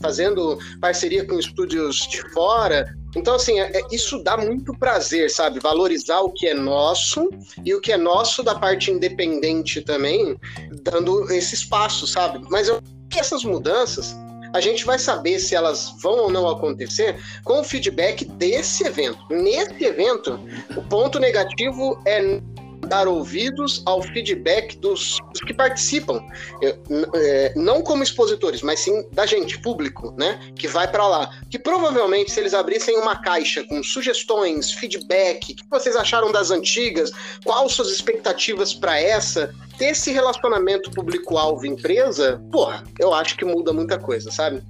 fazendo 0.00 0.58
parceria 0.80 1.24
com 1.26 1.38
estúdios 1.38 1.96
de 2.08 2.22
fora. 2.32 2.94
Então, 3.16 3.34
assim, 3.34 3.58
é- 3.60 3.78
é- 3.78 3.82
isso 3.90 4.22
dá 4.22 4.36
muito 4.36 4.72
prazer, 4.78 5.30
sabe? 5.30 5.60
Valorizar 5.60 6.20
o 6.20 6.30
que 6.30 6.46
é 6.46 6.54
nosso 6.54 7.28
e 7.64 7.74
o 7.74 7.80
que 7.80 7.92
é 7.92 7.96
nosso 7.96 8.42
da 8.42 8.54
parte 8.54 8.90
independente 8.90 9.80
também, 9.82 10.38
dando 10.82 11.30
esse 11.32 11.54
espaço, 11.54 12.06
sabe? 12.06 12.40
Mas 12.50 12.68
eu 12.68 12.76
acho 12.76 12.82
que 13.10 13.18
essas 13.20 13.44
mudanças. 13.44 14.14
A 14.52 14.60
gente 14.60 14.84
vai 14.84 14.98
saber 14.98 15.38
se 15.38 15.54
elas 15.54 15.94
vão 16.00 16.18
ou 16.24 16.30
não 16.30 16.48
acontecer 16.48 17.16
com 17.44 17.60
o 17.60 17.64
feedback 17.64 18.24
desse 18.24 18.86
evento. 18.86 19.18
Nesse 19.30 19.84
evento, 19.84 20.38
o 20.76 20.82
ponto 20.82 21.18
negativo 21.18 22.00
é 22.04 22.40
dar 22.86 23.08
ouvidos 23.08 23.82
ao 23.86 24.02
feedback 24.02 24.76
dos, 24.78 25.18
que 25.46 25.54
participam, 25.54 26.20
É, 26.62 26.76
é, 27.14 27.52
não 27.56 27.82
como 27.82 28.02
expositores, 28.02 28.62
mas 28.62 28.80
sim 28.80 29.06
da 29.12 29.26
gente, 29.26 29.58
público, 29.60 30.14
né, 30.16 30.38
que 30.56 30.68
vai 30.68 30.90
para 30.90 31.06
lá. 31.06 31.30
Que 31.50 31.58
provavelmente, 31.58 32.30
se 32.30 32.40
eles 32.40 32.54
abrissem 32.54 32.96
uma 32.98 33.16
caixa 33.16 33.64
com 33.64 33.82
sugestões, 33.82 34.72
feedback, 34.72 35.52
o 35.52 35.56
que 35.56 35.64
vocês 35.70 35.96
acharam 35.96 36.30
das 36.30 36.50
antigas, 36.50 37.10
quais 37.44 37.72
suas 37.72 37.88
expectativas 37.88 38.74
para 38.74 39.00
essa, 39.00 39.54
ter 39.78 39.86
esse 39.86 40.12
relacionamento 40.12 40.90
público-alvo 40.90 41.66
empresa, 41.66 42.42
porra, 42.50 42.84
eu 42.98 43.12
acho 43.12 43.36
que 43.36 43.44
muda 43.44 43.72
muita 43.72 43.98
coisa, 43.98 44.30
sabe? 44.30 44.62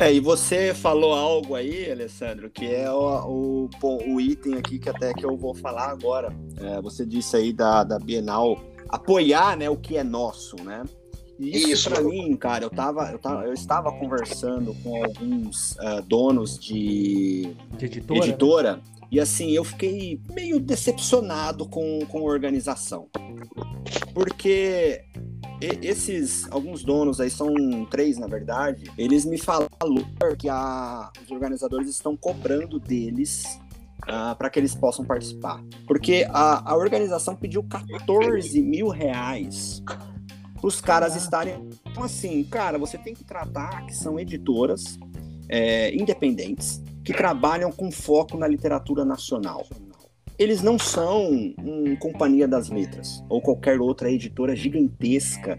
É, 0.00 0.12
e 0.12 0.20
você 0.20 0.72
falou 0.72 1.12
algo 1.12 1.56
aí, 1.56 1.90
Alessandro, 1.90 2.48
que 2.48 2.72
é 2.72 2.88
o, 2.88 3.68
o, 3.82 4.14
o 4.14 4.20
item 4.20 4.54
aqui 4.54 4.78
que 4.78 4.88
até 4.88 5.12
que 5.12 5.26
eu 5.26 5.36
vou 5.36 5.56
falar 5.56 5.90
agora. 5.90 6.32
É, 6.60 6.80
você 6.80 7.04
disse 7.04 7.36
aí 7.36 7.52
da, 7.52 7.82
da 7.82 7.98
Bienal 7.98 8.56
apoiar 8.88 9.56
né, 9.56 9.68
o 9.68 9.76
que 9.76 9.96
é 9.96 10.04
nosso, 10.04 10.54
né? 10.62 10.84
E 11.38 11.56
isso, 11.56 11.70
Isso. 11.70 11.90
pra 11.90 12.00
mim, 12.00 12.36
cara, 12.36 12.64
eu 12.64 12.70
tava, 12.70 13.10
eu 13.12 13.18
tava, 13.18 13.44
eu 13.44 13.52
estava 13.52 13.92
conversando 13.92 14.74
com 14.82 15.04
alguns 15.04 15.78
ah, 15.78 16.00
donos 16.00 16.58
de 16.58 17.54
De 17.76 17.86
editora. 17.86 18.18
editora, 18.18 18.80
e 19.10 19.18
assim, 19.20 19.50
eu 19.52 19.64
fiquei 19.64 20.20
meio 20.34 20.60
decepcionado 20.60 21.66
com, 21.68 22.00
com 22.06 22.18
a 22.20 22.22
organização. 22.22 23.08
Porque 24.14 25.02
esses, 25.82 26.46
alguns 26.50 26.84
donos 26.84 27.20
aí, 27.20 27.30
são 27.30 27.52
três 27.90 28.18
na 28.18 28.26
verdade, 28.26 28.90
eles 28.96 29.24
me 29.24 29.38
falaram 29.38 29.68
que 30.38 30.48
a- 30.48 31.10
os 31.24 31.30
organizadores 31.30 31.88
estão 31.88 32.16
cobrando 32.16 32.78
deles 32.78 33.58
para 34.38 34.48
que 34.48 34.58
eles 34.58 34.74
possam 34.74 35.04
participar. 35.04 35.62
Porque 35.86 36.26
a, 36.30 36.70
a 36.72 36.76
organização 36.76 37.34
pediu 37.36 37.62
14 37.64 38.62
mil 38.62 38.88
reais 38.88 39.82
para 39.84 40.66
os 40.66 40.80
caras 40.80 41.14
Ah. 41.14 41.18
estarem. 41.18 41.68
Então, 41.86 42.02
assim, 42.04 42.42
cara, 42.44 42.78
você 42.78 42.96
tem 42.96 43.14
que 43.14 43.24
tratar 43.24 43.84
que 43.86 43.94
são 43.94 44.18
editoras 44.18 44.98
é, 45.48 45.94
independentes 45.94 46.82
que 47.08 47.14
trabalham 47.14 47.72
com 47.72 47.90
foco 47.90 48.36
na 48.36 48.46
literatura 48.46 49.02
nacional. 49.02 49.66
Eles 50.38 50.60
não 50.60 50.78
são 50.78 51.24
um 51.58 51.96
Companhia 51.96 52.46
das 52.46 52.68
Letras 52.68 53.24
ou 53.30 53.40
qualquer 53.40 53.80
outra 53.80 54.10
editora 54.12 54.54
gigantesca 54.54 55.58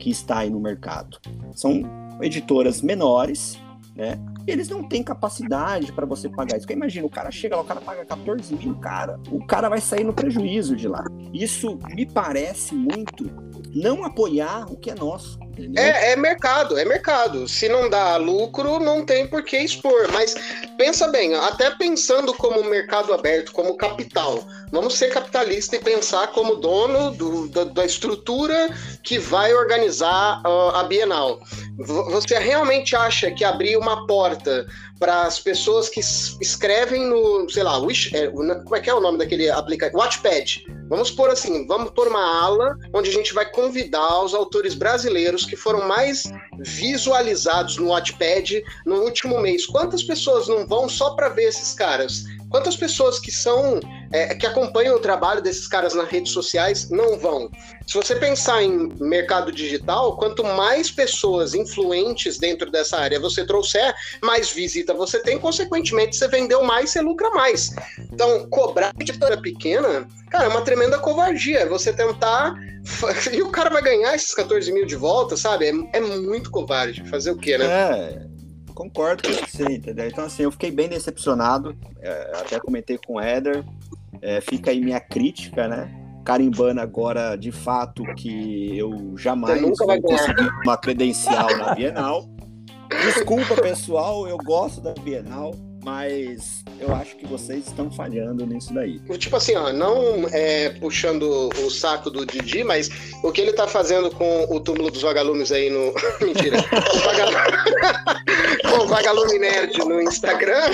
que 0.00 0.10
está 0.10 0.38
aí 0.38 0.50
no 0.50 0.58
mercado. 0.58 1.20
São 1.52 1.82
editoras 2.20 2.82
menores, 2.82 3.56
né? 3.94 4.18
Eles 4.48 4.68
não 4.68 4.82
têm 4.82 5.00
capacidade 5.00 5.92
para 5.92 6.04
você 6.04 6.28
pagar 6.28 6.56
isso. 6.56 6.66
Porque 6.66 6.74
imagina, 6.74 7.06
o 7.06 7.10
cara 7.10 7.30
chega 7.30 7.54
lá, 7.54 7.62
o 7.62 7.66
cara 7.66 7.80
paga 7.80 8.04
14 8.04 8.52
mil, 8.56 8.74
cara, 8.74 9.16
o 9.30 9.46
cara 9.46 9.68
vai 9.68 9.80
sair 9.80 10.02
no 10.02 10.12
prejuízo 10.12 10.74
de 10.74 10.88
lá. 10.88 11.04
Isso 11.32 11.78
me 11.94 12.04
parece 12.04 12.74
muito 12.74 13.30
não 13.72 14.02
apoiar 14.04 14.66
o 14.68 14.76
que 14.76 14.90
é 14.90 14.94
nosso. 14.96 15.38
É, 15.76 16.12
é 16.12 16.16
mercado, 16.16 16.78
é 16.78 16.84
mercado. 16.84 17.46
Se 17.48 17.68
não 17.68 17.88
dá 17.88 18.16
lucro, 18.16 18.78
não 18.80 19.04
tem 19.04 19.26
por 19.26 19.42
que 19.42 19.56
expor. 19.58 20.08
Mas 20.12 20.34
pensa 20.76 21.08
bem, 21.08 21.34
até 21.34 21.70
pensando 21.70 22.32
como 22.34 22.62
mercado 22.64 23.12
aberto, 23.12 23.52
como 23.52 23.76
capital, 23.76 24.42
vamos 24.70 24.96
ser 24.96 25.08
capitalista 25.10 25.76
e 25.76 25.80
pensar 25.80 26.28
como 26.28 26.56
dono 26.56 27.10
do- 27.12 27.48
da, 27.48 27.64
da 27.64 27.84
estrutura 27.84 28.70
que 29.02 29.18
vai 29.18 29.52
organizar 29.52 30.40
ó, 30.44 30.70
a 30.76 30.84
Bienal. 30.84 31.40
Você 31.78 32.38
realmente 32.38 32.94
acha 32.94 33.30
que 33.30 33.44
abrir 33.44 33.76
uma 33.76 34.06
porta 34.06 34.66
para 35.00 35.22
as 35.22 35.40
pessoas 35.40 35.88
que 35.88 35.98
es- 36.00 36.36
escrevem 36.40 37.06
no, 37.06 37.48
sei 37.48 37.62
lá, 37.62 37.78
Wish, 37.78 38.14
é, 38.14 38.28
como 38.28 38.76
é 38.76 38.80
que 38.80 38.90
é 38.90 38.94
o 38.94 39.00
nome 39.00 39.16
daquele 39.18 39.50
aplicativo? 39.50 39.98
Watchpad. 39.98 40.64
Vamos 40.90 41.10
pôr 41.10 41.30
assim, 41.30 41.66
vamos 41.66 41.90
pôr 41.92 42.08
uma 42.08 42.44
ala 42.44 42.76
onde 42.92 43.08
a 43.08 43.12
gente 43.12 43.32
vai 43.32 43.50
convidar 43.50 44.22
os 44.22 44.34
autores 44.34 44.74
brasileiros 44.74 45.44
que 45.46 45.56
foram 45.56 45.88
mais 45.88 46.24
visualizados 46.58 47.76
no 47.78 47.88
Watchpad 47.88 48.62
no 48.84 48.96
último 49.02 49.40
mês. 49.40 49.66
Quantas 49.66 50.02
pessoas 50.02 50.48
não 50.48 50.66
vão 50.66 50.88
só 50.88 51.10
para 51.14 51.28
ver 51.28 51.44
esses 51.44 51.72
caras? 51.74 52.24
Quantas 52.50 52.76
pessoas 52.76 53.20
que 53.20 53.30
são 53.30 53.78
é, 54.12 54.34
que 54.34 54.44
acompanham 54.44 54.96
o 54.96 55.00
trabalho 55.00 55.40
desses 55.40 55.68
caras 55.68 55.94
nas 55.94 56.08
redes 56.08 56.32
sociais 56.32 56.90
não 56.90 57.16
vão? 57.16 57.48
Se 57.86 57.94
você 57.94 58.16
pensar 58.16 58.62
em 58.62 58.88
mercado 59.00 59.52
digital, 59.52 60.16
quanto 60.16 60.42
mais 60.42 60.90
pessoas 60.90 61.54
influentes 61.54 62.38
dentro 62.38 62.70
dessa 62.70 62.98
área 62.98 63.20
você 63.20 63.46
trouxer, 63.46 63.94
mais 64.22 64.50
visita 64.50 64.92
você 64.92 65.20
tem, 65.20 65.38
consequentemente 65.38 66.16
você 66.16 66.26
vendeu 66.26 66.62
mais, 66.64 66.90
você 66.90 67.00
lucra 67.00 67.30
mais. 67.30 67.70
Então, 68.12 68.48
cobrar 68.48 68.92
de 68.96 69.10
editora 69.10 69.40
pequena, 69.40 70.06
cara, 70.28 70.46
é 70.46 70.48
uma 70.48 70.62
tremenda 70.62 70.98
covardia. 70.98 71.68
Você 71.68 71.92
tentar 71.92 72.54
e 73.32 73.42
o 73.42 73.50
cara 73.50 73.70
vai 73.70 73.82
ganhar 73.82 74.14
esses 74.14 74.34
14 74.34 74.72
mil 74.72 74.86
de 74.86 74.96
volta, 74.96 75.36
sabe? 75.36 75.66
É, 75.66 75.98
é 75.98 76.00
muito 76.00 76.50
covarde. 76.50 77.08
Fazer 77.08 77.30
o 77.30 77.36
quê, 77.36 77.56
né? 77.58 77.66
É, 77.66 78.29
concordo 78.80 79.22
com 79.22 79.32
você, 79.32 79.64
entendeu? 79.64 80.06
Então, 80.06 80.24
assim, 80.24 80.44
eu 80.44 80.50
fiquei 80.50 80.70
bem 80.70 80.88
decepcionado. 80.88 81.76
É, 82.00 82.32
até 82.40 82.58
comentei 82.58 82.98
com 82.98 83.14
o 83.14 83.20
Éder. 83.20 83.62
É, 84.22 84.40
fica 84.40 84.70
aí 84.70 84.80
minha 84.80 85.00
crítica, 85.00 85.68
né? 85.68 85.90
Carimbando 86.24 86.80
agora, 86.80 87.36
de 87.36 87.52
fato, 87.52 88.02
que 88.14 88.76
eu 88.78 89.14
jamais 89.16 89.60
vou 89.60 89.72
conseguir 89.72 90.50
uma 90.64 90.76
credencial 90.76 91.54
na 91.58 91.74
Bienal. 91.74 92.24
Desculpa, 92.88 93.54
pessoal, 93.60 94.26
eu 94.26 94.38
gosto 94.38 94.80
da 94.80 94.94
Bienal 94.94 95.52
mas 95.84 96.64
eu 96.78 96.94
acho 96.94 97.16
que 97.16 97.26
vocês 97.26 97.66
estão 97.66 97.90
falhando 97.90 98.46
nisso 98.46 98.72
daí. 98.72 98.98
Tipo 99.18 99.36
assim, 99.36 99.54
ó, 99.54 99.72
não 99.72 100.26
é, 100.32 100.70
puxando 100.70 101.50
o 101.64 101.70
saco 101.70 102.10
do 102.10 102.26
Didi, 102.26 102.64
mas 102.64 102.90
o 103.22 103.32
que 103.32 103.40
ele 103.40 103.52
tá 103.52 103.66
fazendo 103.66 104.10
com 104.10 104.46
o 104.50 104.60
túmulo 104.60 104.90
dos 104.90 105.02
vagalumes 105.02 105.52
aí 105.52 105.70
no. 105.70 105.94
Mentira. 106.24 106.58
com 108.68 108.84
o 108.84 108.86
vagalume 108.86 109.38
nerd 109.38 109.78
no 109.78 110.00
Instagram. 110.00 110.70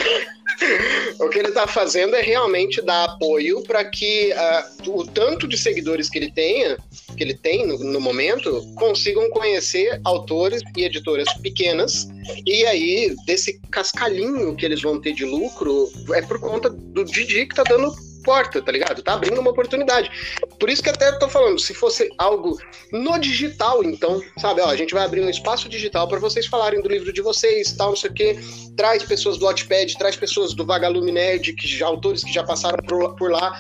o 1.19 1.29
que 1.29 1.39
ele 1.39 1.49
está 1.49 1.67
fazendo 1.67 2.15
é 2.15 2.23
realmente 2.23 2.81
dar 2.81 3.05
apoio 3.05 3.63
para 3.63 3.85
que 3.85 4.33
uh, 4.33 4.91
o 4.91 5.07
tanto 5.07 5.47
de 5.47 5.59
seguidores 5.59 6.09
que 6.09 6.19
ele 6.19 6.31
tenha, 6.31 6.77
que 7.17 7.23
ele 7.23 7.35
tem 7.35 7.67
no, 7.67 7.79
no, 7.79 8.01
momento, 8.01 8.63
consigam 8.77 9.29
conhecer 9.31 10.01
autores 10.05 10.63
e 10.77 10.85
editoras 10.85 11.29
pequenas. 11.43 12.09
E 12.47 12.65
aí, 12.67 13.15
desse 13.27 13.61
cascalhinho 13.71 14.55
que 14.55 14.65
eles 14.65 14.83
vão 14.83 15.01
ter 15.01 15.13
de 15.13 15.25
lucro, 15.25 15.91
é 16.15 16.23
por 16.23 16.39
conta 16.39 16.71
do 16.71 17.05
Didi 17.05 17.47
que 17.47 17.53
está 17.53 17.63
dando 17.63 17.93
porta, 18.27 18.61
tá 18.61 18.73
ligado? 18.73 19.05
Tá 19.05 19.13
abrindo 19.13 19.41
uma 19.41 19.53
oportunidade. 19.53 20.11
Por 20.59 20.69
isso 20.69 20.83
que 20.83 20.91
até 20.91 21.13
tô 21.13 21.29
falando, 21.29 21.61
se 21.61 21.73
fosse 21.73 22.11
algo 22.19 22.59
no 22.93 23.17
digital, 23.19 23.85
então, 23.85 24.21
sabe, 24.39 24.61
ó, 24.61 24.67
a 24.69 24.77
gente 24.77 24.93
vai 24.93 25.05
abrir 25.05 25.21
um 25.21 25.31
espaço 25.31 25.69
digital 25.69 26.09
para 26.09 26.19
vocês 26.19 26.47
falarem 26.47 26.83
do 26.83 26.89
livro 26.89 27.13
de 27.13 27.23
vocês, 27.23 27.73
tal, 27.73 27.91
não 27.91 27.97
sei 27.97 28.11
o 28.11 28.15
quê. 28.15 28.37
Traz 28.77 29.05
pessoas 29.05 29.39
do 29.39 29.47
Watchpad, 29.47 29.97
traz 29.97 30.17
pessoas 30.17 30.53
do 30.53 30.67
Vagalume 30.67 31.13
Nerd, 31.13 31.53
que 31.53 31.69
já, 31.69 31.87
autores 31.87 32.25
que 32.25 32.33
já 32.33 32.43
passaram 32.43 32.83
por, 32.85 33.15
por 33.15 33.31
lá. 33.31 33.59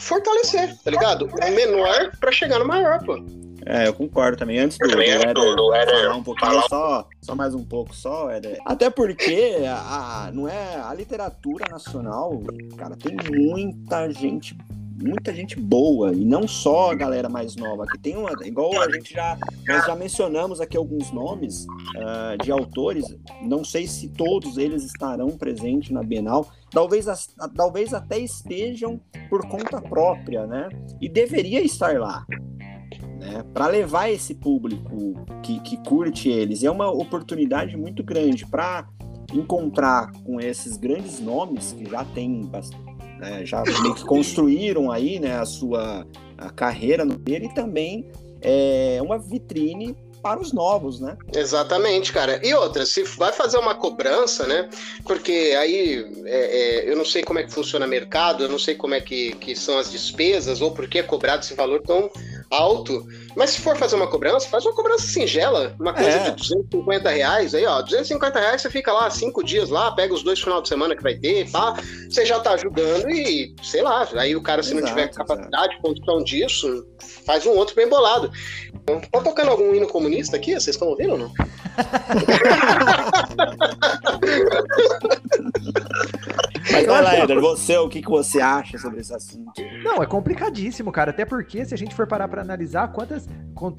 Fortalecer, 0.00 0.76
tá 0.82 0.90
ligado? 0.90 1.26
O 1.26 1.50
menor 1.52 2.10
para 2.18 2.32
chegar 2.32 2.58
no 2.58 2.66
maior, 2.66 3.02
pô. 3.04 3.47
É, 3.68 3.86
eu 3.86 3.92
concordo 3.92 4.38
também. 4.38 4.58
Antes 4.58 4.78
do, 4.78 4.88
do, 4.88 5.02
Éder, 5.02 5.34
do 5.34 5.74
Éder 5.74 6.04
falar 6.04 6.16
um 6.16 6.22
pouquinho, 6.22 6.50
falar... 6.52 6.68
só, 6.68 7.08
só 7.20 7.34
mais 7.34 7.54
um 7.54 7.62
pouco, 7.62 7.94
só, 7.94 8.30
Éder. 8.30 8.58
Até 8.64 8.88
porque 8.88 9.58
a, 9.68 10.24
a, 10.26 10.32
não 10.32 10.48
é, 10.48 10.80
a 10.80 10.94
literatura 10.94 11.66
nacional, 11.70 12.40
cara, 12.78 12.96
tem 12.96 13.14
muita 13.30 14.10
gente 14.10 14.56
muita 15.00 15.32
gente 15.32 15.54
boa 15.60 16.12
e 16.12 16.24
não 16.24 16.48
só 16.48 16.90
a 16.90 16.94
galera 16.94 17.28
mais 17.28 17.54
nova 17.54 17.86
que 17.86 17.96
tem 17.98 18.16
uma 18.16 18.32
igual 18.44 18.80
a 18.80 18.90
gente 18.90 19.14
já 19.14 19.38
nós 19.68 19.86
já 19.86 19.94
mencionamos 19.94 20.60
aqui 20.60 20.76
alguns 20.76 21.12
nomes 21.12 21.66
uh, 21.66 22.42
de 22.42 22.50
autores 22.50 23.04
não 23.42 23.62
sei 23.62 23.86
se 23.86 24.08
todos 24.08 24.58
eles 24.58 24.82
estarão 24.82 25.28
presentes 25.38 25.90
na 25.90 26.02
Bienal 26.02 26.48
talvez 26.72 27.06
talvez 27.54 27.94
até 27.94 28.18
estejam 28.18 29.00
por 29.30 29.46
conta 29.46 29.80
própria 29.80 30.48
né 30.48 30.68
e 31.00 31.08
deveria 31.08 31.62
estar 31.62 31.96
lá 32.00 32.26
né, 33.28 33.44
para 33.52 33.66
levar 33.66 34.10
esse 34.10 34.34
público 34.34 35.14
que, 35.42 35.60
que 35.60 35.76
curte 35.78 36.28
eles. 36.28 36.64
É 36.64 36.70
uma 36.70 36.90
oportunidade 36.90 37.76
muito 37.76 38.02
grande 38.02 38.46
para 38.46 38.88
encontrar 39.32 40.10
com 40.24 40.40
esses 40.40 40.76
grandes 40.76 41.20
nomes 41.20 41.72
que 41.72 41.84
já 41.84 42.04
têm 42.04 42.50
né, 43.20 43.44
já 43.44 43.62
meio 43.62 43.94
que 43.94 44.04
construíram 44.04 44.90
aí 44.90 45.18
né, 45.20 45.38
a 45.38 45.44
sua 45.44 46.06
a 46.36 46.50
carreira 46.50 47.04
no 47.04 47.20
e 47.26 47.48
também 47.52 48.08
é 48.40 49.00
uma 49.02 49.18
vitrine 49.18 49.96
para 50.22 50.40
os 50.40 50.52
novos, 50.52 51.00
né? 51.00 51.16
Exatamente, 51.32 52.12
cara. 52.12 52.40
E 52.44 52.52
outra, 52.54 52.84
se 52.84 53.02
vai 53.02 53.32
fazer 53.32 53.58
uma 53.58 53.74
cobrança, 53.74 54.46
né? 54.46 54.68
Porque 55.04 55.54
aí 55.58 56.06
é, 56.24 56.86
é, 56.86 56.90
eu 56.90 56.96
não 56.96 57.04
sei 57.04 57.22
como 57.22 57.38
é 57.38 57.44
que 57.44 57.52
funciona 57.52 57.86
o 57.86 57.88
mercado, 57.88 58.44
eu 58.44 58.48
não 58.48 58.58
sei 58.58 58.74
como 58.74 58.94
é 58.94 59.00
que, 59.00 59.32
que 59.36 59.54
são 59.54 59.78
as 59.78 59.90
despesas 59.90 60.60
ou 60.60 60.70
por 60.70 60.88
que 60.88 60.98
é 60.98 61.02
cobrado 61.02 61.42
esse 61.42 61.54
valor 61.54 61.82
tão 61.82 62.10
alto. 62.50 63.06
Mas 63.38 63.50
se 63.50 63.60
for 63.60 63.76
fazer 63.76 63.94
uma 63.94 64.08
cobrança, 64.08 64.48
faz 64.48 64.66
uma 64.66 64.74
cobrança 64.74 65.06
singela, 65.06 65.72
uma 65.78 65.94
coisa 65.94 66.10
é. 66.10 66.30
de 66.30 66.32
250 66.32 67.08
reais, 67.08 67.54
aí 67.54 67.64
ó, 67.64 67.80
250 67.80 68.40
reais 68.40 68.60
você 68.60 68.68
fica 68.68 68.92
lá 68.92 69.08
cinco 69.10 69.44
dias 69.44 69.70
lá, 69.70 69.92
pega 69.92 70.12
os 70.12 70.24
dois 70.24 70.40
final 70.40 70.60
de 70.60 70.68
semana 70.68 70.96
que 70.96 71.02
vai 71.04 71.14
ter, 71.14 71.48
pá, 71.48 71.76
você 72.10 72.26
já 72.26 72.40
tá 72.40 72.54
ajudando 72.54 73.08
e, 73.08 73.54
sei 73.62 73.82
lá, 73.82 74.08
aí 74.16 74.34
o 74.34 74.42
cara 74.42 74.60
se 74.60 74.70
exato, 74.70 74.84
não 74.84 74.88
tiver 74.88 75.06
capacidade, 75.14 75.74
exato. 75.74 75.82
condição 75.82 76.24
disso, 76.24 76.84
faz 77.24 77.46
um 77.46 77.52
outro 77.52 77.76
bem 77.76 77.88
bolado. 77.88 78.28
Tá 79.12 79.20
tocando 79.20 79.52
algum 79.52 79.72
hino 79.72 79.86
comunista 79.86 80.36
aqui? 80.36 80.54
Vocês 80.54 80.74
estão 80.74 80.88
ouvindo 80.88 81.12
ou 81.12 81.18
não? 81.18 81.32
Mas 86.72 86.86
vai 86.86 87.02
lá, 87.02 87.18
Eder, 87.18 87.40
você, 87.40 87.76
o 87.76 87.88
que, 87.88 88.02
que 88.02 88.08
você 88.08 88.40
acha 88.40 88.78
sobre 88.78 89.00
esse 89.00 89.14
assunto? 89.14 89.52
Não, 89.82 90.02
é 90.02 90.06
complicadíssimo, 90.06 90.92
cara. 90.92 91.10
Até 91.10 91.24
porque, 91.24 91.64
se 91.64 91.74
a 91.74 91.78
gente 91.78 91.94
for 91.94 92.06
parar 92.06 92.28
para 92.28 92.42
analisar 92.42 92.92
quantas. 92.92 93.28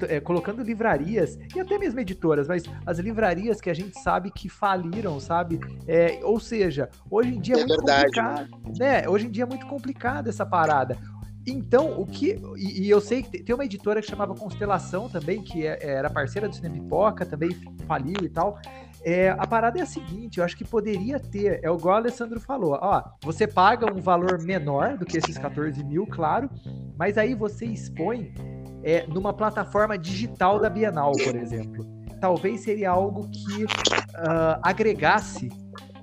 É, 0.08 0.20
colocando 0.20 0.62
livrarias, 0.62 1.38
e 1.56 1.58
até 1.58 1.78
mesmo 1.78 1.98
editoras, 2.00 2.46
mas 2.46 2.64
as 2.84 2.98
livrarias 2.98 3.62
que 3.62 3.70
a 3.70 3.74
gente 3.74 3.98
sabe 3.98 4.30
que 4.30 4.46
faliram, 4.46 5.18
sabe? 5.18 5.58
É, 5.88 6.20
ou 6.22 6.38
seja, 6.38 6.90
hoje 7.10 7.34
em 7.34 7.40
dia 7.40 7.54
é, 7.54 7.60
é 7.60 7.66
muito 7.66 7.76
verdade. 7.78 8.04
complicado. 8.04 8.78
Né? 8.78 9.08
Hoje 9.08 9.26
em 9.26 9.30
dia 9.30 9.44
é 9.44 9.46
muito 9.46 9.66
complicado 9.66 10.28
essa 10.28 10.44
parada. 10.44 10.98
Então, 11.46 11.98
o 11.98 12.06
que. 12.06 12.38
E, 12.56 12.82
e, 12.82 12.90
eu 12.90 13.00
sei 13.00 13.22
que 13.22 13.42
tem 13.42 13.54
uma 13.54 13.64
editora 13.64 14.00
que 14.00 14.08
chamava 14.08 14.34
Constelação 14.34 15.08
também, 15.08 15.42
que 15.42 15.66
é, 15.66 15.78
era 15.82 16.10
parceira 16.10 16.48
do 16.48 16.54
Cinema 16.54 16.74
Pipoca, 16.74 17.24
também 17.24 17.50
faliu 17.86 18.18
e 18.22 18.28
tal. 18.28 18.58
É, 19.02 19.30
a 19.30 19.46
parada 19.46 19.78
é 19.78 19.82
a 19.82 19.86
seguinte, 19.86 20.38
eu 20.38 20.44
acho 20.44 20.56
que 20.56 20.64
poderia 20.64 21.18
ter, 21.18 21.64
é 21.64 21.68
igual 21.68 21.94
o 21.94 21.98
Alessandro 21.98 22.38
falou, 22.38 22.78
ó, 22.80 23.02
você 23.22 23.46
paga 23.46 23.90
um 23.90 24.00
valor 24.00 24.42
menor 24.42 24.98
do 24.98 25.06
que 25.06 25.16
esses 25.16 25.38
14 25.38 25.82
mil, 25.84 26.06
claro, 26.06 26.50
mas 26.98 27.16
aí 27.16 27.34
você 27.34 27.64
expõe 27.64 28.34
é, 28.82 29.06
numa 29.06 29.32
plataforma 29.32 29.96
digital 29.96 30.58
da 30.58 30.68
Bienal, 30.68 31.12
por 31.12 31.34
exemplo. 31.34 31.86
Talvez 32.20 32.60
seria 32.60 32.90
algo 32.90 33.30
que 33.30 33.64
uh, 33.64 34.60
agregasse 34.62 35.48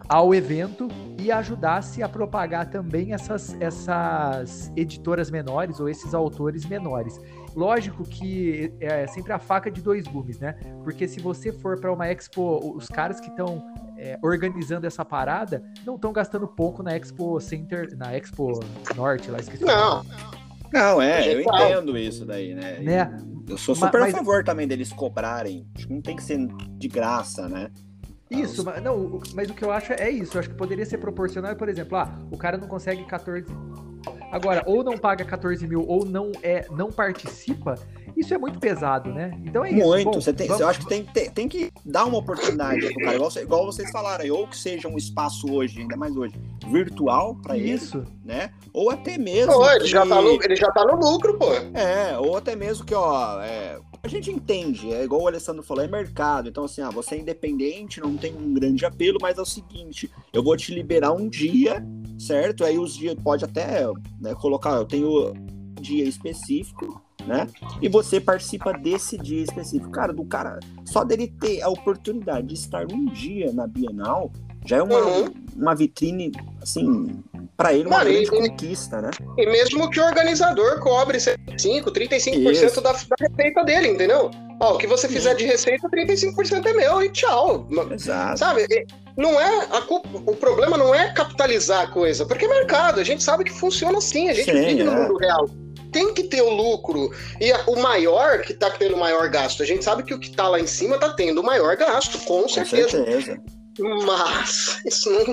ao 0.08 0.34
evento 0.34 0.88
e 1.20 1.32
ajudasse 1.32 2.02
a 2.02 2.08
propagar 2.08 2.70
também 2.70 3.14
essas, 3.14 3.56
essas 3.60 4.72
editoras 4.76 5.30
menores 5.30 5.80
ou 5.80 5.90
esses 5.90 6.14
autores 6.14 6.66
menores. 6.66 7.20
Lógico 7.56 8.04
que 8.04 8.72
é 8.80 9.08
sempre 9.08 9.34
a 9.34 9.40
faca 9.40 9.72
de 9.72 9.82
dois 9.82 10.06
gumes, 10.06 10.40
né? 10.40 10.54
Porque 10.84 11.08
se 11.08 11.20
você 11.20 11.52
for 11.52 11.80
para 11.80 11.92
uma 11.92 12.08
expo, 12.08 12.76
os 12.76 12.88
caras 12.88 13.20
que 13.20 13.30
estão 13.30 13.64
é, 13.98 14.18
organizando 14.22 14.86
essa 14.86 15.04
parada 15.04 15.64
não 15.86 15.96
estão 15.96 16.14
gastando 16.14 16.48
pouco 16.48 16.84
na 16.84 16.96
Expo 16.96 17.40
Center, 17.40 17.98
na 17.98 18.16
Expo 18.16 18.60
Norte, 18.96 19.32
lá 19.32 19.40
esqueci. 19.40 19.66
Não. 19.66 20.06
Não, 20.72 21.02
é, 21.02 21.34
eu 21.34 21.42
entendo 21.42 21.98
isso 21.98 22.26
daí, 22.26 22.54
né? 22.54 22.80
né? 22.80 23.18
Eu 23.48 23.58
sou 23.58 23.74
super 23.74 24.02
mas, 24.02 24.14
a 24.14 24.18
favor 24.18 24.44
também 24.44 24.68
deles 24.68 24.92
cobrarem. 24.92 25.66
Acho 25.76 25.88
que 25.88 25.94
não 25.94 26.02
tem 26.02 26.16
que 26.16 26.24
ser 26.24 26.46
de 26.78 26.88
graça, 26.88 27.48
né? 27.48 27.72
Isso, 28.30 28.64
mas, 28.64 28.84
não, 28.84 29.22
mas 29.34 29.50
o 29.50 29.54
que 29.54 29.64
eu 29.64 29.72
acho 29.72 29.94
é 29.94 30.10
isso. 30.10 30.36
Eu 30.36 30.40
acho 30.40 30.50
que 30.50 30.56
poderia 30.56 30.86
ser 30.86 30.98
proporcional, 30.98 31.56
por 31.56 31.70
exemplo, 31.70 31.98
ah, 31.98 32.18
o 32.32 32.38
cara 32.38 32.58
não 32.58 32.68
consegue 32.68 33.04
14 33.06 33.46
Agora, 34.32 34.64
ou 34.66 34.84
não 34.84 34.98
paga 34.98 35.24
14 35.24 35.66
mil 35.68 35.86
ou 35.88 36.06
não 36.06 36.32
é 36.44 36.66
não 36.72 36.92
participa, 36.92 37.76
isso 38.16 38.34
é 38.34 38.38
muito 38.38 38.60
pesado, 38.60 39.14
né? 39.14 39.32
Então 39.46 39.64
é 39.64 39.72
isso. 39.72 39.88
Muito. 39.88 40.06
Bom, 40.06 40.20
você 40.20 40.34
tem, 40.34 40.48
vamos... 40.48 40.62
Eu 40.62 40.68
acho 40.68 40.80
que 40.80 40.88
tem, 40.88 41.04
tem, 41.06 41.30
tem, 41.30 41.48
que 41.48 41.72
dar 41.86 42.06
uma 42.06 42.18
oportunidade 42.18 42.82
pro 42.82 43.04
cara, 43.04 43.16
igual, 43.16 43.32
igual 43.38 43.66
vocês 43.66 43.92
falaram 43.92 44.24
aí, 44.24 44.32
ou 44.32 44.48
que 44.48 44.58
seja 44.58 44.88
um 44.88 44.98
espaço 44.98 45.52
hoje, 45.52 45.82
ainda 45.82 45.96
mais 45.96 46.16
hoje, 46.16 46.34
virtual 46.72 47.36
para 47.36 47.56
isso, 47.56 48.04
né? 48.26 48.50
Ou 48.74 48.90
até 48.90 49.18
mesmo. 49.18 49.54
Pô, 49.54 49.70
ele, 49.70 49.82
que... 49.82 49.88
já 49.88 50.06
tá 50.06 50.22
no, 50.22 50.44
ele 50.44 50.56
já 50.56 50.72
tá 50.72 50.84
no 50.84 51.00
lucro, 51.00 51.38
pô. 51.38 51.54
É, 51.74 52.18
ou 52.18 52.36
até 52.36 52.56
mesmo 52.56 52.86
que, 52.86 52.96
ó, 52.96 53.40
é, 53.42 53.80
a 54.04 54.08
gente 54.08 54.32
entende, 54.32 54.92
é 54.92 55.04
igual 55.04 55.22
o 55.22 55.28
Alessandro 55.28 55.64
falou, 55.64 55.84
é 55.84 55.88
mercado. 55.88 56.50
Então, 56.50 56.66
assim, 56.66 56.82
ah, 56.82 56.90
você 56.90 57.16
é 57.16 57.20
independente, 57.20 58.00
não 58.00 58.16
tem 58.16 58.36
um 58.36 58.54
grande 58.54 58.86
apelo, 58.86 59.18
mas 59.22 59.38
é 59.38 59.42
o 59.42 59.46
seguinte: 59.46 60.10
eu 60.32 60.44
vou 60.44 60.56
te 60.56 60.74
liberar 60.74 61.12
um 61.14 61.28
dia, 61.28 61.86
certo? 62.20 62.64
Aí 62.64 62.78
os 62.78 62.96
dias 62.96 63.16
pode 63.16 63.44
até 63.44 63.86
né, 64.20 64.34
colocar, 64.36 64.72
eu 64.72 64.86
tenho 64.86 65.32
um 65.32 65.82
dia 65.82 66.06
específico, 66.06 67.02
né? 67.26 67.48
E 67.82 67.90
você 67.90 68.20
participa 68.20 68.72
desse 68.72 69.18
dia 69.18 69.44
específico. 69.44 69.92
Cara, 69.92 70.14
do 70.14 70.26
cara, 70.26 70.60
só 70.86 71.04
dele 71.04 71.28
ter 71.28 71.62
a 71.62 71.70
oportunidade 71.70 72.48
de 72.48 72.54
estar 72.54 72.86
um 72.92 73.06
dia 73.06 73.52
na 73.52 73.68
Bienal 73.68 74.32
já 74.68 74.78
é 74.78 74.82
uma, 74.84 75.00
uhum. 75.00 75.34
uma 75.56 75.74
vitrine, 75.74 76.32
assim, 76.62 77.24
Para 77.56 77.74
ele, 77.74 77.88
uma 77.88 78.00
Mano, 78.00 78.12
grande 78.12 78.26
e, 78.26 78.30
conquista, 78.30 79.02
né? 79.02 79.12
E 79.38 79.46
mesmo 79.46 79.90
que 79.90 80.00
o 80.00 80.06
organizador 80.06 80.80
cobre 80.82 81.18
5, 81.20 81.90
35% 81.90 82.52
Isso. 82.52 82.82
da, 82.82 82.92
da 82.92 83.16
receita 83.18 83.64
dele, 83.64 83.88
entendeu? 83.88 84.30
Ó, 84.60 84.76
o 84.76 84.78
que 84.78 84.86
você 84.86 85.08
fizer 85.08 85.36
de 85.36 85.46
receita, 85.46 85.90
35% 85.90 86.66
é 86.66 86.74
meu 86.74 87.02
e 87.02 87.10
tchau. 87.10 87.66
Exato. 87.92 88.40
Sabe? 88.40 88.68
Não 89.16 89.40
é 89.40 89.68
a 89.72 89.82
culpa, 89.82 90.10
o 90.14 90.36
problema 90.36 90.78
não 90.78 90.94
é 90.94 91.14
capitalizar 91.14 91.84
a 91.84 91.88
coisa, 91.88 92.26
porque 92.26 92.46
é 92.46 92.50
mercado, 92.50 93.00
a 93.00 93.04
gente 93.04 93.24
sabe 93.24 93.46
que 93.46 93.54
funciona 93.54 94.00
assim, 94.00 94.30
a 94.30 94.34
gente 94.34 94.52
Sim, 94.52 94.60
vive 94.60 94.82
é. 94.82 94.84
no 94.84 94.92
mundo 94.92 95.18
real 95.18 95.48
tem 95.90 96.14
que 96.14 96.24
ter 96.24 96.42
o 96.42 96.50
lucro. 96.50 97.10
E 97.40 97.52
o 97.66 97.76
maior 97.82 98.42
que 98.42 98.52
está 98.52 98.70
tendo 98.70 98.96
o 98.96 99.00
maior 99.00 99.30
gasto, 99.30 99.64
a 99.64 99.66
gente 99.66 99.84
sabe 99.84 100.04
que 100.04 100.14
o 100.14 100.20
que 100.20 100.30
está 100.30 100.48
lá 100.48 100.60
em 100.60 100.68
cima 100.68 100.96
está 100.96 101.14
tendo 101.14 101.40
o 101.40 101.44
maior 101.44 101.76
gasto, 101.78 102.20
com, 102.20 102.44
com 102.44 102.50
certeza. 102.50 102.90
certeza. 102.90 103.42
Mas 103.80 104.82
isso 104.86 105.10
não, 105.10 105.26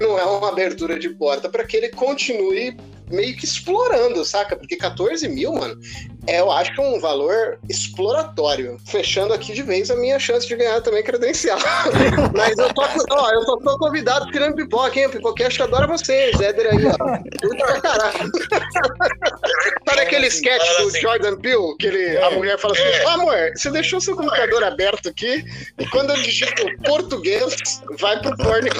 não 0.00 0.18
é 0.18 0.24
uma 0.24 0.48
abertura 0.48 0.98
de 0.98 1.10
porta 1.10 1.48
para 1.48 1.64
que 1.64 1.76
ele 1.76 1.88
continue 1.90 2.76
meio 3.10 3.36
que 3.36 3.44
explorando, 3.44 4.24
saca? 4.24 4.56
Porque 4.56 4.76
14 4.76 5.28
mil, 5.28 5.52
mano, 5.52 5.78
é, 6.26 6.40
eu 6.40 6.50
acho 6.50 6.80
um 6.80 6.98
valor 7.00 7.58
exploratório. 7.68 8.78
Fechando 8.86 9.34
aqui 9.34 9.52
de 9.52 9.62
vez 9.62 9.90
a 9.90 9.96
minha 9.96 10.18
chance 10.18 10.46
de 10.46 10.56
ganhar 10.56 10.80
também 10.80 11.02
credencial. 11.02 11.58
Mas 12.34 12.58
eu 12.58 12.72
tô, 12.72 12.82
ó, 12.82 13.30
eu 13.30 13.42
só 13.42 13.56
tô 13.58 13.78
convidado 13.78 14.30
tirando 14.30 14.54
pipoca, 14.54 14.98
hein? 14.98 15.10
Pipoquete 15.10 15.62
adora 15.62 15.86
vocês, 15.86 16.40
Éder 16.40 16.72
aí, 16.72 16.86
ó. 16.86 17.18
Tudo 17.40 17.56
pra 17.56 17.80
caralho. 17.80 18.30
Sabe 19.88 20.00
aquele 20.00 20.26
sketch 20.28 20.62
do 20.78 20.88
assim. 20.88 21.00
Jordan 21.00 21.36
Peele, 21.36 21.76
que 21.78 21.86
ele, 21.86 22.16
a 22.18 22.30
mulher 22.30 22.58
fala 22.58 22.74
assim: 22.74 22.84
oh, 23.04 23.08
amor, 23.10 23.52
você 23.54 23.70
deixou 23.70 24.00
seu 24.00 24.16
computador 24.16 24.64
aberto 24.64 25.08
aqui 25.08 25.44
e 25.78 25.86
quando 25.88 26.10
eu 26.10 26.16
digito 26.22 26.64
português, 26.84 27.56
vai 27.98 28.20
pro 28.20 28.36
Pornhub. 28.36 28.74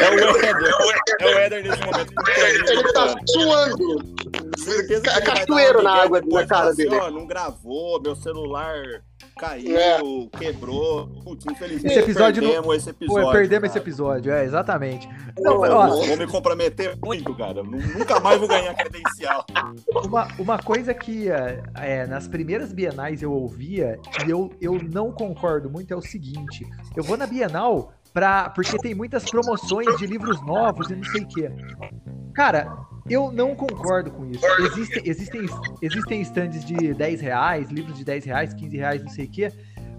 É 0.00 0.10
o 0.10 0.36
Éder. 0.38 0.72
É 1.20 1.26
o 1.26 1.38
Éder 1.38 1.62
nesse 1.62 1.80
momento. 1.80 1.91
Ele 2.70 2.92
tá 2.92 3.14
suando. 3.26 4.12
Cachoeiro 5.24 5.82
na 5.82 6.02
água 6.02 6.20
na 6.20 6.46
cara 6.46 6.70
assim, 6.70 6.84
dele. 6.84 6.96
Ó, 6.96 7.10
não 7.10 7.26
gravou, 7.26 8.00
meu 8.00 8.14
celular 8.14 9.02
caiu, 9.38 9.76
é. 9.76 10.38
quebrou. 10.38 11.08
Putz, 11.24 11.44
infelizmente 11.46 11.86
esse 11.86 11.98
episódio 11.98 12.42
perdemos 12.42 12.66
não... 12.66 12.74
esse 12.74 12.90
episódio. 12.90 13.24
Pô, 13.24 13.32
perdemos 13.32 13.60
cara. 13.60 13.66
esse 13.66 13.78
episódio, 13.78 14.32
é, 14.32 14.44
exatamente. 14.44 15.08
Não, 15.38 15.60
ó, 15.60 15.86
vou 15.88 16.16
me 16.16 16.26
comprometer 16.26 16.96
muito, 17.02 17.34
cara. 17.34 17.62
Nunca 17.62 18.20
mais 18.20 18.38
vou 18.38 18.48
ganhar 18.48 18.74
credencial. 18.74 19.44
Uma, 20.04 20.28
uma 20.38 20.58
coisa 20.58 20.92
que 20.94 21.30
é, 21.30 21.62
é, 21.76 22.06
nas 22.06 22.28
primeiras 22.28 22.72
bienais 22.72 23.22
eu 23.22 23.32
ouvia 23.32 23.98
e 24.26 24.30
eu, 24.30 24.50
eu 24.60 24.78
não 24.92 25.10
concordo 25.10 25.70
muito 25.70 25.92
é 25.92 25.96
o 25.96 26.02
seguinte: 26.02 26.66
eu 26.96 27.02
vou 27.02 27.16
na 27.16 27.26
Bienal 27.26 27.92
pra, 28.12 28.50
porque 28.50 28.76
tem 28.78 28.94
muitas 28.94 29.24
promoções 29.24 29.96
de 29.96 30.06
livros 30.06 30.40
novos 30.42 30.90
e 30.90 30.96
não 30.96 31.04
sei 31.04 31.22
o 31.22 31.28
quê. 31.28 31.50
Cara, 32.34 32.72
eu 33.08 33.30
não 33.32 33.54
concordo 33.54 34.10
com 34.10 34.24
isso. 34.26 34.44
Existem, 34.60 35.02
existem, 35.04 35.46
existem 35.80 36.20
stands 36.22 36.64
de 36.64 36.94
10 36.94 37.20
reais, 37.20 37.70
livros 37.70 37.96
de 37.96 38.04
10 38.04 38.24
reais, 38.24 38.54
15 38.54 38.76
reais, 38.76 39.02
não 39.02 39.10
sei 39.10 39.26
o 39.26 39.30
quê. 39.30 39.52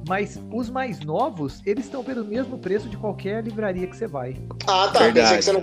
Mas 0.07 0.37
os 0.51 0.69
mais 0.69 0.99
novos, 0.99 1.61
eles 1.65 1.85
estão 1.85 2.03
pelo 2.03 2.25
mesmo 2.25 2.57
preço 2.57 2.89
de 2.89 2.97
qualquer 2.97 3.41
livraria 3.41 3.87
que 3.87 3.95
você 3.95 4.05
vai. 4.05 4.35
Ah, 4.67 4.89
tá. 4.91 4.99
Verdade. 4.99 5.13
Pensei 5.13 5.37
que 5.37 5.43
você 5.43 5.53
não. 5.53 5.61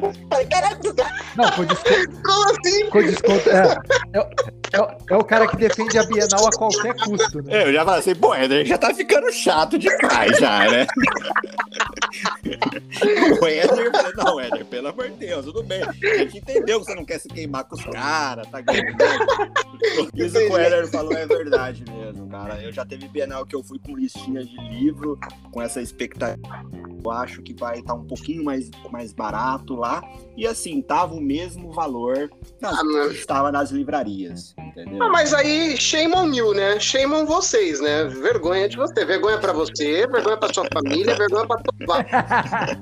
Não, 1.37 1.51
com 1.53 1.65
desconto. 1.65 2.23
Como 2.25 2.51
assim? 2.51 2.87
Com 2.91 3.03
desconto. 3.03 3.51
É, 3.51 3.79
é, 4.15 4.21
é, 4.73 4.97
é, 5.11 5.17
o 5.17 5.25
cara 5.25 5.47
que 5.47 5.57
defende 5.57 5.99
a 5.99 6.05
Bienal 6.05 6.47
a 6.47 6.51
qualquer 6.51 6.95
custo, 6.97 7.43
né? 7.43 7.63
É, 7.63 7.69
eu 7.69 7.73
já 7.75 7.85
falei 7.85 8.01
assim, 8.01 8.15
pô, 8.15 8.35
Eder 8.35 8.65
já 8.65 8.79
tá 8.79 8.95
ficando 8.95 9.31
chato 9.31 9.79
demais 9.79 10.39
já, 10.39 10.71
né? 10.71 10.87
o 13.41 13.47
Éder, 13.47 13.91
falei, 13.93 14.13
não, 14.17 14.41
Éder, 14.41 14.65
pelo 14.67 14.89
amor 14.89 15.11
de 15.11 15.17
Deus, 15.17 15.45
tudo 15.45 15.63
bem. 15.63 15.83
A 15.83 15.93
gente 15.93 16.39
entendeu 16.39 16.81
que 16.81 16.87
você 16.87 16.95
não 16.95 17.05
quer 17.05 17.19
se 17.19 17.29
queimar 17.29 17.65
com 17.65 17.77
os 17.77 17.85
caras, 17.85 18.47
tá 18.49 18.61
ganhando. 18.61 18.97
Isso 20.15 20.39
que 20.39 20.49
o 20.49 20.59
Éder 20.59 20.89
falou 20.89 21.13
é 21.13 21.27
verdade 21.27 21.85
mesmo, 21.91 22.29
cara. 22.29 22.63
Eu 22.63 22.73
já 22.73 22.85
teve 22.85 23.09
Bienal 23.09 23.47
que 23.47 23.55
eu 23.55 23.63
fui 23.63 23.79
com 23.79 23.97
listinha 23.97 24.45
de 24.45 24.57
livro, 24.69 25.19
com 25.53 25.63
essa 25.63 25.81
expectativa. 25.81 26.41
Eu 27.03 27.11
acho 27.11 27.43
que 27.43 27.55
vai 27.55 27.79
estar 27.79 27.95
tá 27.95 27.99
um 27.99 28.07
pouquinho 28.07 28.45
mais, 28.45 28.71
mais 28.91 29.13
barato 29.13 29.75
lá. 29.75 30.03
E 30.37 30.47
assim, 30.47 30.83
tava 30.83 31.15
o 31.15 31.21
mesmo 31.21 31.73
valor 31.73 32.31
nas, 32.61 32.79
ah, 32.79 33.07
estava 33.11 33.51
nas 33.51 33.71
livrarias, 33.71 34.55
entendeu? 34.59 35.03
Ah, 35.03 35.09
mas 35.09 35.33
aí, 35.33 35.77
shame 35.77 36.15
on 36.15 36.33
you, 36.33 36.53
né? 36.53 36.79
Shame 36.79 37.15
on 37.15 37.25
vocês, 37.25 37.81
né? 37.81 38.05
Vergonha 38.05 38.69
de 38.69 38.77
você. 38.77 39.05
Vergonha 39.05 39.39
pra 39.39 39.53
você, 39.53 40.07
vergonha 40.07 40.37
pra 40.37 40.53
sua 40.53 40.67
família, 40.73 41.15
vergonha 41.15 41.47
pra 41.47 41.57
todo 41.59 41.87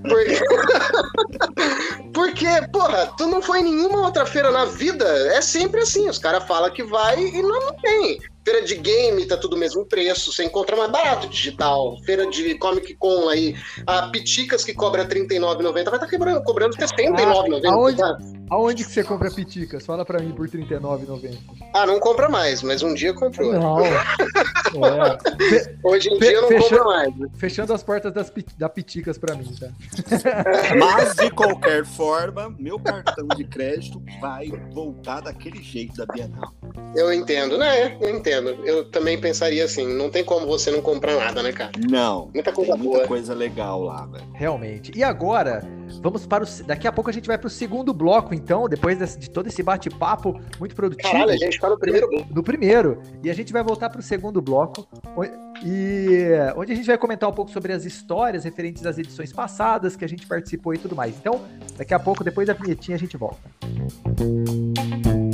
porque... 0.02 0.38
Porque, 2.18 2.46
porra, 2.72 3.12
tu 3.16 3.28
não 3.28 3.40
foi 3.40 3.60
em 3.60 3.64
nenhuma 3.64 4.02
outra 4.02 4.26
feira 4.26 4.50
na 4.50 4.64
vida. 4.64 5.04
É 5.34 5.40
sempre 5.40 5.82
assim. 5.82 6.08
Os 6.08 6.18
caras 6.18 6.44
falam 6.44 6.68
que 6.68 6.82
vai 6.82 7.16
e 7.16 7.40
não, 7.42 7.60
não 7.60 7.72
tem. 7.74 8.18
Feira 8.44 8.64
de 8.64 8.74
game 8.76 9.26
tá 9.26 9.36
tudo 9.36 9.54
o 9.54 9.58
mesmo 9.58 9.84
preço, 9.84 10.32
você 10.32 10.42
encontra 10.42 10.74
mais 10.74 10.90
barato 10.90 11.28
digital. 11.28 11.96
Feira 12.04 12.26
de 12.26 12.56
Comic 12.56 12.94
Con 12.94 13.28
aí, 13.28 13.54
a 13.86 14.08
Piticas 14.08 14.64
que 14.64 14.74
cobra 14.74 15.02
R$39,90 15.02 15.72
vai 15.72 15.82
estar 15.82 15.98
tá 15.98 16.08
cobrando, 16.08 16.42
cobrando 16.42 16.76
R$69,90. 16.76 17.62
Ah, 17.64 17.72
aonde, 17.72 17.98
tá? 17.98 18.18
Aonde 18.50 18.84
que 18.84 18.90
você 18.90 19.04
compra 19.04 19.30
Piticas? 19.30 19.84
Fala 19.84 20.04
pra 20.04 20.20
mim 20.20 20.32
por 20.32 20.48
R$39,90. 20.48 21.38
Ah, 21.74 21.86
não 21.86 21.98
compra 21.98 22.28
mais, 22.28 22.62
mas 22.62 22.82
um 22.82 22.94
dia 22.94 23.12
comprou. 23.12 23.52
Não. 23.52 23.84
é. 23.84 25.74
Hoje 25.82 26.10
em 26.10 26.18
dia 26.18 26.40
não 26.40 26.48
compra 26.48 26.84
mais. 26.84 27.14
Fechando 27.36 27.72
as 27.72 27.82
portas 27.82 28.12
das, 28.12 28.32
da 28.56 28.68
Piticas 28.68 29.18
pra 29.18 29.34
mim, 29.34 29.54
tá? 29.58 29.68
mas, 30.78 31.14
de 31.14 31.30
qualquer 31.30 31.84
forma, 31.84 32.54
meu 32.58 32.78
cartão 32.78 33.26
de 33.28 33.44
crédito 33.44 34.02
vai 34.20 34.48
voltar 34.72 35.20
daquele 35.20 35.62
jeito 35.62 35.96
da 35.96 36.06
Bienal. 36.12 36.52
Eu 36.94 37.12
entendo, 37.12 37.58
né? 37.58 37.96
Eu 38.00 38.10
entendo. 38.10 38.50
Eu 38.64 38.84
também 38.90 39.20
pensaria 39.20 39.64
assim, 39.64 39.86
não 39.86 40.10
tem 40.10 40.24
como 40.24 40.46
você 40.46 40.70
não 40.70 40.80
comprar 40.80 41.16
nada, 41.16 41.42
né, 41.42 41.52
cara? 41.52 41.72
Não. 41.88 42.30
Muita 42.32 42.52
coisa 42.52 42.76
muita 42.76 42.98
boa. 42.98 43.06
coisa 43.06 43.34
legal 43.34 43.82
lá, 43.82 44.06
velho. 44.06 44.26
Realmente. 44.34 44.92
E 44.94 45.02
agora, 45.02 45.62
vamos 46.00 46.26
para 46.26 46.44
o. 46.44 46.46
Daqui 46.64 46.86
a 46.86 46.92
pouco 46.92 47.10
a 47.10 47.12
gente 47.12 47.26
vai 47.26 47.38
para 47.38 47.46
o 47.46 47.50
segundo 47.50 47.92
bloco, 47.92 48.34
então, 48.38 48.68
depois 48.68 48.98
desse, 48.98 49.18
de 49.18 49.30
todo 49.30 49.46
esse 49.46 49.62
bate-papo 49.62 50.40
muito 50.58 50.74
produtivo. 50.74 51.12
Caralho, 51.12 51.32
a 51.32 51.36
gente 51.36 51.58
tá 51.60 51.68
no 51.68 51.78
primeiro 51.78 52.08
bloco. 52.08 52.34
No 52.34 52.42
primeiro. 52.42 53.02
E 53.22 53.30
a 53.30 53.34
gente 53.34 53.52
vai 53.52 53.62
voltar 53.62 53.90
para 53.90 54.00
o 54.00 54.02
segundo 54.02 54.40
bloco. 54.40 54.88
E 55.64 56.28
onde 56.56 56.72
a 56.72 56.76
gente 56.76 56.86
vai 56.86 56.96
comentar 56.96 57.28
um 57.28 57.32
pouco 57.32 57.50
sobre 57.50 57.72
as 57.72 57.84
histórias 57.84 58.44
referentes 58.44 58.86
às 58.86 58.98
edições 58.98 59.32
passadas 59.32 59.96
que 59.96 60.04
a 60.04 60.08
gente 60.08 60.26
participou 60.26 60.74
e 60.74 60.78
tudo 60.78 60.94
mais. 60.94 61.16
Então, 61.16 61.44
daqui 61.76 61.92
a 61.92 61.98
pouco, 61.98 62.24
depois 62.24 62.46
da 62.46 62.54
vinhetinha, 62.54 62.96
a 62.96 63.00
gente 63.00 63.16
volta. 63.16 63.38
Música 64.18 65.27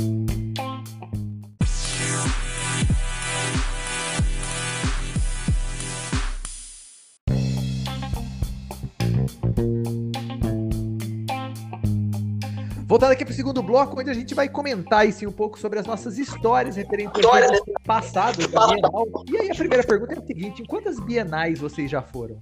Voltando 12.87 13.13
aqui 13.13 13.25
para 13.25 13.31
o 13.31 13.35
segundo 13.35 13.63
bloco, 13.63 13.99
onde 13.99 14.11
a 14.11 14.13
gente 14.13 14.35
vai 14.35 14.47
comentar 14.47 14.99
aí, 14.99 15.11
sim, 15.11 15.25
um 15.25 15.31
pouco 15.31 15.57
sobre 15.57 15.79
as 15.79 15.87
nossas 15.87 16.19
histórias 16.19 16.75
referentes 16.75 17.19
ao 17.25 17.81
passado 17.83 18.47
da 18.47 18.67
Bienal. 18.67 19.07
E 19.27 19.37
aí 19.37 19.49
a 19.49 19.55
primeira 19.55 19.83
pergunta 19.83 20.13
é 20.13 20.19
a 20.19 20.25
seguinte: 20.25 20.61
em 20.61 20.65
quantas 20.65 20.99
bienais 20.99 21.57
vocês 21.57 21.89
já 21.89 22.03
foram? 22.03 22.39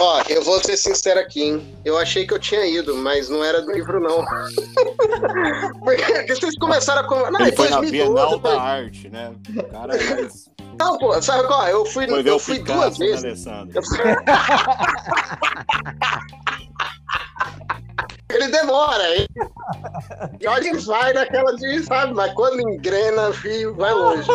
Ó, 0.00 0.22
eu 0.28 0.42
vou 0.42 0.58
ser 0.64 0.76
sincero 0.76 1.20
aqui, 1.20 1.42
hein? 1.42 1.76
Eu 1.84 1.96
achei 1.96 2.26
que 2.26 2.34
eu 2.34 2.40
tinha 2.40 2.66
ido, 2.66 2.96
mas 2.96 3.28
não 3.28 3.44
era 3.44 3.62
do 3.62 3.70
livro, 3.70 4.00
não. 4.00 4.24
Porque 5.78 6.34
vocês 6.34 6.56
começaram 6.58 7.08
a. 7.08 7.30
Não, 7.30 7.40
Ele 7.40 7.52
foi 7.52 7.68
2012, 7.68 7.84
na 7.84 7.90
Bienal 7.90 8.30
foi... 8.40 8.40
da 8.40 8.60
Arte, 8.60 9.08
né? 9.10 9.32
O 9.56 9.62
cara 9.64 9.94
é 9.94 10.28
Não, 10.76 10.98
pô, 10.98 11.22
sabe 11.22 11.46
qual? 11.46 11.68
Eu 11.68 11.86
fui, 11.86 12.06
eu 12.26 12.38
fui 12.38 12.58
Picasso, 12.58 12.80
duas 12.80 12.98
vezes. 12.98 13.22
Né, 13.22 13.52
Alessandro? 13.52 13.78
Eu 13.78 13.82
fui... 13.86 13.98
Ele 18.32 18.48
demora, 18.48 19.16
hein? 19.16 19.26
Jorge 20.40 20.72
vai 20.86 21.12
naquela 21.12 21.54
de, 21.56 21.82
sabe? 21.82 22.14
Mas 22.14 22.32
quando 22.34 22.60
engrena, 22.60 23.32
filho, 23.32 23.74
vai 23.74 23.92
longe. 23.92 24.28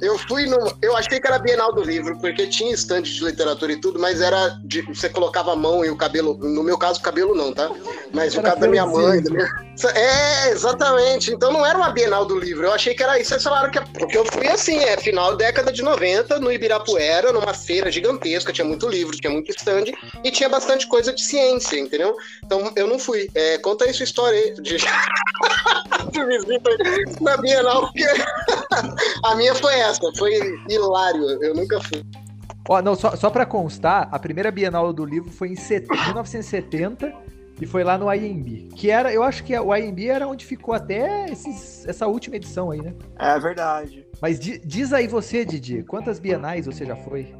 Eu 0.00 0.18
fui 0.18 0.46
no. 0.46 0.58
Eu 0.82 0.96
achei 0.96 1.18
que 1.18 1.26
era 1.26 1.38
Bienal 1.38 1.72
do 1.72 1.82
Livro, 1.82 2.18
porque 2.18 2.46
tinha 2.46 2.72
estante 2.72 3.12
de 3.12 3.24
literatura 3.24 3.72
e 3.72 3.80
tudo, 3.80 3.98
mas 3.98 4.20
era. 4.20 4.48
De, 4.64 4.82
você 4.82 5.08
colocava 5.08 5.52
a 5.52 5.56
mão 5.56 5.84
e 5.84 5.90
o 5.90 5.96
cabelo. 5.96 6.34
No 6.34 6.62
meu 6.62 6.76
caso, 6.76 7.00
o 7.00 7.02
cabelo 7.02 7.34
não, 7.34 7.52
tá? 7.52 7.70
Mas 8.12 8.34
era 8.34 8.40
o 8.40 8.44
cabelo 8.44 8.60
da 8.60 8.68
minha 8.68 8.86
mãe. 8.86 9.22
Da 9.22 9.30
minha... 9.30 9.48
É, 9.94 10.50
exatamente. 10.50 11.32
Então 11.32 11.52
não 11.52 11.64
era 11.64 11.76
uma 11.76 11.90
Bienal 11.90 12.24
do 12.24 12.38
Livro. 12.38 12.66
Eu 12.66 12.72
achei 12.72 12.94
que 12.94 13.02
era 13.02 13.18
isso. 13.18 13.30
Vocês 13.30 13.42
falaram 13.42 13.70
que. 13.70 13.78
É, 13.78 13.82
porque 13.82 14.16
eu 14.16 14.24
fui 14.26 14.46
assim, 14.48 14.78
é 14.78 14.96
final 14.96 15.36
década 15.36 15.72
de 15.72 15.82
90, 15.82 16.38
no 16.38 16.52
Ibirapuera, 16.52 17.32
numa 17.32 17.54
feira 17.54 17.90
gigantesca, 17.90 18.52
tinha 18.52 18.64
muito 18.64 18.88
livro, 18.88 19.16
tinha 19.16 19.32
muito 19.32 19.50
stand 19.50 19.84
e 20.22 20.30
tinha 20.30 20.48
bastante 20.48 20.86
coisa 20.86 21.12
de 21.12 21.22
ciência, 21.22 21.69
entendeu? 21.78 22.16
Então 22.44 22.72
eu 22.76 22.86
não 22.86 22.98
fui. 22.98 23.28
É, 23.34 23.58
conta 23.58 23.84
aí 23.84 23.94
sua 23.94 24.04
história 24.04 24.38
aí 24.38 24.54
de, 24.54 24.76
de 26.12 26.24
visita 26.26 26.70
na 27.20 27.36
Bienal, 27.36 27.82
porque 27.82 28.04
a 29.24 29.34
minha 29.34 29.54
foi 29.54 29.74
essa, 29.74 30.00
foi 30.16 30.32
hilário. 30.68 31.42
Eu 31.42 31.54
nunca 31.54 31.80
fui. 31.80 32.04
Ó, 32.68 32.80
não, 32.80 32.94
só, 32.94 33.16
só 33.16 33.30
para 33.30 33.44
constar, 33.44 34.08
a 34.12 34.18
primeira 34.18 34.50
Bienal 34.50 34.92
do 34.92 35.04
livro 35.04 35.30
foi 35.30 35.48
em 35.48 35.56
set... 35.56 35.86
1970 35.90 37.12
E 37.60 37.66
foi 37.66 37.82
lá 37.82 37.98
no 37.98 38.12
IMB. 38.12 38.68
Que 38.76 38.90
era, 38.90 39.12
eu 39.12 39.22
acho 39.22 39.42
que 39.42 39.58
o 39.58 39.74
IMB 39.74 40.06
era 40.06 40.28
onde 40.28 40.46
ficou 40.46 40.72
até 40.72 41.26
esses, 41.30 41.84
essa 41.86 42.06
última 42.06 42.36
edição 42.36 42.70
aí, 42.70 42.80
né? 42.80 42.94
É 43.18 43.38
verdade. 43.38 44.06
Mas 44.20 44.38
di, 44.38 44.58
diz 44.64 44.92
aí 44.92 45.08
você, 45.08 45.44
Didi, 45.44 45.82
quantas 45.82 46.18
bienais 46.18 46.66
você 46.66 46.86
já 46.86 46.96
foi? 46.96 47.34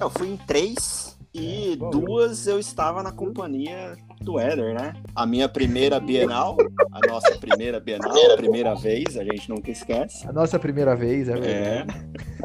Eu 0.00 0.08
fui 0.08 0.28
em 0.28 0.36
três 0.36 1.17
e 1.34 1.76
duas 1.76 2.46
eu 2.46 2.58
estava 2.58 3.02
na 3.02 3.12
companhia 3.12 3.96
do 4.20 4.38
Éder, 4.38 4.74
né? 4.74 4.94
A 5.14 5.26
minha 5.26 5.48
primeira 5.48 6.00
Bienal, 6.00 6.56
a 6.92 7.06
nossa 7.06 7.36
primeira 7.38 7.78
Bienal, 7.78 8.12
a 8.32 8.36
primeira 8.36 8.74
vez, 8.74 9.16
a 9.16 9.24
gente 9.24 9.48
nunca 9.48 9.70
esquece. 9.70 10.26
A 10.26 10.32
nossa 10.32 10.58
primeira 10.58 10.96
vez, 10.96 11.28
é 11.28 11.34
verdade. 11.34 11.50
É. 11.54 11.86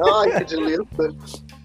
Ai, 0.00 0.44
que 0.44 0.56
delícia. 0.56 0.84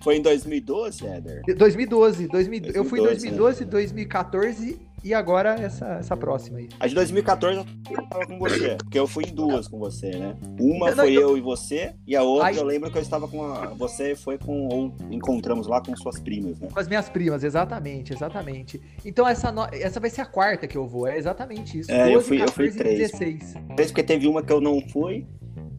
Foi 0.01 0.17
em 0.17 0.22
2012, 0.22 1.05
Éder? 1.05 1.41
2012, 1.57 2.28
2000, 2.28 2.72
eu 2.74 2.86
fui 2.86 2.99
em 2.99 3.03
2012, 3.03 3.65
né? 3.65 3.72
2014 3.72 4.89
e 5.04 5.14
agora 5.14 5.56
essa, 5.60 5.86
essa 5.95 6.16
próxima 6.18 6.58
aí. 6.60 6.70
A 6.80 6.88
de 6.88 6.95
2014 6.95 7.58
eu 7.89 8.08
tava 8.08 8.26
com 8.28 8.38
você, 8.39 8.76
porque 8.78 9.00
eu 9.00 9.08
fui 9.08 9.24
em 9.26 9.34
duas 9.34 9.68
com 9.68 9.78
você, 9.80 10.10
né? 10.12 10.36
Uma 10.60 10.91
foi 10.91 11.14
eu- 11.14 11.22
eu 11.22 11.38
e 11.38 11.41
você, 11.41 11.93
e 12.08 12.16
a 12.16 12.24
outra 12.24 12.47
Ai. 12.47 12.58
eu 12.58 12.64
lembro 12.64 12.91
que 12.91 12.97
eu 12.97 13.02
estava 13.02 13.28
com 13.28 13.43
a. 13.43 13.68
Você 13.76 14.16
foi 14.16 14.38
com. 14.38 14.68
Ou 14.68 14.95
encontramos 15.12 15.68
lá 15.68 15.82
com 15.82 15.95
suas 15.95 16.20
primas, 16.20 16.60
né? 16.60 16.68
Com 16.72 16.80
as 16.80 16.88
minhas 16.88 17.08
primas, 17.10 17.43
exatamente, 17.43 18.14
exatamente. 18.14 18.82
Então 19.06 19.28
essa, 19.28 19.52
no- 19.52 19.68
essa 19.72 20.00
vai 20.00 20.10
ser 20.10 20.22
a 20.22 20.26
quarta 20.26 20.68
que 20.68 20.78
eu 20.78 20.88
vou, 20.88 21.08
é 21.08 21.18
exatamente 21.18 21.80
isso. 21.80 21.91
É, 21.91 22.14
eu 22.14 22.22
fui- 22.22 22.41
eu 22.41 22.47
fui 22.52 22.68
14 22.70 22.76
e 22.76 22.78
três. 22.78 22.97
16. 23.12 23.54
Talvez 23.68 23.91
porque 23.91 24.04
teve 24.04 24.28
uma 24.28 24.43
que 24.43 24.52
eu 24.52 24.60
não 24.62 24.82
fui, 24.89 25.26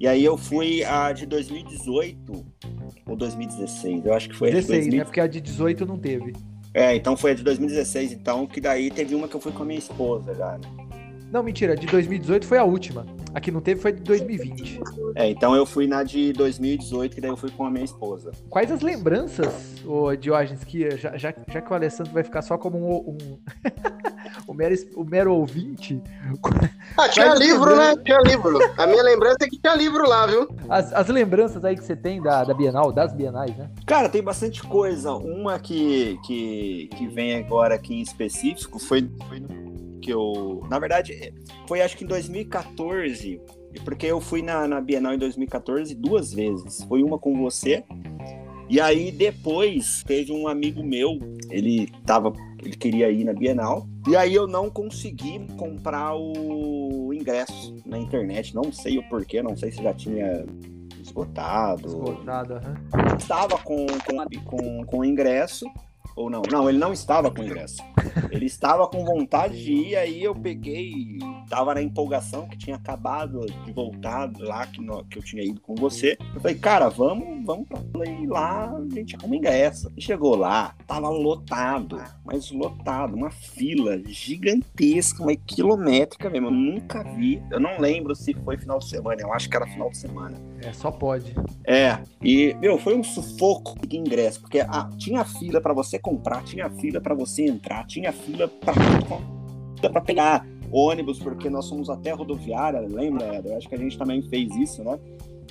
e 0.01 0.09
aí 0.09 0.25
eu 0.25 0.37
fui 0.39 0.83
a 0.85 1.12
de 1.12 1.27
2018 1.27 2.45
ou 3.07 3.16
2016. 3.16 4.05
Eu 4.07 4.14
acho 4.14 4.29
que 4.29 4.37
foi 4.37 4.49
a 4.49 4.51
de 4.53 4.57
16, 4.59 4.85
2000. 4.85 4.99
né? 4.99 5.05
Porque 5.05 5.21
a 5.21 5.27
de 5.27 5.41
18 5.41 5.85
não 5.87 5.99
teve. 5.99 6.33
É, 6.73 6.95
então 6.95 7.16
foi 7.16 7.33
a 7.33 7.35
de 7.35 7.43
2016, 7.43 8.12
então, 8.12 8.47
que 8.47 8.61
daí 8.61 8.91
teve 8.91 9.14
uma 9.14 9.27
que 9.27 9.35
eu 9.35 9.41
fui 9.41 9.53
com 9.53 9.62
a 9.62 9.66
minha 9.66 9.79
esposa 9.79 10.35
já. 10.35 10.59
né? 10.59 10.80
Não, 11.31 11.45
mentira, 11.45 11.76
de 11.76 11.87
2018 11.87 12.45
foi 12.45 12.59
a 12.59 12.64
última. 12.64 13.07
A 13.33 13.41
que 13.41 13.53
não 13.53 13.61
teve 13.61 13.81
foi 13.81 13.93
de 13.93 14.03
2020. 14.03 14.81
É, 15.14 15.31
então 15.31 15.55
eu 15.55 15.64
fui 15.64 15.87
na 15.87 16.03
de 16.03 16.33
2018, 16.33 17.14
que 17.14 17.20
daí 17.20 17.31
eu 17.31 17.37
fui 17.37 17.51
com 17.51 17.64
a 17.64 17.70
minha 17.70 17.85
esposa. 17.85 18.33
Quais 18.49 18.70
as 18.72 18.81
lembranças, 18.81 19.76
ô 19.87 20.14
Diógenes, 20.16 20.64
que 20.64 20.91
já, 20.97 21.16
já, 21.16 21.33
já 21.49 21.61
que 21.61 21.70
o 21.70 21.74
Alessandro 21.74 22.12
vai 22.12 22.24
ficar 22.24 22.43
só 22.43 22.59
como 22.59 22.78
um, 22.78 23.11
um, 23.11 23.39
o, 24.49 24.53
mero, 24.53 24.74
o 24.97 25.05
mero 25.05 25.35
ouvinte, 25.35 26.03
Ah, 26.97 27.09
tinha 27.09 27.33
livro, 27.35 27.76
né? 27.76 27.95
Tinha 28.05 28.18
livro. 28.18 28.59
A 28.76 28.87
minha 28.87 29.03
lembrança 29.03 29.39
é 29.43 29.47
que 29.47 29.59
tinha 29.59 29.74
livro 29.76 30.09
lá, 30.09 30.26
viu? 30.26 30.49
as, 30.68 30.93
as 30.93 31.09
lembranças 31.09 31.64
aí 31.64 31.76
que 31.76 31.85
você 31.85 31.95
tem 31.95 32.20
da, 32.20 32.43
da 32.43 32.53
Bienal, 32.53 32.93
das 32.93 33.12
Bienais, 33.12 33.57
né? 33.57 33.70
Cara, 33.87 34.09
tem 34.09 34.22
bastante 34.22 34.62
coisa. 34.64 35.12
Uma 35.12 35.61
que, 35.61 36.18
que, 36.24 36.91
que 36.97 37.07
vem 37.07 37.37
agora 37.37 37.76
aqui 37.76 37.95
em 37.95 38.03
específico 38.03 38.81
foi, 38.81 39.09
foi 39.28 39.39
no 39.39 39.70
que 40.01 40.12
eu. 40.12 40.62
Na 40.68 40.78
verdade, 40.78 41.32
foi 41.66 41.80
acho 41.80 41.96
que 41.96 42.05
em 42.05 42.09
2014. 42.09 43.40
Porque 43.84 44.07
eu 44.07 44.20
fui 44.20 44.42
na, 44.42 44.66
na 44.66 44.80
Bienal 44.80 45.14
em 45.14 45.18
2014 45.18 45.94
duas 45.94 46.32
vezes. 46.32 46.82
Foi 46.84 47.03
uma 47.03 47.18
com 47.18 47.36
você. 47.40 47.84
E 48.68 48.80
aí 48.80 49.11
depois 49.11 50.03
teve 50.05 50.32
um 50.32 50.46
amigo 50.46 50.82
meu, 50.82 51.18
ele 51.51 51.88
tava. 52.05 52.32
Ele 52.62 52.76
queria 52.76 53.11
ir 53.11 53.24
na 53.24 53.32
Bienal. 53.32 53.86
E 54.09 54.16
aí 54.16 54.34
eu 54.34 54.46
não 54.46 54.70
consegui 54.70 55.46
comprar 55.57 56.14
o 56.16 57.12
ingresso 57.12 57.74
na 57.86 57.98
internet. 57.98 58.55
Não 58.55 58.72
sei 58.72 58.98
o 58.98 59.09
porquê, 59.09 59.42
não 59.42 59.57
sei 59.57 59.70
se 59.70 59.82
já 59.82 59.94
tinha 59.94 60.44
esgotado 61.11 61.86
Esgotado, 61.86 62.55
aham. 62.55 62.74
estava 63.18 63.59
com, 63.59 63.86
com, 63.86 64.44
com, 64.44 64.84
com 64.84 65.05
ingresso, 65.05 65.66
ou 66.17 66.29
não? 66.31 66.43
Não, 66.51 66.69
ele 66.69 66.79
não 66.79 66.93
estava 66.93 67.31
com 67.31 67.43
ingresso. 67.43 67.83
Ele 68.31 68.47
estava 68.47 68.87
com 68.89 69.05
vontade 69.05 69.63
de 69.63 69.73
ir, 69.73 69.97
aí 69.97 70.23
eu 70.23 70.35
peguei, 70.35 71.19
tava 71.49 71.75
na 71.75 71.83
empolgação 71.83 72.49
que 72.49 72.57
tinha 72.57 72.77
acabado 72.77 73.45
de 73.65 73.73
voltar 73.73 74.31
lá 74.39 74.67
que, 74.67 74.81
no- 74.81 75.05
que 75.05 75.19
eu 75.19 75.23
tinha 75.23 75.43
ido 75.43 75.61
com 75.61 75.75
você. 75.75 76.17
Eu 76.35 76.41
falei, 76.41 76.57
cara, 76.57 76.89
vamos, 76.89 77.45
vamos 77.45 77.67
pra 77.69 78.07
ir 78.09 78.27
lá, 78.27 78.71
a 78.75 78.95
gente 78.95 79.17
arruma 79.17 79.37
ingresso. 79.37 79.91
E 79.97 80.01
chegou 80.03 80.35
lá, 80.37 80.75
tava 80.87 81.09
lotado, 81.09 82.01
mas 82.25 82.51
lotado, 82.51 83.15
uma 83.15 83.31
fila 83.31 84.01
gigantesca, 84.07 85.23
uma 85.23 85.37
quilométrica 85.37 86.29
mesmo. 86.31 86.49
Eu 86.49 86.53
nunca 86.53 87.03
vi, 87.03 87.43
eu 87.51 87.61
não 87.61 87.79
lembro 87.79 88.15
se 88.15 88.35
foi 88.35 88.57
final 88.57 88.79
de 88.79 88.89
semana, 88.89 89.21
eu 89.21 89.33
acho 89.33 89.49
que 89.49 89.57
era 89.57 89.67
final 89.67 89.91
de 89.91 89.99
semana. 89.99 90.37
É, 90.63 90.73
só 90.73 90.91
pode. 90.91 91.35
É, 91.67 91.99
e, 92.23 92.55
meu, 92.61 92.79
foi 92.79 92.95
um 92.97 93.03
sufoco 93.03 93.87
de 93.87 93.97
ingresso, 93.97 94.41
porque 94.41 94.61
ah, 94.61 94.89
tinha 94.99 95.25
fila 95.25 95.61
pra 95.61 95.73
você 95.73 95.99
comprar, 96.01 96.42
tinha 96.44 96.68
fila 96.70 97.01
pra 97.01 97.14
você 97.14 97.44
entrar, 97.44 97.86
tinha 97.86 98.12
fila 98.12 98.48
pra, 98.48 98.72
pra 99.90 100.01
pegar 100.01 100.46
ônibus, 100.72 101.18
porque 101.18 101.51
nós 101.51 101.68
fomos 101.68 101.90
até 101.90 102.11
a 102.11 102.14
rodoviária, 102.14 102.80
lembra? 102.80 103.36
Eder? 103.36 103.53
Eu 103.53 103.59
acho 103.59 103.68
que 103.68 103.74
a 103.74 103.78
gente 103.78 103.98
também 103.98 104.22
fez 104.22 104.55
isso, 104.57 104.84
né? 104.84 104.98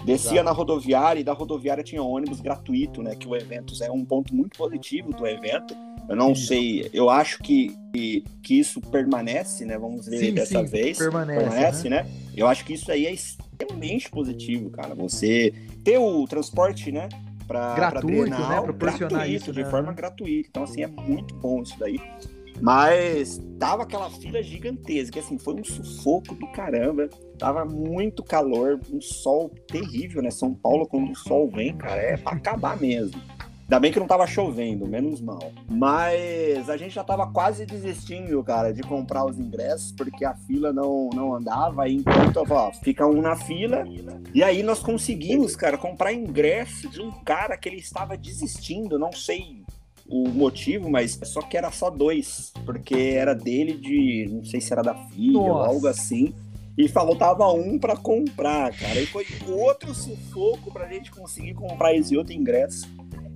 Descia 0.03 0.31
Exato. 0.31 0.45
na 0.45 0.51
rodoviária 0.51 1.19
e 1.19 1.23
da 1.23 1.33
rodoviária 1.33 1.83
tinha 1.83 2.01
ônibus 2.01 2.39
gratuito, 2.39 3.03
né? 3.03 3.15
Que 3.15 3.27
o 3.27 3.35
evento 3.35 3.73
é 3.83 3.91
um 3.91 4.05
ponto 4.05 4.33
muito 4.33 4.57
positivo 4.57 5.11
do 5.11 5.27
evento. 5.27 5.75
Eu 6.07 6.15
não 6.15 6.33
Sim. 6.33 6.45
sei, 6.45 6.89
eu 6.93 7.09
acho 7.09 7.37
que, 7.39 7.75
que, 7.93 8.23
que 8.41 8.59
isso 8.59 8.79
permanece, 8.79 9.65
né? 9.65 9.77
Vamos 9.77 10.07
ver 10.07 10.19
Sim, 10.19 10.33
dessa 10.33 10.59
sim, 10.59 10.65
vez 10.65 10.97
permanece, 10.97 11.39
permanece, 11.39 11.89
né? 11.89 12.07
Eu 12.35 12.47
acho 12.47 12.65
que 12.65 12.73
isso 12.73 12.91
aí 12.91 13.05
é 13.05 13.11
extremamente 13.11 14.09
positivo, 14.09 14.69
cara. 14.69 14.95
Você 14.95 15.53
ter 15.83 15.97
o 15.97 16.25
transporte, 16.25 16.91
né? 16.91 17.09
Pra, 17.49 17.73
Gratuito, 17.73 18.29
pra 18.29 18.47
né? 18.47 18.61
Proporcionar 18.61 19.09
gratuito, 19.09 19.35
isso, 19.35 19.51
de 19.51 19.63
né? 19.63 19.69
forma 19.71 19.91
gratuita. 19.91 20.47
Então, 20.47 20.63
assim, 20.63 20.83
é 20.83 20.87
muito 20.87 21.33
bom 21.33 21.63
isso 21.63 21.79
daí. 21.79 21.99
Mas 22.61 23.41
tava 23.57 23.83
aquela 23.83 24.07
fila 24.11 24.43
gigantesca, 24.43 25.19
assim, 25.19 25.39
foi 25.39 25.55
um 25.55 25.63
sufoco 25.63 26.35
do 26.35 26.45
caramba. 26.51 27.09
Tava 27.39 27.65
muito 27.65 28.23
calor, 28.23 28.79
um 28.93 29.01
sol 29.01 29.49
terrível, 29.67 30.21
né? 30.21 30.29
São 30.29 30.53
Paulo, 30.53 30.85
quando 30.87 31.11
o 31.11 31.15
sol 31.15 31.49
vem, 31.49 31.75
cara, 31.75 31.99
é 31.99 32.17
pra 32.17 32.33
acabar 32.33 32.79
mesmo. 32.79 33.19
Ainda 33.69 33.79
bem 33.81 33.91
que 33.91 33.99
não 33.99 34.07
tava 34.07 34.25
chovendo, 34.25 34.87
menos 34.87 35.21
mal. 35.21 35.51
Mas 35.69 36.67
a 36.67 36.75
gente 36.75 36.95
já 36.95 37.03
tava 37.03 37.27
quase 37.27 37.67
desistindo, 37.67 38.43
cara, 38.43 38.73
de 38.73 38.81
comprar 38.81 39.23
os 39.23 39.37
ingressos, 39.37 39.91
porque 39.91 40.25
a 40.25 40.33
fila 40.33 40.73
não, 40.73 41.11
não 41.13 41.35
andava. 41.35 41.83
Aí 41.83 41.93
enquanto, 41.93 42.43
ó, 42.49 42.71
fica 42.71 43.05
um 43.05 43.21
na 43.21 43.35
fila. 43.35 43.83
E 44.33 44.41
aí 44.41 44.63
nós 44.63 44.79
conseguimos, 44.79 45.55
cara, 45.55 45.77
comprar 45.77 46.11
ingresso 46.11 46.89
de 46.89 46.99
um 46.99 47.11
cara 47.11 47.55
que 47.55 47.69
ele 47.69 47.77
estava 47.77 48.17
desistindo, 48.17 48.97
não 48.97 49.11
sei 49.11 49.63
o 50.09 50.27
motivo, 50.29 50.89
mas 50.89 51.19
só 51.25 51.39
que 51.39 51.55
era 51.55 51.69
só 51.69 51.91
dois, 51.91 52.51
porque 52.65 52.95
era 52.95 53.35
dele 53.35 53.73
de, 53.73 54.29
não 54.31 54.43
sei 54.45 54.59
se 54.59 54.73
era 54.73 54.81
da 54.81 54.95
filha 54.95 55.37
ou 55.37 55.47
Nossa. 55.47 55.69
algo 55.69 55.87
assim. 55.87 56.33
E 56.75 56.87
faltava 56.87 57.47
um 57.51 57.77
pra 57.77 57.95
comprar, 57.95 58.73
cara. 58.73 58.99
E 58.99 59.05
foi 59.05 59.27
outro 59.47 59.93
sufoco 59.93 60.71
pra 60.71 60.87
gente 60.87 61.11
conseguir 61.11 61.53
comprar 61.53 61.93
esse 61.93 62.17
outro 62.17 62.33
ingresso. 62.33 62.87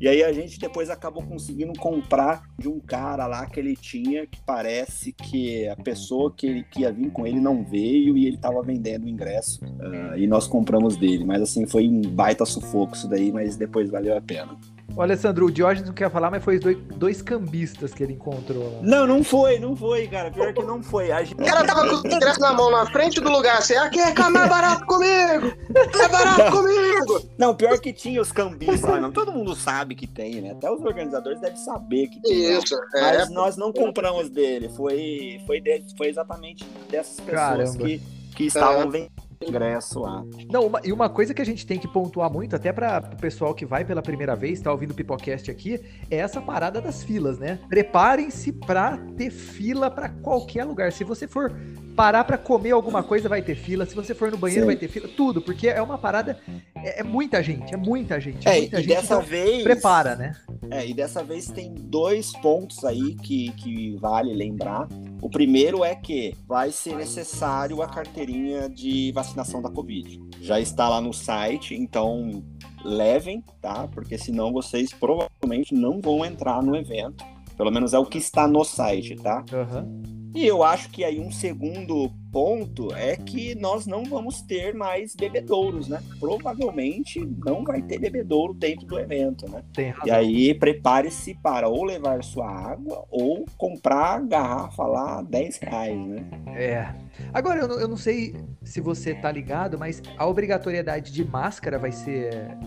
E 0.04 0.08
aí 0.10 0.22
a 0.22 0.34
gente 0.34 0.60
depois 0.60 0.90
acabou 0.90 1.24
conseguindo 1.24 1.72
comprar 1.80 2.44
de 2.60 2.68
um 2.68 2.78
cara 2.78 3.26
lá 3.26 3.46
que 3.46 3.58
ele 3.58 3.74
tinha, 3.74 4.28
que 4.28 4.38
parece 4.46 5.14
que 5.14 5.66
a 5.70 5.78
pessoa 5.78 6.30
que, 6.30 6.46
ele, 6.46 6.64
que 6.64 6.82
ia 6.82 6.92
vir 6.92 7.10
com 7.10 7.26
ele 7.26 7.40
não 7.40 7.64
veio 7.64 8.18
e 8.18 8.28
ele 8.28 8.36
tava 8.36 8.62
vendendo 8.62 9.06
o 9.06 9.08
ingresso. 9.08 9.62
ah, 9.80 10.18
e 10.18 10.28
nós 10.28 10.46
compramos 10.46 10.98
dele. 10.98 11.24
Mas 11.24 11.42
assim, 11.42 11.66
foi 11.66 11.88
um 11.88 12.02
baita 12.02 12.46
sufoco 12.46 12.98
isso 12.98 13.08
daí, 13.08 13.32
mas 13.32 13.56
depois 13.56 13.90
valeu 13.90 14.18
a 14.18 14.20
pena. 14.20 14.60
Ô, 14.96 15.02
Alessandro, 15.02 15.48
o 15.48 15.52
Diógenes 15.52 15.88
não 15.88 15.94
quer 15.96 16.12
falar, 16.12 16.30
mas 16.30 16.44
foi 16.44 16.58
os 16.58 16.62
dois, 16.62 16.78
dois 16.96 17.22
cambistas 17.22 17.94
que 17.96 18.04
ele 18.04 18.14
encontrou 18.14 18.76
lá. 18.76 18.80
Não, 18.84 19.08
não 19.08 19.24
foi, 19.24 19.58
não 19.58 19.76
foi, 19.76 20.08
cara. 20.08 20.30
Pior 20.30 20.54
que 20.54 20.62
não 20.62 20.84
foi. 20.84 21.12
A 21.12 21.24
gente... 21.24 21.42
O 21.42 21.44
cara 21.44 21.66
tava 21.66 21.90
com 21.90 22.08
o 22.08 22.12
ingresso 22.12 22.40
na 22.40 22.54
mão, 22.54 22.70
na 22.70 22.86
frente 22.86 23.20
do 23.20 23.28
lugar, 23.32 23.58
assim, 23.58 23.74
aqui 23.74 24.00
é 24.00 24.14
mais 24.14 24.50
barato 24.50 24.86
comigo! 24.86 25.52
É 26.00 26.08
barato 26.08 26.52
comigo! 26.52 27.28
Não, 27.40 27.56
pior 27.56 27.80
que 27.80 27.92
tinha 27.92 28.22
os 28.22 28.32
cambistas 28.32 28.82
lá. 28.82 29.02
Não, 29.02 29.12
todo 29.12 29.32
mundo 29.32 29.56
sabe 29.56 29.96
que 29.96 30.06
tem, 30.06 30.42
né? 30.42 30.52
Até 30.52 30.70
os 30.70 30.82
organizadores 30.82 31.40
devem 31.42 31.58
saber 31.58 32.08
que 32.10 32.22
tem. 32.22 32.58
Isso, 32.58 32.76
é. 32.96 33.02
Mas 33.18 33.30
nós 33.32 33.58
não 33.58 33.74
compramos 33.74 34.30
dele. 34.30 34.70
Foi, 34.70 35.42
foi, 35.48 35.60
de- 35.60 35.86
foi 35.98 36.10
exatamente 36.10 36.64
dessas 36.92 37.20
pessoas 37.20 37.40
Caramba. 37.40 37.78
que, 37.84 38.02
que 38.36 38.46
estavam 38.46 38.92
vendendo 38.92 39.12
ingresso 39.42 40.00
lá. 40.00 40.24
Não, 40.52 40.68
uma- 40.68 40.82
e 40.84 40.92
uma 40.92 41.10
coisa 41.10 41.34
que 41.34 41.42
a 41.42 41.46
gente 41.46 41.66
tem 41.66 41.80
que 41.80 41.88
pontuar 41.88 42.32
muito, 42.32 42.56
até 42.56 42.72
para 42.72 43.12
o 43.14 43.18
pessoal 43.18 43.54
que 43.54 43.66
vai 43.66 43.84
pela 43.86 44.02
primeira 44.02 44.36
vez, 44.36 44.60
tá 44.62 44.72
ouvindo 44.72 44.92
o 44.92 44.94
Pipocast 44.96 45.50
aqui, 45.50 45.80
é 46.10 46.18
essa 46.18 46.42
parada 46.42 46.82
das 46.82 47.04
filas, 47.04 47.38
né? 47.40 47.60
Preparem-se 47.70 48.52
pra 48.52 48.98
ter 49.18 49.30
fila 49.32 49.90
pra 49.90 50.10
qualquer 50.10 50.64
lugar. 50.66 50.92
Se 50.92 51.04
você 51.04 51.28
for 51.28 51.52
parar 51.96 52.24
pra 52.24 52.38
comer 52.38 52.72
alguma 52.72 53.04
coisa, 53.04 53.30
vai 53.30 53.42
ter 53.42 53.56
fila. 53.56 53.86
Se 53.86 53.96
você 53.96 54.14
for 54.14 54.32
no 54.32 54.38
banheiro, 54.38 54.64
Sim. 54.64 54.68
vai 54.68 54.76
ter 54.76 54.88
fila. 54.88 55.08
Tudo, 55.08 55.42
porque 55.42 55.68
é 55.68 55.82
uma 55.82 55.98
parada. 55.98 56.38
É, 56.76 57.02
é 57.02 57.04
muita 57.04 57.42
gente, 57.42 57.74
é 57.74 57.78
muita 57.78 58.20
gente. 58.20 58.48
É, 58.48 58.60
muita 58.60 58.80
e 58.80 58.84
gente, 58.84 58.96
dessa 58.96 59.16
então 59.16 59.22
vez. 59.22 59.64
Prepara, 59.64 60.16
né? 60.16 60.36
É, 60.70 60.86
e 60.88 60.94
dessa 60.94 61.24
vez 61.24 61.48
tem 61.48 61.74
dois 61.74 62.32
pontos 62.38 62.84
aí 62.84 63.16
que, 63.16 63.52
que 63.54 63.96
vale 63.98 64.34
lembrar. 64.34 64.88
O 65.22 65.30
primeiro 65.30 65.84
é 65.84 65.96
que 65.96 66.36
vai 66.48 66.72
ser 66.72 66.96
necessário 66.96 67.82
a 67.82 67.88
carteirinha 67.88 68.70
de 68.70 69.12
vacinação 69.14 69.62
da 69.62 69.70
Covid. 69.70 70.22
Já 70.42 70.60
está 70.60 70.90
lá 70.90 71.00
no 71.00 71.14
site, 71.14 71.76
então 71.76 72.44
levem, 72.84 73.44
tá? 73.62 73.88
Porque 73.88 74.18
senão 74.18 74.52
vocês 74.52 74.92
provavelmente 74.92 75.74
não 75.74 76.02
vão 76.02 76.26
entrar 76.26 76.62
no 76.62 76.76
evento. 76.76 77.24
Pelo 77.56 77.72
menos 77.72 77.94
é 77.94 78.00
o 78.00 78.06
que 78.06 78.18
está 78.18 78.48
no 78.48 78.64
site, 78.64 79.16
tá? 79.16 79.46
Aham. 79.54 80.23
E 80.34 80.46
eu 80.46 80.64
acho 80.64 80.90
que 80.90 81.04
aí 81.04 81.20
um 81.20 81.32
segundo 81.32 82.12
ponto 82.32 82.92
é 82.96 83.16
que 83.16 83.54
nós 83.54 83.86
não 83.86 84.04
vamos 84.04 84.42
ter 84.42 84.74
mais 84.74 85.16
bebedouros, 85.16 85.88
né? 85.88 86.02
Provavelmente 86.20 87.24
não 87.46 87.64
vai 87.64 87.82
ter 87.84 88.00
bebedouro 88.00 88.56
dentro 88.56 88.88
do 88.88 89.00
evento, 89.00 89.48
né? 89.48 89.64
Tem 89.72 89.92
razão. 89.92 90.08
E 90.08 90.12
aí 90.12 90.54
prepare-se 90.56 91.36
para 91.36 91.70
ou 91.70 91.84
levar 91.84 92.24
sua 92.24 92.50
água 92.50 93.06
ou 93.12 93.46
comprar 93.56 94.16
a 94.16 94.20
garrafa 94.20 94.84
lá 94.84 95.22
10 95.22 95.58
reais, 95.60 96.08
né? 96.08 96.26
É. 96.56 96.96
Agora, 97.32 97.60
eu 97.62 97.68
não, 97.68 97.80
eu 97.80 97.88
não 97.88 97.98
sei 97.98 98.36
se 98.64 98.82
você 98.82 99.14
tá 99.14 99.32
ligado, 99.32 99.78
mas 99.78 100.02
a 100.18 100.26
obrigatoriedade 100.26 101.12
de 101.12 101.24
máscara 101.24 101.78
vai 101.78 101.92
ser. 101.92 102.58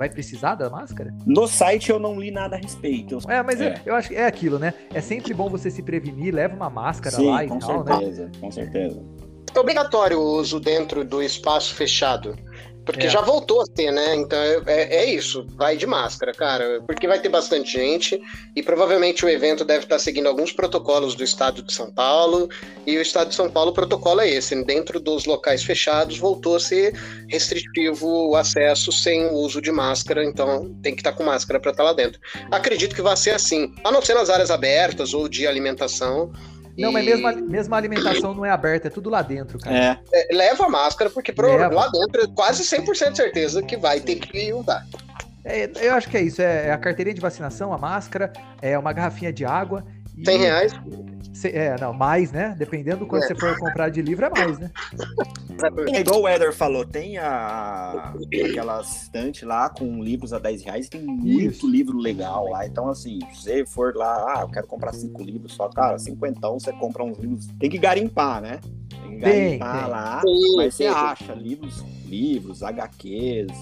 Vai 0.00 0.08
precisar 0.08 0.54
da 0.54 0.70
máscara? 0.70 1.14
No 1.26 1.46
site 1.46 1.90
eu 1.90 1.98
não 1.98 2.18
li 2.18 2.30
nada 2.30 2.56
a 2.56 2.58
respeito. 2.58 3.18
É, 3.28 3.42
mas 3.42 3.60
é, 3.60 3.66
É. 3.66 3.82
eu 3.84 3.94
acho 3.94 4.08
que 4.08 4.14
é 4.16 4.24
aquilo, 4.24 4.58
né? 4.58 4.72
É 4.94 5.00
sempre 5.02 5.34
bom 5.34 5.50
você 5.50 5.70
se 5.70 5.82
prevenir, 5.82 6.34
leva 6.34 6.56
uma 6.56 6.70
máscara 6.70 7.14
Sim, 7.14 7.26
lá 7.26 7.44
e 7.44 7.48
com 7.48 7.58
tal, 7.58 7.84
né? 7.84 7.92
certeza, 7.98 8.30
com 8.40 8.50
certeza. 8.50 9.04
É 9.54 9.58
obrigatório 9.60 10.18
o 10.18 10.22
uso 10.38 10.58
dentro 10.58 11.04
do 11.04 11.22
espaço 11.22 11.74
fechado. 11.74 12.34
Porque 12.92 13.06
É. 13.06 13.10
já 13.10 13.20
voltou 13.20 13.60
a 13.62 13.64
ter, 13.66 13.90
né? 13.90 14.14
Então 14.16 14.38
é, 14.38 14.60
é- 14.66 14.96
é 14.96 15.04
isso. 15.06 15.46
Vai 15.56 15.76
de 15.76 15.86
máscara, 15.86 16.32
cara. 16.32 16.82
Porque 16.86 17.06
vai 17.06 17.18
ter 17.20 17.28
bastante 17.28 17.72
gente 17.72 18.20
e 18.54 18.62
provavelmente 18.62 19.24
o 19.24 19.28
evento 19.28 19.64
deve 19.64 19.84
estar 19.84 19.98
seguindo 19.98 20.26
alguns 20.26 20.52
protocolos 20.52 21.14
do 21.14 21.22
estado 21.24 21.62
de 21.62 21.72
São 21.72 21.90
Paulo. 21.92 22.48
E 22.86 22.96
o 22.96 23.02
estado 23.02 23.28
de 23.28 23.34
São 23.34 23.50
Paulo, 23.50 23.70
o 23.70 23.74
protocolo 23.74 24.20
é 24.20 24.28
esse. 24.28 24.54
Dentro 24.64 24.98
dos 25.00 25.24
locais 25.24 25.62
fechados, 25.62 26.18
voltou 26.18 26.56
a 26.56 26.60
ser 26.60 26.92
restritivo 27.28 28.06
o 28.30 28.36
acesso 28.36 28.90
sem 28.92 29.26
o 29.26 29.34
uso 29.34 29.60
de 29.60 29.70
máscara. 29.72 30.24
Então 30.24 30.74
tem 30.82 30.94
que 30.94 31.00
estar 31.00 31.12
com 31.12 31.22
máscara 31.24 31.58
para 31.60 31.70
estar 31.70 31.82
lá 31.84 31.92
dentro. 31.92 32.20
Acredito 32.50 32.94
que 32.94 33.02
vai 33.02 33.16
ser 33.16 33.30
assim. 33.30 33.72
A 33.84 33.90
não 33.90 34.02
ser 34.02 34.14
nas 34.14 34.30
áreas 34.30 34.50
abertas 34.50 35.14
ou 35.14 35.28
de 35.28 35.46
alimentação. 35.46 36.32
Não, 36.80 36.92
mas 36.92 37.04
mesmo, 37.04 37.26
a- 37.26 37.32
mesmo 37.32 37.74
a 37.74 37.78
alimentação 37.78 38.34
não 38.34 38.44
é 38.44 38.50
aberta, 38.50 38.88
é 38.88 38.90
tudo 38.90 39.10
lá 39.10 39.22
dentro, 39.22 39.58
cara. 39.58 39.76
É, 39.76 39.98
É, 40.12 40.34
leva 40.34 40.64
a 40.66 40.68
máscara, 40.68 41.10
porque 41.10 41.32
pro- 41.32 41.48
lá 41.74 41.88
dentro 41.88 42.22
é 42.22 42.26
quase 42.34 42.64
100% 42.64 43.16
certeza 43.16 43.62
que 43.62 43.76
vai 43.76 44.00
ter 44.00 44.16
que 44.16 44.52
usar. 44.52 44.86
É, 45.44 45.70
eu 45.80 45.94
acho 45.94 46.08
que 46.08 46.16
é 46.16 46.22
isso. 46.22 46.40
É 46.42 46.70
a 46.70 46.76
carteirinha 46.78 47.14
de 47.14 47.20
vacinação, 47.20 47.72
a 47.72 47.78
máscara, 47.78 48.32
é 48.60 48.78
uma 48.78 48.92
garrafinha 48.92 49.32
de 49.32 49.44
água. 49.44 49.84
e- 50.16 50.24
100 50.24 50.38
reais. 50.38 50.72
Se- 51.40 51.48
É, 51.48 51.74
não, 51.80 51.92
mais, 51.94 52.30
né? 52.30 52.54
Dependendo 52.58 53.00
do 53.00 53.06
quanto 53.06 53.24
É. 53.24 53.26
você 53.28 53.34
for 53.34 53.56
comprar 53.58 53.88
de 53.88 54.02
livro, 54.02 54.26
é 54.26 54.30
mais, 54.30 54.58
né? 54.58 54.70
É 55.92 56.00
igual 56.00 56.22
o 56.22 56.28
Eder 56.28 56.52
falou, 56.54 56.84
tem 56.86 57.16
a, 57.18 58.12
aquela 58.48 58.80
estante 58.80 59.44
lá 59.44 59.68
com 59.68 60.02
livros 60.02 60.32
a 60.32 60.38
10 60.38 60.62
reais, 60.62 60.88
tem 60.88 61.02
muito 61.02 61.38
Isso. 61.50 61.68
livro 61.70 61.98
legal 61.98 62.48
lá. 62.48 62.66
Então, 62.66 62.88
assim, 62.88 63.18
se 63.32 63.42
você 63.42 63.66
for 63.66 63.94
lá, 63.94 64.36
ah, 64.36 64.40
eu 64.42 64.48
quero 64.48 64.66
comprar 64.66 64.92
cinco 64.92 65.22
livros 65.22 65.52
só, 65.52 65.68
cara, 65.68 65.98
cinquentão 65.98 66.58
você 66.58 66.72
compra 66.72 67.02
uns 67.04 67.18
livros. 67.18 67.46
Tem 67.58 67.68
que 67.70 67.78
garimpar, 67.78 68.40
né? 68.42 68.60
Tem 68.90 69.00
que 69.00 69.20
Tem, 69.20 69.58
garimpar 69.58 69.80
tem. 69.82 69.90
lá, 69.90 70.20
Sim, 70.22 70.56
mas 70.56 70.74
você 70.74 70.86
acha 70.86 71.32
livros, 71.34 71.84
livros, 72.06 72.62
HQs, 72.62 73.52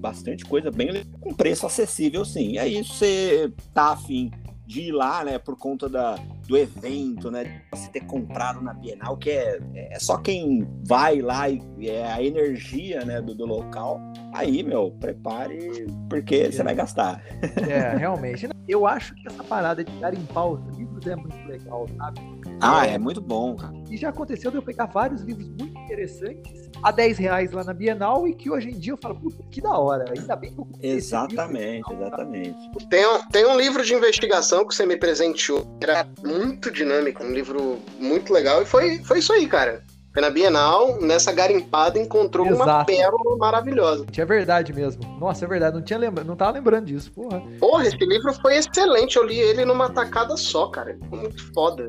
bastante 0.00 0.44
coisa 0.44 0.70
bem 0.70 0.90
legal, 0.90 1.12
com 1.20 1.32
preço 1.34 1.66
acessível, 1.66 2.24
sim. 2.24 2.52
E 2.52 2.58
aí, 2.58 2.84
se 2.84 2.90
você 2.94 3.52
tá 3.74 3.92
afim 3.92 4.30
de 4.66 4.82
ir 4.82 4.92
lá, 4.92 5.24
né, 5.24 5.38
por 5.38 5.56
conta 5.56 5.88
da, 5.88 6.16
do 6.46 6.56
evento, 6.56 7.30
né, 7.30 7.44
de 7.44 7.62
você 7.70 7.90
ter 7.90 8.00
comprado 8.06 8.60
na 8.60 8.72
Bienal, 8.72 9.16
que 9.16 9.30
é, 9.30 9.58
é 9.74 9.98
só 9.98 10.16
quem 10.18 10.66
vai 10.84 11.20
lá 11.20 11.48
e 11.48 11.60
é 11.88 12.10
a 12.10 12.22
energia, 12.22 13.04
né, 13.04 13.20
do, 13.20 13.34
do 13.34 13.44
local. 13.44 14.00
Aí, 14.32 14.62
meu, 14.62 14.90
prepare, 14.92 15.86
porque 16.08 16.50
você 16.50 16.62
vai 16.62 16.74
gastar. 16.74 17.22
É, 17.68 17.96
realmente. 17.98 18.48
Eu 18.68 18.86
acho 18.86 19.14
que 19.16 19.26
essa 19.26 19.42
parada 19.42 19.84
de 19.84 19.92
garimpar 19.98 20.46
os 20.46 20.76
livros 20.76 21.06
é 21.06 21.16
muito 21.16 21.36
legal, 21.46 21.86
sabe? 21.98 22.20
Ah, 22.60 22.86
é 22.86 22.96
muito 22.96 23.20
bom, 23.20 23.56
cara. 23.56 23.74
E 23.90 23.96
já 23.96 24.10
aconteceu 24.10 24.50
de 24.50 24.56
eu 24.56 24.62
pegar 24.62 24.86
vários 24.86 25.22
livros 25.22 25.48
muito 25.48 25.71
interessantes 25.92 26.70
a 26.82 26.90
10 26.90 27.18
reais 27.18 27.52
lá 27.52 27.62
na 27.62 27.72
Bienal 27.72 28.26
e 28.26 28.34
que 28.34 28.50
hoje 28.50 28.70
em 28.70 28.78
dia 28.78 28.92
eu 28.94 28.96
falo, 28.96 29.14
puta, 29.14 29.42
que 29.50 29.60
da 29.60 29.76
hora. 29.78 30.04
Ainda 30.16 30.34
bem 30.34 30.52
que 30.52 30.60
eu 30.60 30.66
Exatamente, 30.82 31.88
livro. 31.88 32.04
exatamente. 32.04 32.88
Tem 32.88 33.06
um, 33.06 33.28
tem 33.28 33.46
um 33.46 33.56
livro 33.56 33.84
de 33.84 33.94
investigação 33.94 34.66
que 34.66 34.74
você 34.74 34.84
me 34.84 34.96
presenteou, 34.96 35.64
que 35.78 35.88
era 35.88 36.06
muito 36.24 36.70
dinâmico, 36.70 37.22
um 37.22 37.30
livro 37.30 37.78
muito 38.00 38.32
legal, 38.32 38.62
e 38.62 38.66
foi, 38.66 38.98
foi 39.04 39.18
isso 39.20 39.32
aí, 39.32 39.46
cara. 39.46 39.82
Foi 40.12 40.20
na 40.20 40.28
Bienal, 40.28 41.00
nessa 41.00 41.32
garimpada, 41.32 41.98
encontrou 41.98 42.46
uma 42.46 42.64
Exato. 42.64 42.86
pérola 42.86 43.36
maravilhosa. 43.38 44.04
É 44.14 44.24
verdade 44.26 44.70
mesmo. 44.70 45.02
Nossa, 45.18 45.46
é 45.46 45.48
verdade. 45.48 45.74
Não 45.74 45.82
tinha 45.82 45.98
lembra... 45.98 46.22
não 46.22 46.36
tava 46.36 46.52
lembrando 46.52 46.84
disso, 46.84 47.10
porra. 47.12 47.42
Porra, 47.58 47.86
esse 47.86 47.96
livro 47.96 48.30
foi 48.34 48.56
excelente, 48.56 49.16
eu 49.16 49.24
li 49.24 49.38
ele 49.38 49.64
numa 49.64 49.88
tacada 49.88 50.36
só, 50.36 50.66
cara. 50.66 50.98
Foi 51.08 51.18
muito 51.18 51.50
foda. 51.54 51.86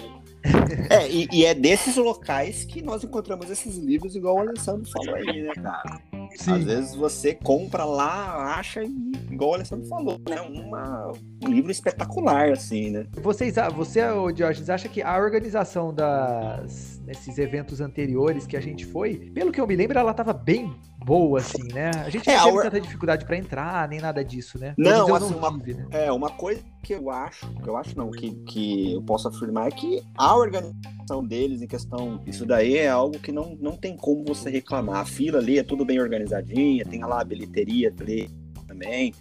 É, 0.90 1.10
e, 1.10 1.28
e 1.32 1.46
é 1.46 1.54
desses 1.54 1.96
locais 1.96 2.66
que 2.66 2.82
nós 2.82 3.04
encontramos 3.04 3.50
esses 3.50 3.78
livros, 3.78 4.16
igual 4.16 4.36
o 4.36 4.40
Alessandro 4.40 4.90
falou 4.92 5.16
aí, 5.16 5.42
né, 5.42 5.54
cara? 5.54 6.02
Às 6.34 6.64
vezes 6.64 6.96
você 6.96 7.34
compra 7.34 7.86
lá, 7.86 8.56
acha, 8.58 8.84
e, 8.84 9.12
igual 9.32 9.52
o 9.52 9.54
Alessandro 9.56 9.88
falou, 9.88 10.20
né? 10.28 10.42
Uma, 10.42 11.14
um 11.44 11.48
livro 11.48 11.72
espetacular, 11.72 12.52
assim, 12.52 12.90
né? 12.90 13.06
Vocês, 13.22 13.56
você, 13.74 14.02
Diógenes, 14.34 14.70
acha 14.70 14.90
que 14.90 15.02
a 15.02 15.18
organização 15.18 15.94
das 15.94 16.93
nesses 17.06 17.38
eventos 17.38 17.82
anteriores 17.82 18.46
que 18.48 18.56
a 18.58 18.62
gente 18.62 18.86
foi, 18.86 19.16
pelo 19.34 19.52
que 19.52 19.60
eu 19.60 19.68
me 19.68 19.76
lembro, 19.76 19.98
ela 20.00 20.14
tava 20.14 20.34
bem 20.34 20.74
boa, 21.06 21.40
assim, 21.40 21.64
né? 21.74 21.90
A 22.06 22.10
gente 22.10 22.30
É, 22.30 22.34
não 22.34 22.40
a 22.40 22.44
teve 22.46 22.58
or- 22.58 22.64
tanta 22.64 22.82
dificuldade 22.82 23.26
pra 23.26 23.38
entrar, 23.38 23.88
nem 23.90 24.00
nada 24.00 24.24
disso, 24.24 24.58
né? 24.58 24.74
Não, 24.78 24.92
menos 24.92 25.10
eu 25.10 25.16
assim, 25.16 25.36
uma- 25.36 25.52
tive, 25.52 25.74
né? 25.74 25.88
É, 25.92 26.12
uma 26.12 26.30
coisa 26.30 26.62
que 26.82 26.94
eu 26.94 27.10
acho, 27.10 27.46
que 27.62 27.68
eu 27.70 27.76
acho 27.76 27.98
não, 27.98 28.10
que, 28.10 28.32
que 28.48 28.94
eu 28.94 29.02
posso 29.02 29.28
afirmar 29.28 29.68
é 29.68 29.72
que 29.72 30.02
a 30.18 30.36
organização 30.36 31.24
deles 31.28 31.62
em 31.62 31.68
questão, 31.68 32.22
isso 32.26 32.46
daí 32.46 32.78
é 32.78 32.88
algo 32.90 33.20
que 33.20 33.32
não, 33.32 33.58
não 33.60 33.76
tem 33.76 33.96
como 33.98 34.24
você 34.24 34.50
reclamar. 34.50 35.02
A 35.02 35.06
fila 35.06 35.40
ali 35.40 35.60
é 35.60 35.64
tudo 35.64 35.84
bem 35.84 36.00
organizadinha, 36.00 36.86
tem 36.86 37.02
lá 37.04 37.20
a 37.22 37.26
bilheteria 37.26 37.94
ali 38.00 38.30
também. 38.66 39.14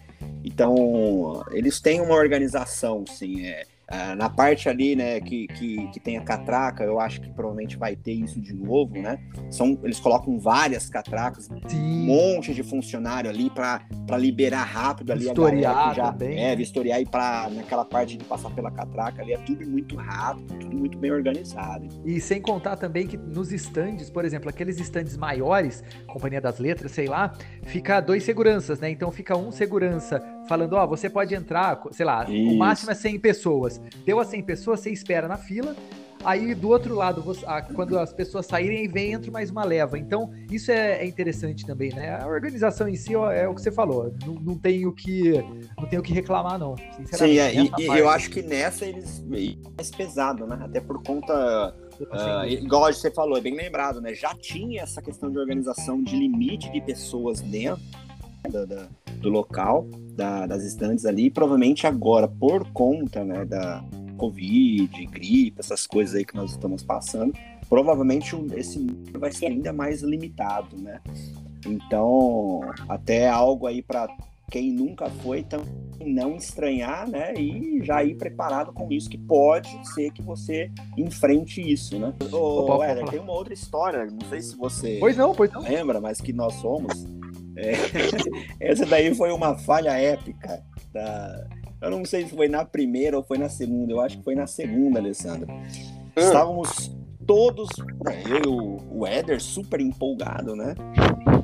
Então, 0.44 1.44
eles 1.50 1.80
têm 1.80 2.00
uma 2.00 2.14
organização, 2.14 3.04
sim. 3.06 3.46
É, 3.46 3.64
ah, 3.94 4.16
na 4.16 4.30
parte 4.30 4.70
ali, 4.70 4.96
né, 4.96 5.20
que, 5.20 5.46
que, 5.48 5.86
que 5.88 6.00
tem 6.00 6.16
a 6.16 6.22
catraca, 6.22 6.82
eu 6.82 6.98
acho 6.98 7.20
que 7.20 7.28
provavelmente 7.30 7.76
vai 7.76 7.94
ter 7.94 8.12
isso 8.12 8.40
de 8.40 8.54
novo, 8.54 8.94
né? 8.94 9.18
São, 9.50 9.78
eles 9.84 10.00
colocam 10.00 10.38
várias 10.38 10.88
catracas, 10.88 11.50
um 11.50 11.68
Sim. 11.68 12.06
monte 12.06 12.54
de 12.54 12.62
funcionário 12.62 13.28
ali 13.28 13.50
para 13.50 13.82
liberar 14.16 14.62
rápido 14.62 15.12
ali 15.12 15.28
a 15.28 15.34
galera 15.34 15.52
Vistoriar 15.52 15.90
que 15.90 15.96
já 15.96 16.12
também, 16.12 16.38
é 16.38 16.48
né? 16.48 16.56
vistoriar 16.56 17.02
e 17.02 17.04
para 17.04 17.50
naquela 17.50 17.84
parte 17.84 18.16
de 18.16 18.24
passar 18.24 18.48
pela 18.52 18.70
catraca 18.70 19.20
ali 19.20 19.34
é 19.34 19.38
tudo 19.38 19.68
muito 19.68 19.94
rápido, 19.94 20.58
tudo 20.58 20.74
muito 20.74 20.96
bem 20.96 21.12
organizado. 21.12 21.86
E 22.02 22.18
sem 22.18 22.40
contar 22.40 22.76
também 22.76 23.06
que 23.06 23.18
nos 23.18 23.52
estandes, 23.52 24.08
por 24.08 24.24
exemplo, 24.24 24.48
aqueles 24.48 24.80
estandes 24.80 25.18
maiores, 25.18 25.84
Companhia 26.06 26.40
das 26.40 26.58
Letras, 26.58 26.92
sei 26.92 27.08
lá, 27.08 27.34
fica 27.64 28.00
dois 28.00 28.24
seguranças, 28.24 28.80
né? 28.80 28.88
Então 28.88 29.12
fica 29.12 29.36
um 29.36 29.50
segurança 29.50 30.22
falando, 30.48 30.74
ó, 30.74 30.86
você 30.86 31.08
pode 31.08 31.34
entrar, 31.34 31.80
sei 31.92 32.04
lá, 32.06 32.24
o 32.28 32.32
Isso. 32.32 32.56
máximo 32.58 32.90
é 32.90 32.94
100 32.94 33.18
pessoas. 33.18 33.80
Deu 34.04 34.18
a 34.20 34.24
100 34.24 34.42
pessoas, 34.42 34.80
você 34.80 34.90
espera 34.90 35.26
na 35.28 35.36
fila. 35.36 35.74
Aí 36.24 36.54
do 36.54 36.68
outro 36.68 36.94
lado, 36.94 37.20
você- 37.20 37.44
ah, 37.48 37.60
quando 37.60 37.98
as 37.98 38.12
pessoas 38.12 38.46
saírem, 38.46 38.86
vem 38.86 39.12
entra 39.12 39.28
mais 39.32 39.50
uma 39.50 39.64
leva. 39.64 39.98
Então, 39.98 40.30
isso 40.52 40.70
é, 40.70 41.02
é 41.02 41.04
interessante 41.04 41.66
também, 41.66 41.92
né? 41.92 42.16
A 42.22 42.28
organização 42.28 42.86
em 42.86 42.94
si 42.94 43.16
ó, 43.16 43.28
é 43.32 43.48
o 43.48 43.54
que 43.56 43.60
você 43.60 43.72
falou. 43.72 44.14
Não, 44.24 44.34
não 44.34 44.56
tem 44.56 44.86
o 44.86 44.92
que 44.92 45.32
não 45.76 45.88
tem 45.88 45.98
o 45.98 46.02
que 46.02 46.12
reclamar, 46.12 46.60
não. 46.60 46.76
Sim, 47.06 47.38
é, 47.38 47.52
e, 47.52 47.68
parte, 47.68 47.84
eu 47.86 48.08
acho 48.08 48.30
que 48.30 48.40
nessa 48.40 48.84
eles 48.86 49.18
e 49.32 49.58
mais 49.76 49.90
pesado, 49.90 50.46
né? 50.46 50.60
Até 50.62 50.80
por 50.80 51.02
conta 51.02 51.74
assim, 52.12 52.54
igual 52.54 52.92
você 52.92 53.10
falou, 53.10 53.36
é 53.36 53.40
bem 53.40 53.56
lembrado, 53.56 54.00
né? 54.00 54.14
Já 54.14 54.32
tinha 54.32 54.82
essa 54.82 55.02
questão 55.02 55.28
de 55.28 55.38
organização 55.38 56.00
de 56.04 56.14
limite 56.16 56.70
de 56.70 56.80
pessoas 56.80 57.40
dentro 57.40 57.82
da- 58.48 58.64
da- 58.64 58.88
do 59.22 59.30
local, 59.30 59.86
da- 60.16 60.46
das 60.46 60.62
estantes 60.64 61.06
ali, 61.06 61.26
e 61.26 61.30
provavelmente 61.30 61.86
agora, 61.86 62.28
por 62.28 62.66
conta 62.72 63.24
né, 63.24 63.44
da 63.44 63.82
Covid, 64.18 65.06
gripe, 65.06 65.54
essas 65.58 65.86
coisas 65.86 66.14
aí 66.14 66.24
que 66.24 66.34
nós 66.36 66.50
estamos 66.50 66.82
passando, 66.82 67.32
provavelmente 67.68 68.36
esse 68.54 68.78
número 68.78 69.18
vai 69.18 69.32
ser 69.32 69.46
ainda 69.46 69.72
mais 69.72 70.02
limitado, 70.02 70.76
né? 70.76 71.00
Então, 71.66 72.60
até 72.88 73.28
algo 73.28 73.66
aí 73.66 73.82
para 73.82 74.08
quem 74.50 74.70
nunca 74.70 75.08
foi 75.08 75.42
também 75.42 75.66
não 76.04 76.36
estranhar, 76.36 77.08
né? 77.08 77.32
E 77.34 77.80
já 77.84 78.04
ir 78.04 78.16
preparado 78.16 78.72
com 78.72 78.90
isso, 78.92 79.08
que 79.08 79.16
pode 79.16 79.68
ser 79.94 80.10
que 80.12 80.20
você 80.20 80.70
enfrente 80.98 81.60
isso, 81.62 81.98
né? 81.98 82.12
Ô, 82.30 82.60
Opa, 82.60 82.84
Éder, 82.86 83.08
tem 83.08 83.20
uma 83.20 83.32
outra 83.32 83.54
história, 83.54 84.04
não 84.06 84.28
sei 84.28 84.42
se 84.42 84.56
você 84.56 84.98
Pois 85.00 85.16
não, 85.16 85.32
pois 85.34 85.50
não. 85.52 85.62
lembra, 85.62 86.00
mas 86.00 86.20
que 86.20 86.32
nós 86.32 86.54
somos. 86.54 87.04
É, 87.56 87.72
essa 88.60 88.86
daí 88.86 89.14
foi 89.14 89.30
uma 89.32 89.56
falha 89.58 89.90
épica. 89.90 90.62
Da, 90.92 91.46
eu 91.80 91.90
não 91.90 92.04
sei 92.04 92.24
se 92.24 92.30
foi 92.34 92.48
na 92.48 92.64
primeira 92.64 93.16
ou 93.16 93.22
foi 93.22 93.38
na 93.38 93.48
segunda, 93.48 93.92
eu 93.92 94.00
acho 94.00 94.18
que 94.18 94.24
foi 94.24 94.34
na 94.34 94.46
segunda, 94.46 94.98
Alessandra. 95.00 95.46
Estávamos 96.16 96.90
todos, 97.26 97.68
eu 98.28 98.36
e 98.44 98.48
o- 98.48 98.98
o 99.00 99.06
Éder, 99.06 99.40
super 99.40 99.80
empolgado, 99.80 100.54
né? 100.54 100.74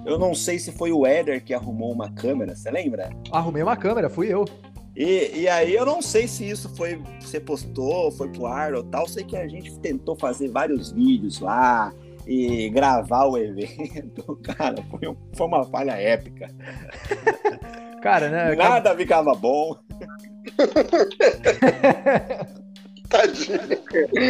Eu 0.05 0.19
não 0.19 0.35
sei 0.35 0.59
se 0.59 0.73
foi 0.73 0.93
o 0.93 1.07
Éder 1.07 1.43
que 1.45 1.55
arrumou 1.55 1.93
uma 1.93 2.11
câmera, 2.11 2.55
você 2.55 2.71
lembra? 2.71 3.11
Arrumei 3.33 3.63
uma 3.63 3.77
câmera, 3.77 4.09
fui 4.11 4.33
eu. 4.33 4.45
E, 4.97 5.43
e 5.43 5.49
aí 5.49 5.75
eu 5.75 5.87
não 5.87 6.03
sei 6.03 6.27
se 6.27 6.49
isso 6.49 6.69
foi. 6.75 7.01
Você 7.21 7.39
postou, 7.39 8.11
foi 8.11 8.29
pro 8.31 8.47
ar 8.47 8.75
ou 8.75 8.83
tal. 8.83 9.07
Sei 9.07 9.23
que 9.23 9.37
a 9.37 9.47
gente 9.47 9.79
tentou 9.79 10.17
fazer 10.17 10.49
vários 10.49 10.91
vídeos 10.91 11.39
lá 11.41 11.93
e 12.29 12.69
gravar 12.69 13.25
o 13.25 13.39
evento. 13.39 14.37
Cara, 14.45 14.77
foi, 14.91 15.09
um, 15.09 15.17
foi 15.35 15.47
uma 15.47 15.65
falha 15.65 15.93
épica. 15.93 16.49
Cara, 18.03 18.29
né? 18.29 18.55
Nada 18.55 18.95
ficava 18.95 19.33
bom. 19.35 19.75
Tadinho. 23.09 23.59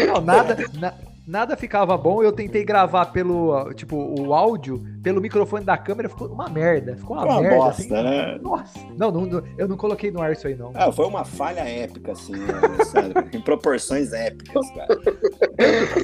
Não, 0.06 0.20
nada, 0.20 0.56
na- 0.78 0.94
nada 1.26 1.56
ficava 1.56 1.98
bom. 1.98 2.22
Eu 2.22 2.30
tentei 2.32 2.64
gravar 2.64 3.06
pelo, 3.06 3.72
tipo, 3.74 3.96
o 3.96 4.32
áudio 4.32 4.80
pelo 5.08 5.22
microfone 5.22 5.64
da 5.64 5.78
câmera, 5.78 6.06
ficou 6.06 6.28
uma 6.28 6.50
merda. 6.50 6.94
Ficou 6.94 7.16
uma, 7.16 7.24
uma 7.24 7.40
merda. 7.40 7.56
bosta, 7.56 7.80
assim. 7.82 7.90
né? 7.90 8.38
Nossa. 8.42 8.78
Não, 8.94 9.10
não, 9.10 9.24
não, 9.24 9.42
eu 9.56 9.66
não 9.66 9.74
coloquei 9.74 10.10
no 10.10 10.20
ar 10.20 10.32
isso 10.32 10.46
aí, 10.46 10.54
não. 10.54 10.70
Ah, 10.74 10.92
foi 10.92 11.06
uma 11.06 11.24
falha 11.24 11.60
épica, 11.60 12.12
assim, 12.12 12.32
né, 12.36 12.52
sabe? 12.84 13.14
em 13.34 13.40
proporções 13.40 14.12
épicas, 14.12 14.70
cara. 14.72 14.86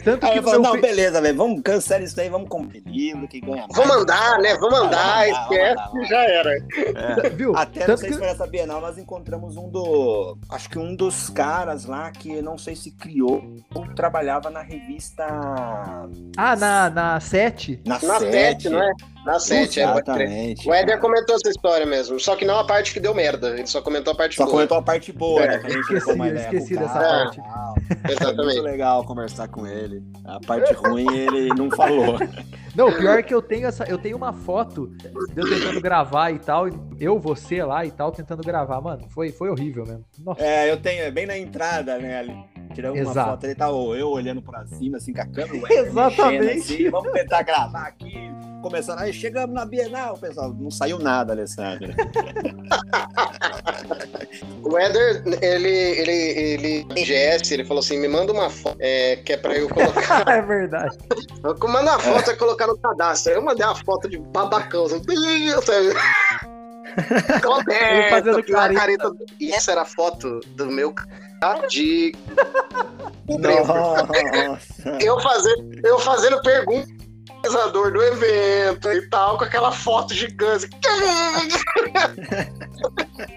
Tanto 0.02 0.24
Aí 0.24 0.32
que 0.32 0.38
eu 0.38 0.42
meu 0.42 0.58
não, 0.62 0.72
fe- 0.72 0.80
beleza, 0.80 1.20
velho, 1.20 1.36
vamos 1.36 1.60
cancelar 1.62 2.02
isso 2.02 2.16
daí, 2.16 2.30
vamos 2.30 2.48
comprar 2.48 2.80
livro, 2.86 3.28
que 3.28 3.40
ganha 3.42 3.66
mais. 3.68 3.76
Vamos 3.76 3.94
andar, 3.96 4.38
né? 4.38 4.56
Vamos 4.56 4.78
andar, 4.80 5.28
esquece 5.28 5.98
e 6.00 6.04
já 6.06 6.22
era. 6.24 6.50
É. 7.26 7.28
viu? 7.28 7.54
Até 7.54 7.80
não 7.80 7.86
Tanto 7.88 7.98
sei 8.00 8.08
que- 8.08 8.14
se 8.14 8.20
foi 8.20 8.28
nessa 8.28 8.46
Bienal, 8.46 8.80
nós 8.80 8.96
encontramos 8.96 9.58
um 9.58 9.68
do. 9.68 10.38
Acho 10.48 10.70
que 10.70 10.78
um 10.78 10.96
dos 10.96 11.28
caras 11.28 11.84
lá 11.84 12.10
que 12.10 12.40
não 12.40 12.56
sei 12.56 12.74
se 12.74 12.90
criou 12.90 13.42
ou 13.74 13.86
trabalhava 13.94 14.48
na 14.48 14.62
revista. 14.62 15.26
Ah, 16.36 16.56
na, 16.56 16.88
na 16.88 17.20
7. 17.20 17.82
Na, 17.86 17.94
Na 18.02 18.18
Sete. 18.18 18.30
7, 18.62 18.68
não 18.70 18.82
é? 18.82 18.92
Na 19.24 19.38
7, 19.40 19.80
é. 19.80 19.84
Exatamente. 19.84 20.68
O 20.68 20.74
Éder 20.74 21.00
comentou 21.00 21.34
essa 21.34 21.48
história 21.48 21.86
mesmo, 21.86 22.20
só 22.20 22.36
que 22.36 22.44
não 22.44 22.58
a 22.58 22.64
parte 22.64 22.92
que 22.92 23.00
deu 23.00 23.14
merda, 23.14 23.50
ele 23.58 23.66
só 23.66 23.80
comentou 23.80 24.12
a 24.12 24.16
parte 24.16 24.36
Só 24.36 24.44
boa. 24.44 24.52
comentou 24.54 24.76
a 24.76 24.82
parte 24.82 25.12
boa, 25.12 25.42
É, 25.42 25.46
né? 25.48 25.58
Que 25.58 25.66
a 25.66 25.70
gente 25.70 25.80
esqueci, 25.94 26.12
ideia 26.12 26.38
esqueci 26.40 26.76
dessa 26.76 26.92
cara. 26.92 27.24
parte. 27.24 27.36
Tal. 27.40 27.74
Foi 27.74 27.96
muito 27.96 28.10
Exatamente. 28.22 28.60
legal 28.60 29.04
conversar 29.04 29.48
com 29.48 29.66
ele. 29.66 30.02
A 30.26 30.38
parte 30.40 30.74
ruim 30.74 31.06
ele 31.16 31.48
não 31.54 31.70
falou. 31.70 32.18
Não, 32.74 32.88
o 32.88 32.96
pior 32.96 33.20
é 33.20 33.22
que 33.22 33.32
eu 33.32 33.40
tenho 33.40 33.68
essa, 33.68 33.84
eu 33.84 33.96
tenho 33.96 34.16
uma 34.16 34.32
foto 34.32 34.88
de 34.98 35.40
eu 35.40 35.48
tentando 35.48 35.80
gravar 35.80 36.32
e 36.32 36.40
tal, 36.40 36.66
eu, 36.98 37.20
você 37.20 37.62
lá 37.62 37.86
e 37.86 37.90
tal, 37.92 38.10
tentando 38.10 38.42
gravar, 38.42 38.80
mano, 38.80 39.08
foi, 39.10 39.30
foi 39.30 39.48
horrível 39.48 39.86
mesmo. 39.86 40.04
Nossa. 40.18 40.42
É, 40.42 40.68
eu 40.68 40.76
tenho, 40.76 41.04
é 41.04 41.10
bem 41.12 41.24
na 41.24 41.38
entrada, 41.38 41.96
né? 41.98 42.18
Ali. 42.18 42.34
Tiramos 42.74 42.98
uma 43.00 43.10
Exato. 43.12 43.30
foto, 43.30 43.44
ele 43.44 43.54
tá 43.54 43.68
eu 43.68 44.08
olhando 44.08 44.42
pra 44.42 44.66
cima, 44.66 44.96
assim, 44.96 45.12
com 45.12 45.20
a 45.22 45.26
câmera. 45.26 45.62
Exatamente. 45.72 46.44
mexendo, 46.44 46.62
assim, 46.62 46.90
vamos 46.90 47.12
tentar 47.12 47.42
gravar 47.42 47.86
aqui. 47.86 48.12
Começando, 48.64 49.00
aí 49.00 49.12
chegamos 49.12 49.54
na 49.54 49.66
Bienal, 49.66 50.16
pessoal. 50.16 50.50
Não 50.58 50.70
saiu 50.70 50.98
nada, 50.98 51.34
Alessandro. 51.34 51.92
O 54.64 54.78
Éder, 54.78 55.22
ele, 55.42 55.68
ele, 55.68 56.12
ele, 56.12 56.84
GS, 57.04 57.52
ele 57.52 57.64
falou 57.64 57.80
assim: 57.80 57.98
me 57.98 58.08
manda 58.08 58.32
uma 58.32 58.48
foto 58.48 58.78
é, 58.80 59.16
que 59.16 59.34
é 59.34 59.36
pra 59.36 59.54
eu 59.54 59.68
colocar. 59.68 60.26
é 60.32 60.40
verdade. 60.40 60.96
Manda 61.42 61.92
uma 61.92 61.98
foto 61.98 62.30
e 62.30 62.36
colocar 62.36 62.66
no 62.66 62.78
cadastro. 62.78 63.32
Aí 63.32 63.38
Eu 63.38 63.42
mandei 63.42 63.64
uma 63.66 63.76
foto 63.76 64.08
de 64.08 64.18
babacão, 64.18 64.86
assim? 64.86 65.02
Ele 65.06 65.52
fazendo 65.60 65.94
Coberto, 67.42 68.38
aquela 68.38 68.72
careta. 68.72 69.12
E 69.38 69.52
essa 69.52 69.72
era 69.72 69.82
a 69.82 69.84
foto 69.84 70.40
do 70.56 70.66
meu 70.66 70.94
cara 71.40 71.66
de. 71.68 72.14
Nossa. 73.28 74.98
Eu 75.00 75.20
fazendo, 75.20 75.86
eu 75.86 75.98
fazendo 75.98 76.40
pergunta 76.40 77.03
organizador 77.44 77.92
do 77.92 78.02
evento 78.02 78.90
e 78.90 79.08
tal, 79.08 79.36
com 79.38 79.44
aquela 79.44 79.70
foto 79.70 80.14
gigante. 80.14 80.68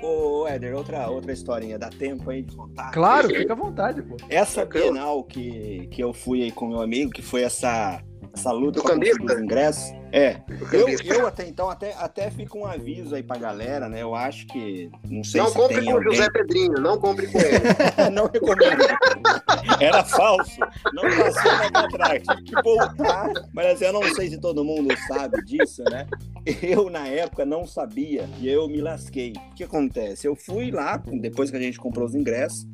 Ô, 0.02 0.48
Éder, 0.48 0.76
outra, 0.76 1.10
outra 1.10 1.34
historinha. 1.34 1.78
Dá 1.78 1.90
tempo 1.90 2.30
aí 2.30 2.42
de 2.42 2.56
contar? 2.56 2.92
Claro, 2.92 3.28
fica 3.28 3.54
à 3.54 3.56
vontade, 3.56 4.02
pô. 4.02 4.16
Essa 4.30 4.66
Bienal 4.66 5.24
que, 5.24 5.88
que 5.92 6.02
eu 6.02 6.14
fui 6.14 6.44
aí 6.44 6.52
com 6.52 6.68
meu 6.68 6.82
amigo, 6.82 7.12
que 7.12 7.22
foi 7.22 7.44
essa, 7.44 8.02
essa 8.38 8.52
luta 8.52 8.82
cambista? 8.82 9.24
os 9.24 9.42
ingressos. 9.42 9.98
É, 10.12 10.38
eu, 10.72 10.88
eu 10.88 11.28
até 11.28 11.48
então, 11.48 11.70
até, 11.70 11.94
até 11.94 12.32
fica 12.32 12.58
um 12.58 12.66
aviso 12.66 13.14
aí 13.14 13.22
pra 13.22 13.38
galera, 13.38 13.90
né? 13.90 14.02
Eu 14.02 14.16
acho 14.16 14.48
que. 14.48 14.90
Não 15.10 15.24
sei 15.24 15.42
Não 15.42 15.50
se 15.50 15.56
compre 15.56 15.76
tem 15.76 15.86
com 15.86 15.92
o 15.92 15.96
alguém... 15.96 16.16
José 16.16 16.30
Pedrinho, 16.30 16.74
não 16.74 16.98
compre 16.98 17.28
com 17.28 17.38
ele. 17.40 17.60
não 18.14 18.28
recomendo. 18.28 18.84
Era 19.82 20.04
falso. 20.04 20.60
Não 20.94 21.04
passou 21.04 21.72
na 21.72 21.80
atrás. 21.82 22.24
Tive 22.24 22.44
que 22.44 22.62
voltar. 22.64 23.30
Mas 23.54 23.66
assim, 23.68 23.86
eu 23.86 23.94
não 23.94 24.04
sei 24.16 24.30
se 24.30 24.40
todo 24.40 24.64
mundo 24.64 24.96
sabe 25.08 25.44
disso, 25.44 25.84
né? 25.90 26.08
Eu, 26.62 26.90
na 26.90 27.06
época, 27.08 27.46
não 27.46 27.66
sabia. 27.66 28.30
E 28.40 28.48
eu 28.48 28.68
me 28.70 28.80
lasquei. 28.80 29.34
O 29.52 29.56
que 29.56 29.64
acontece? 29.66 30.26
Eu 30.26 30.36
fui 30.36 30.72
lá, 30.72 31.02
depois 31.06 31.52
que 31.52 31.58
a 31.58 31.62
gente 31.62 31.78
comprou 31.78 32.06
os 32.06 32.16
ingressos. 32.16 32.66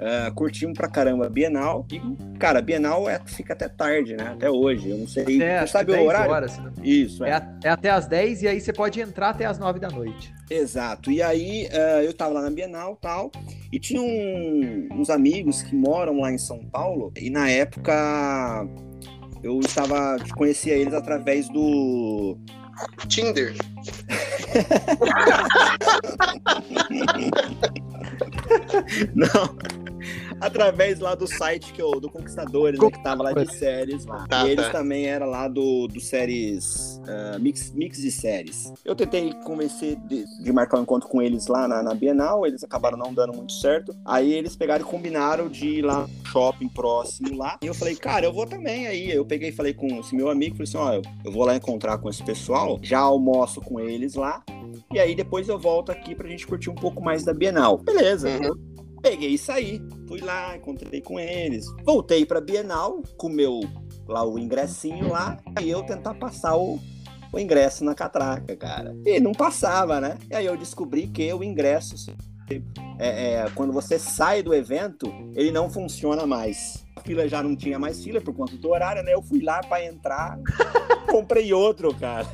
Uh, 0.00 0.32
curtimos 0.34 0.76
pra 0.76 0.88
caramba 0.88 1.26
a 1.26 1.28
Bienal. 1.28 1.86
E, 1.92 2.00
cara, 2.38 2.58
a 2.58 2.62
Bienal 2.62 3.08
é, 3.08 3.20
fica 3.24 3.52
até 3.52 3.68
tarde, 3.68 4.16
né? 4.16 4.30
Até 4.32 4.50
hoje. 4.50 4.90
Eu 4.90 4.98
não 4.98 5.06
sei. 5.06 5.22
Até, 5.22 5.60
Você 5.60 5.66
sabe 5.68 5.92
o 5.92 5.94
10 5.94 6.06
horário? 6.08 6.32
horas, 6.32 6.58
né? 6.58 6.72
Isso, 6.82 7.24
é. 7.24 7.30
É, 7.30 7.32
a- 7.34 7.58
é 7.64 7.68
até 7.68 7.90
as 7.90 8.06
10 8.08 8.42
e 8.42 8.48
aí 8.48 8.60
você 8.60 8.72
pode 8.72 9.00
entrar 9.00 9.28
até 9.30 9.44
as 9.44 9.58
9 9.58 9.78
da 9.78 9.88
noite. 9.88 10.34
Exato. 10.50 11.10
E 11.10 11.22
aí 11.22 11.68
eh, 11.70 12.04
eu 12.06 12.12
tava 12.12 12.34
lá 12.34 12.42
na 12.42 12.50
Bienal 12.50 12.96
tal, 13.00 13.30
e 13.72 13.78
tinha 13.78 14.02
um- 14.02 14.88
uns 14.92 15.08
amigos 15.08 15.62
que 15.62 15.74
moram 15.76 16.18
lá 16.20 16.32
em 16.32 16.38
São 16.38 16.58
Paulo, 16.66 17.12
e 17.16 17.30
na 17.30 17.48
época 17.48 18.66
eu 19.42 19.60
estava. 19.60 20.16
conhecia 20.36 20.74
eles 20.74 20.94
através 20.94 21.48
do. 21.48 22.36
Tinder. 23.06 23.54
Não. 29.14 29.81
Através 30.42 30.98
lá 30.98 31.14
do 31.14 31.26
site 31.26 31.72
que 31.72 31.80
eu, 31.80 32.00
do 32.00 32.10
Conquistadores, 32.10 32.78
né, 32.78 32.90
que 32.90 33.02
tava 33.02 33.22
lá 33.22 33.32
de 33.32 33.54
séries 33.54 34.04
lá. 34.04 34.26
Tá, 34.26 34.46
e 34.46 34.50
eles 34.50 34.66
tá. 34.66 34.72
também 34.72 35.06
eram 35.06 35.26
lá 35.26 35.46
do, 35.46 35.86
do 35.86 36.00
séries. 36.00 37.00
ah, 37.06 37.38
mix, 37.38 37.72
mix 37.72 37.98
de 37.98 38.10
séries. 38.10 38.72
Eu 38.84 38.96
tentei 38.96 39.32
convencer 39.44 39.96
de, 39.96 40.24
de 40.42 40.52
marcar 40.52 40.78
um 40.78 40.82
encontro 40.82 41.08
com 41.08 41.22
eles 41.22 41.46
lá 41.46 41.68
na, 41.68 41.82
na 41.82 41.94
Bienal, 41.94 42.46
eles 42.46 42.64
acabaram 42.64 42.98
não 42.98 43.14
dando 43.14 43.32
muito 43.32 43.52
certo. 43.52 43.94
Aí 44.04 44.32
eles 44.32 44.56
pegaram 44.56 44.84
e 44.84 44.88
combinaram 44.88 45.48
de 45.48 45.66
ir 45.66 45.82
lá 45.82 46.06
no 46.06 46.26
shopping 46.26 46.68
próximo 46.68 47.36
lá. 47.36 47.58
E 47.62 47.66
eu 47.66 47.74
falei, 47.74 47.94
cara, 47.94 48.26
eu 48.26 48.32
vou 48.32 48.46
também 48.46 48.86
aí. 48.86 49.10
Eu 49.10 49.24
peguei 49.24 49.50
e 49.50 49.52
falei 49.52 49.72
com 49.72 49.86
esse 50.00 50.14
meu 50.14 50.28
amigo, 50.28 50.56
falei 50.56 50.68
assim, 50.68 50.76
ó, 50.76 50.92
eu, 50.94 51.02
eu 51.24 51.32
vou 51.32 51.44
lá 51.44 51.54
encontrar 51.54 51.98
com 51.98 52.08
esse 52.10 52.22
pessoal, 52.22 52.78
já 52.82 52.98
almoço 52.98 53.60
com 53.60 53.78
eles 53.78 54.14
lá. 54.14 54.42
E 54.92 54.98
aí 54.98 55.14
depois 55.14 55.48
eu 55.48 55.58
volto 55.58 55.92
aqui 55.92 56.14
pra 56.14 56.28
gente 56.28 56.46
curtir 56.46 56.70
um 56.70 56.74
pouco 56.74 57.02
mais 57.02 57.24
da 57.24 57.32
Bienal. 57.32 57.78
Beleza. 57.78 58.28
Uhum. 58.28 58.71
Peguei 59.02 59.30
e 59.30 59.38
saí. 59.38 59.82
Fui 60.06 60.20
lá, 60.20 60.56
encontrei 60.56 61.00
com 61.00 61.18
eles. 61.18 61.66
Voltei 61.84 62.24
pra 62.24 62.40
Bienal, 62.40 63.02
com 63.16 63.28
meu 63.28 63.60
lá 64.06 64.24
o 64.24 64.38
ingressinho 64.38 65.08
lá, 65.08 65.38
e 65.60 65.70
eu 65.70 65.82
tentar 65.82 66.14
passar 66.14 66.56
o, 66.56 66.78
o 67.32 67.38
ingresso 67.38 67.84
na 67.84 67.94
catraca, 67.94 68.54
cara. 68.56 68.94
E 69.04 69.18
não 69.18 69.32
passava, 69.32 70.00
né? 70.00 70.18
E 70.30 70.36
aí 70.36 70.46
eu 70.46 70.56
descobri 70.56 71.08
que 71.08 71.32
o 71.32 71.42
ingresso, 71.42 71.94
é, 72.98 73.34
é, 73.34 73.50
quando 73.54 73.72
você 73.72 73.98
sai 73.98 74.42
do 74.42 74.54
evento, 74.54 75.12
ele 75.34 75.50
não 75.50 75.68
funciona 75.68 76.26
mais. 76.26 76.81
A 76.94 77.00
fila 77.00 77.28
já 77.28 77.42
não 77.42 77.56
tinha 77.56 77.78
mais 77.78 78.02
fila 78.02 78.20
por 78.20 78.34
conta 78.34 78.56
do 78.56 78.70
horário, 78.70 79.02
né? 79.02 79.14
Eu 79.14 79.22
fui 79.22 79.42
lá 79.42 79.60
pra 79.60 79.84
entrar, 79.84 80.38
comprei 81.10 81.52
outro, 81.52 81.94
cara. 81.94 82.26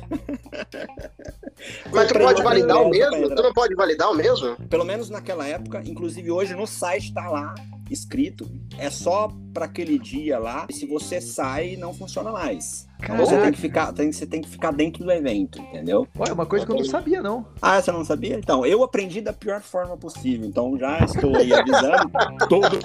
Mas 1.91 2.07
tu 2.07 2.19
pode 2.19 2.43
validar 2.43 2.81
o 2.81 2.89
mesmo? 2.89 3.35
Tu 3.35 3.41
não 3.41 3.53
pode 3.53 3.75
validar 3.75 4.11
o 4.11 4.15
mesmo? 4.15 4.55
Pelo 4.67 4.85
menos 4.85 5.09
naquela 5.09 5.47
época, 5.47 5.81
inclusive 5.85 6.29
hoje 6.31 6.55
no 6.55 6.67
site 6.67 7.13
tá 7.13 7.29
lá 7.29 7.55
escrito, 7.89 8.49
é 8.77 8.89
só 8.89 9.31
para 9.53 9.65
aquele 9.65 9.97
dia 9.97 10.37
lá. 10.39 10.65
E 10.69 10.73
se 10.73 10.85
você 10.85 11.19
sai, 11.19 11.75
não 11.75 11.93
funciona 11.93 12.31
mais. 12.31 12.87
Então 13.01 13.15
você 13.15 13.31
Caraca. 13.31 13.43
tem 13.45 13.53
que 13.53 13.61
ficar, 13.61 13.93
tem, 13.93 14.11
você 14.11 14.25
tem 14.25 14.41
que 14.41 14.49
ficar 14.49 14.71
dentro 14.71 15.03
do 15.05 15.11
evento, 15.11 15.59
entendeu? 15.61 16.05
Olha, 16.17 16.33
uma 16.33 16.45
coisa 16.45 16.65
que 16.65 16.71
eu 16.71 16.75
não 16.75 16.83
sabia, 16.83 17.21
não. 17.21 17.47
Ah, 17.61 17.81
você 17.81 17.91
não 17.93 18.03
sabia? 18.03 18.35
Então, 18.35 18.65
eu 18.65 18.83
aprendi 18.83 19.21
da 19.21 19.31
pior 19.31 19.61
forma 19.61 19.95
possível. 19.95 20.45
Então 20.47 20.77
já 20.77 20.99
estou 20.99 21.35
aí 21.37 21.53
avisando 21.53 22.11
todo. 22.49 22.77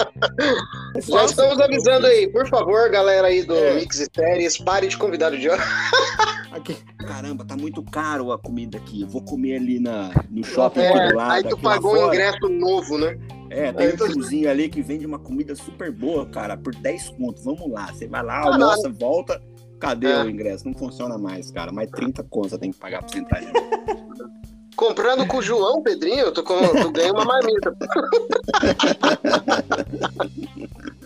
Já 1.08 1.24
estamos 1.24 1.60
avisando 1.60 2.06
aí, 2.06 2.28
por 2.28 2.48
favor, 2.48 2.88
galera 2.90 3.26
aí 3.26 3.42
do 3.42 3.54
É. 3.54 3.74
Mix 3.74 4.00
e 4.00 4.06
Séries, 4.14 4.56
pare 4.58 4.86
de 4.86 4.96
convidar 4.96 5.32
o 5.32 5.38
Diogo. 5.38 5.60
Aqui. 6.52 6.76
Caramba, 6.98 7.44
tá 7.44 7.56
muito 7.56 7.82
caro 7.82 8.30
a 8.32 8.38
comida 8.38 8.78
aqui. 8.78 9.02
Eu 9.02 9.08
vou 9.08 9.20
comer 9.22 9.56
ali 9.56 9.80
na, 9.80 10.10
no 10.30 10.44
shopping 10.44 10.80
É, 10.80 10.88
aqui 10.88 11.08
do 11.12 11.16
lado. 11.16 11.32
aí 11.32 11.42
tu 11.42 11.58
pagou 11.58 11.92
um 11.94 12.06
ingresso 12.06 12.48
novo, 12.48 12.96
né? 12.96 13.18
É, 13.54 13.72
tem 13.72 13.86
Aí 13.86 13.92
um 13.92 13.96
tu- 13.96 14.12
tiozinho 14.12 14.50
ali 14.50 14.68
que 14.68 14.82
vende 14.82 15.06
uma 15.06 15.18
comida 15.18 15.54
super 15.54 15.92
boa, 15.92 16.26
cara, 16.26 16.56
por 16.56 16.74
10 16.74 17.10
contos. 17.10 17.44
Vamos 17.44 17.70
lá, 17.70 17.86
você 17.92 18.06
vai 18.08 18.22
lá, 18.22 18.38
Ah, 18.40 18.52
almoça, 18.52 18.88
volta. 18.90 19.40
Cadê 19.78 20.08
É. 20.08 20.24
o 20.24 20.30
ingresso? 20.30 20.66
Não 20.66 20.74
funciona 20.74 21.16
mais, 21.18 21.50
cara. 21.50 21.70
Mais 21.70 21.90
30 21.90 22.22
contos 22.24 22.50
você 22.52 22.58
tem 22.58 22.72
que 22.72 22.78
pagar 22.78 23.00
pra 23.00 23.08
você 23.08 23.18
entrar 23.18 23.38
ali. 23.38 23.52
Comprando 24.76 25.24
com 25.28 25.36
o 25.36 25.42
João 25.42 25.82
Pedrinho, 25.82 26.32
tu, 26.32 26.42
com- 26.42 26.66
tu 26.82 26.90
ganha 26.90 27.12
uma 27.12 27.24
marmita. 27.24 27.72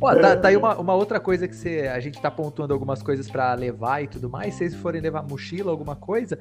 Ó, 0.00 0.14
tá, 0.16 0.36
tá 0.36 0.48
aí 0.48 0.56
uma, 0.56 0.76
uma, 0.76 0.94
outra 0.94 1.20
coisa 1.20 1.46
que 1.46 1.54
você, 1.54 1.90
a 1.92 2.00
gente 2.00 2.20
tá 2.20 2.30
pontuando 2.30 2.72
algumas 2.72 3.02
coisas 3.02 3.30
para 3.30 3.54
levar 3.54 4.02
e 4.02 4.08
tudo 4.08 4.28
mais. 4.28 4.54
Se 4.54 4.58
vocês 4.58 4.74
forem 4.74 5.00
levar 5.00 5.22
mochila, 5.22 5.70
alguma 5.70 5.94
coisa, 5.94 6.38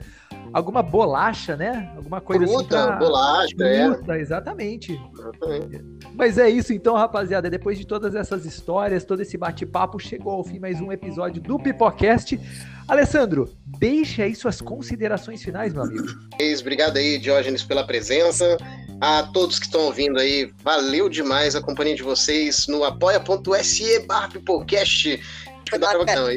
alguma 0.52 0.82
bolacha, 0.82 1.56
né? 1.56 1.92
Alguma 1.96 2.20
coisa 2.20 2.46
assim 2.46 2.54
Fruta, 2.54 2.78
assim. 2.78 2.88
Pra... 2.88 2.96
bolacha, 2.98 3.56
Fruta, 3.56 4.18
é. 4.18 4.22
Exatamente. 4.22 5.00
exatamente. 5.14 5.86
Mas 6.16 6.38
é 6.38 6.50
isso 6.50 6.74
então, 6.74 6.96
rapaziada. 6.96 7.50
Depois 7.50 7.78
de 7.78 7.86
todas 7.86 8.16
essas 8.16 8.46
histórias, 8.46 9.04
todo 9.04 9.22
esse 9.22 9.38
bate-papo, 9.38 10.00
chegou 10.00 10.34
ao 10.34 10.44
fim 10.44 10.60
mais 10.60 10.82
um 10.82 10.92
episódio 10.92 11.42
do 11.42 11.60
Pipocast. 11.60 12.40
Alessandro, 12.88 13.50
deixe 13.80 14.22
aí 14.22 14.36
suas 14.36 14.60
considerações 14.60 15.42
finais, 15.42 15.74
meu 15.74 15.84
amigo. 15.84 16.08
Obrigado 16.60 16.98
aí, 16.98 17.18
Diógenes, 17.18 17.64
pela 17.64 17.86
presença. 17.86 18.58
A 19.02 19.24
todos 19.24 19.58
que 19.58 19.66
estão 19.66 19.82
ouvindo 19.82 20.20
aí, 20.20 20.54
valeu 20.64 21.10
demais 21.10 21.56
a 21.56 21.62
companhia 21.62 21.96
de 21.96 22.04
vocês 22.04 22.68
no 22.68 22.84
apoia.se 22.84 24.00
barra 24.06 24.30
Pipocast. 24.30 25.20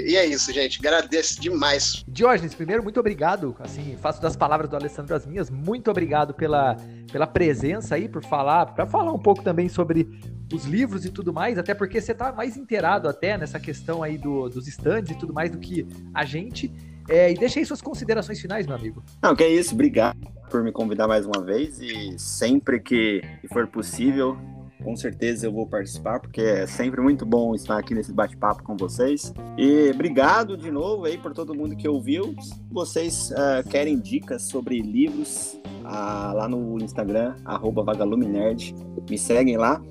E 0.06 0.16
é 0.16 0.24
isso, 0.24 0.50
gente. 0.50 0.78
Agradeço 0.78 1.38
demais. 1.42 2.02
Diógenes, 2.08 2.54
primeiro, 2.54 2.82
muito 2.82 2.98
obrigado. 2.98 3.54
Assim, 3.60 3.98
faço 4.00 4.22
das 4.22 4.34
palavras 4.34 4.70
do 4.70 4.76
Alessandro 4.76 5.14
as 5.14 5.26
minhas. 5.26 5.50
Muito 5.50 5.90
obrigado 5.90 6.32
pela, 6.32 6.74
pela 7.12 7.26
presença 7.26 7.96
aí, 7.96 8.08
por 8.08 8.24
falar, 8.24 8.64
para 8.74 8.86
falar 8.86 9.12
um 9.12 9.18
pouco 9.18 9.42
também 9.42 9.68
sobre 9.68 10.08
os 10.50 10.64
livros 10.64 11.04
e 11.04 11.10
tudo 11.10 11.34
mais, 11.34 11.58
até 11.58 11.74
porque 11.74 12.00
você 12.00 12.14
tá 12.14 12.32
mais 12.32 12.56
inteirado 12.56 13.10
até 13.10 13.36
nessa 13.36 13.60
questão 13.60 14.02
aí 14.02 14.16
do, 14.16 14.48
dos 14.48 14.66
stands 14.68 15.10
e 15.10 15.18
tudo 15.18 15.34
mais 15.34 15.50
do 15.50 15.58
que 15.58 15.86
a 16.14 16.24
gente. 16.24 16.72
É, 17.10 17.30
e 17.30 17.34
deixa 17.34 17.58
aí 17.58 17.66
suas 17.66 17.82
considerações 17.82 18.40
finais, 18.40 18.66
meu 18.66 18.74
amigo. 18.74 19.04
Não, 19.20 19.36
que 19.36 19.44
é 19.44 19.48
isso, 19.50 19.74
obrigado 19.74 20.32
por 20.54 20.62
me 20.62 20.70
convidar 20.70 21.08
mais 21.08 21.26
uma 21.26 21.42
vez 21.42 21.80
e 21.80 22.16
sempre 22.16 22.78
que 22.78 23.20
for 23.52 23.66
possível, 23.66 24.38
com 24.84 24.94
certeza 24.94 25.48
eu 25.48 25.52
vou 25.52 25.66
participar, 25.66 26.20
porque 26.20 26.40
é 26.40 26.64
sempre 26.64 27.00
muito 27.00 27.26
bom 27.26 27.56
estar 27.56 27.76
aqui 27.76 27.92
nesse 27.92 28.12
bate-papo 28.12 28.62
com 28.62 28.76
vocês. 28.76 29.34
E 29.58 29.90
obrigado 29.92 30.56
de 30.56 30.70
novo 30.70 31.06
aí 31.06 31.18
por 31.18 31.34
todo 31.34 31.56
mundo 31.56 31.74
que 31.74 31.88
ouviu. 31.88 32.36
Vocês 32.70 33.32
uh, 33.32 33.68
querem 33.68 33.98
dicas 33.98 34.42
sobre 34.42 34.80
livros 34.80 35.60
uh, 35.80 36.36
lá 36.36 36.48
no 36.48 36.80
Instagram, 36.80 37.34
vagaluminerd. 37.84 38.76
Me 39.10 39.18
seguem 39.18 39.56
lá. 39.56 39.82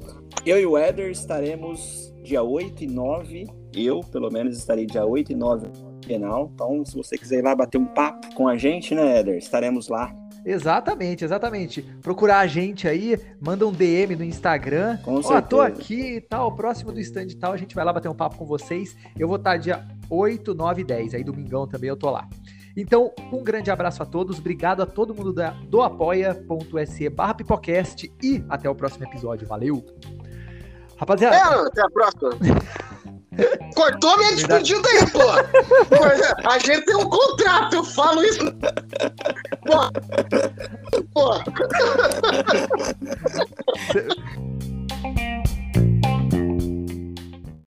Eu 0.45 0.57
e 0.61 0.66
o 0.66 0.78
Eder 0.78 1.11
estaremos 1.11 2.14
dia 2.24 2.41
8 2.41 2.86
e 2.86 2.88
9. 2.88 3.47
Eu, 3.76 3.99
pelo 3.99 4.32
menos, 4.32 4.57
estarei 4.57 4.86
dia 4.86 5.05
8 5.05 5.34
e 5.34 5.36
9 5.36 5.68
no 5.68 5.99
Bienal. 6.07 6.49
Então, 6.53 6.86
se 6.86 6.95
você 6.95 7.18
quiser 7.18 7.39
ir 7.39 7.41
lá 7.41 7.53
bater 7.53 7.78
um 7.78 7.86
papo 7.86 8.34
com 8.34 8.47
a 8.47 8.55
gente, 8.55 8.95
né, 8.95 9.20
Eder? 9.20 9.38
Estaremos 9.38 9.89
lá 9.89 10.22
Exatamente, 10.46 11.24
exatamente. 11.24 11.82
Procurar 12.02 12.39
a 12.39 12.48
gente 12.48 12.88
aí, 12.88 13.18
manda 13.39 13.66
um 13.66 13.72
DM 13.72 14.16
no 14.16 14.24
Instagram. 14.24 14.98
Com 14.98 15.22
Ó, 15.24 15.41
tô 15.41 15.62
aqui 15.62 16.18
e 16.18 16.22
tal, 16.22 16.54
próximo 16.56 16.91
do 16.91 17.00
stand 17.00 17.28
e 17.28 17.36
tal, 17.36 17.54
a 17.54 17.58
gente 17.58 17.74
vai 17.74 17.86
lá 17.86 17.94
bater 17.94 18.10
um 18.10 18.16
papo 18.16 18.38
com 18.38 18.46
vocês. 18.46 18.96
Eu 19.18 19.28
vou 19.28 19.38
estar 19.38 19.58
dia 19.58 19.88
8, 20.10 20.54
9 20.54 20.82
e 20.82 20.86
10, 20.86 21.14
aí 21.14 21.24
domingão 21.24 21.68
também 21.68 21.89
eu 21.89 21.96
tô 21.96 22.10
lá. 22.10 22.28
Então, 22.76 23.12
um 23.32 23.44
grande 23.44 23.70
abraço 23.70 24.02
a 24.02 24.06
todos, 24.06 24.39
obrigado 24.39 24.82
a 24.82 24.86
todo 24.86 25.14
mundo 25.14 25.32
da, 25.32 25.52
do 25.52 25.82
apoia.se 25.82 27.08
barra 27.10 27.36
pipocast 27.36 28.12
e 28.22 28.44
até 28.50 28.70
o 28.70 28.76
próximo 28.76 29.06
episódio. 29.06 29.48
Valeu! 29.48 29.86
Rapaziada. 30.98 31.36
É, 31.36 31.68
até 31.68 31.82
a 31.82 31.89
próxima. 31.89 32.32
Cortou 33.75 34.17
minha 34.17 34.36
despedida 34.36 34.88
aí, 34.88 35.09
pô. 35.11 35.19
A 36.49 36.59
gente 36.59 36.86
tem 36.86 36.95
um 36.95 37.09
contrato, 37.09 37.75
eu 37.75 37.84
falo 37.84 38.23
isso. 38.23 38.53
Pô. 39.65 39.91
Pô. 41.13 41.34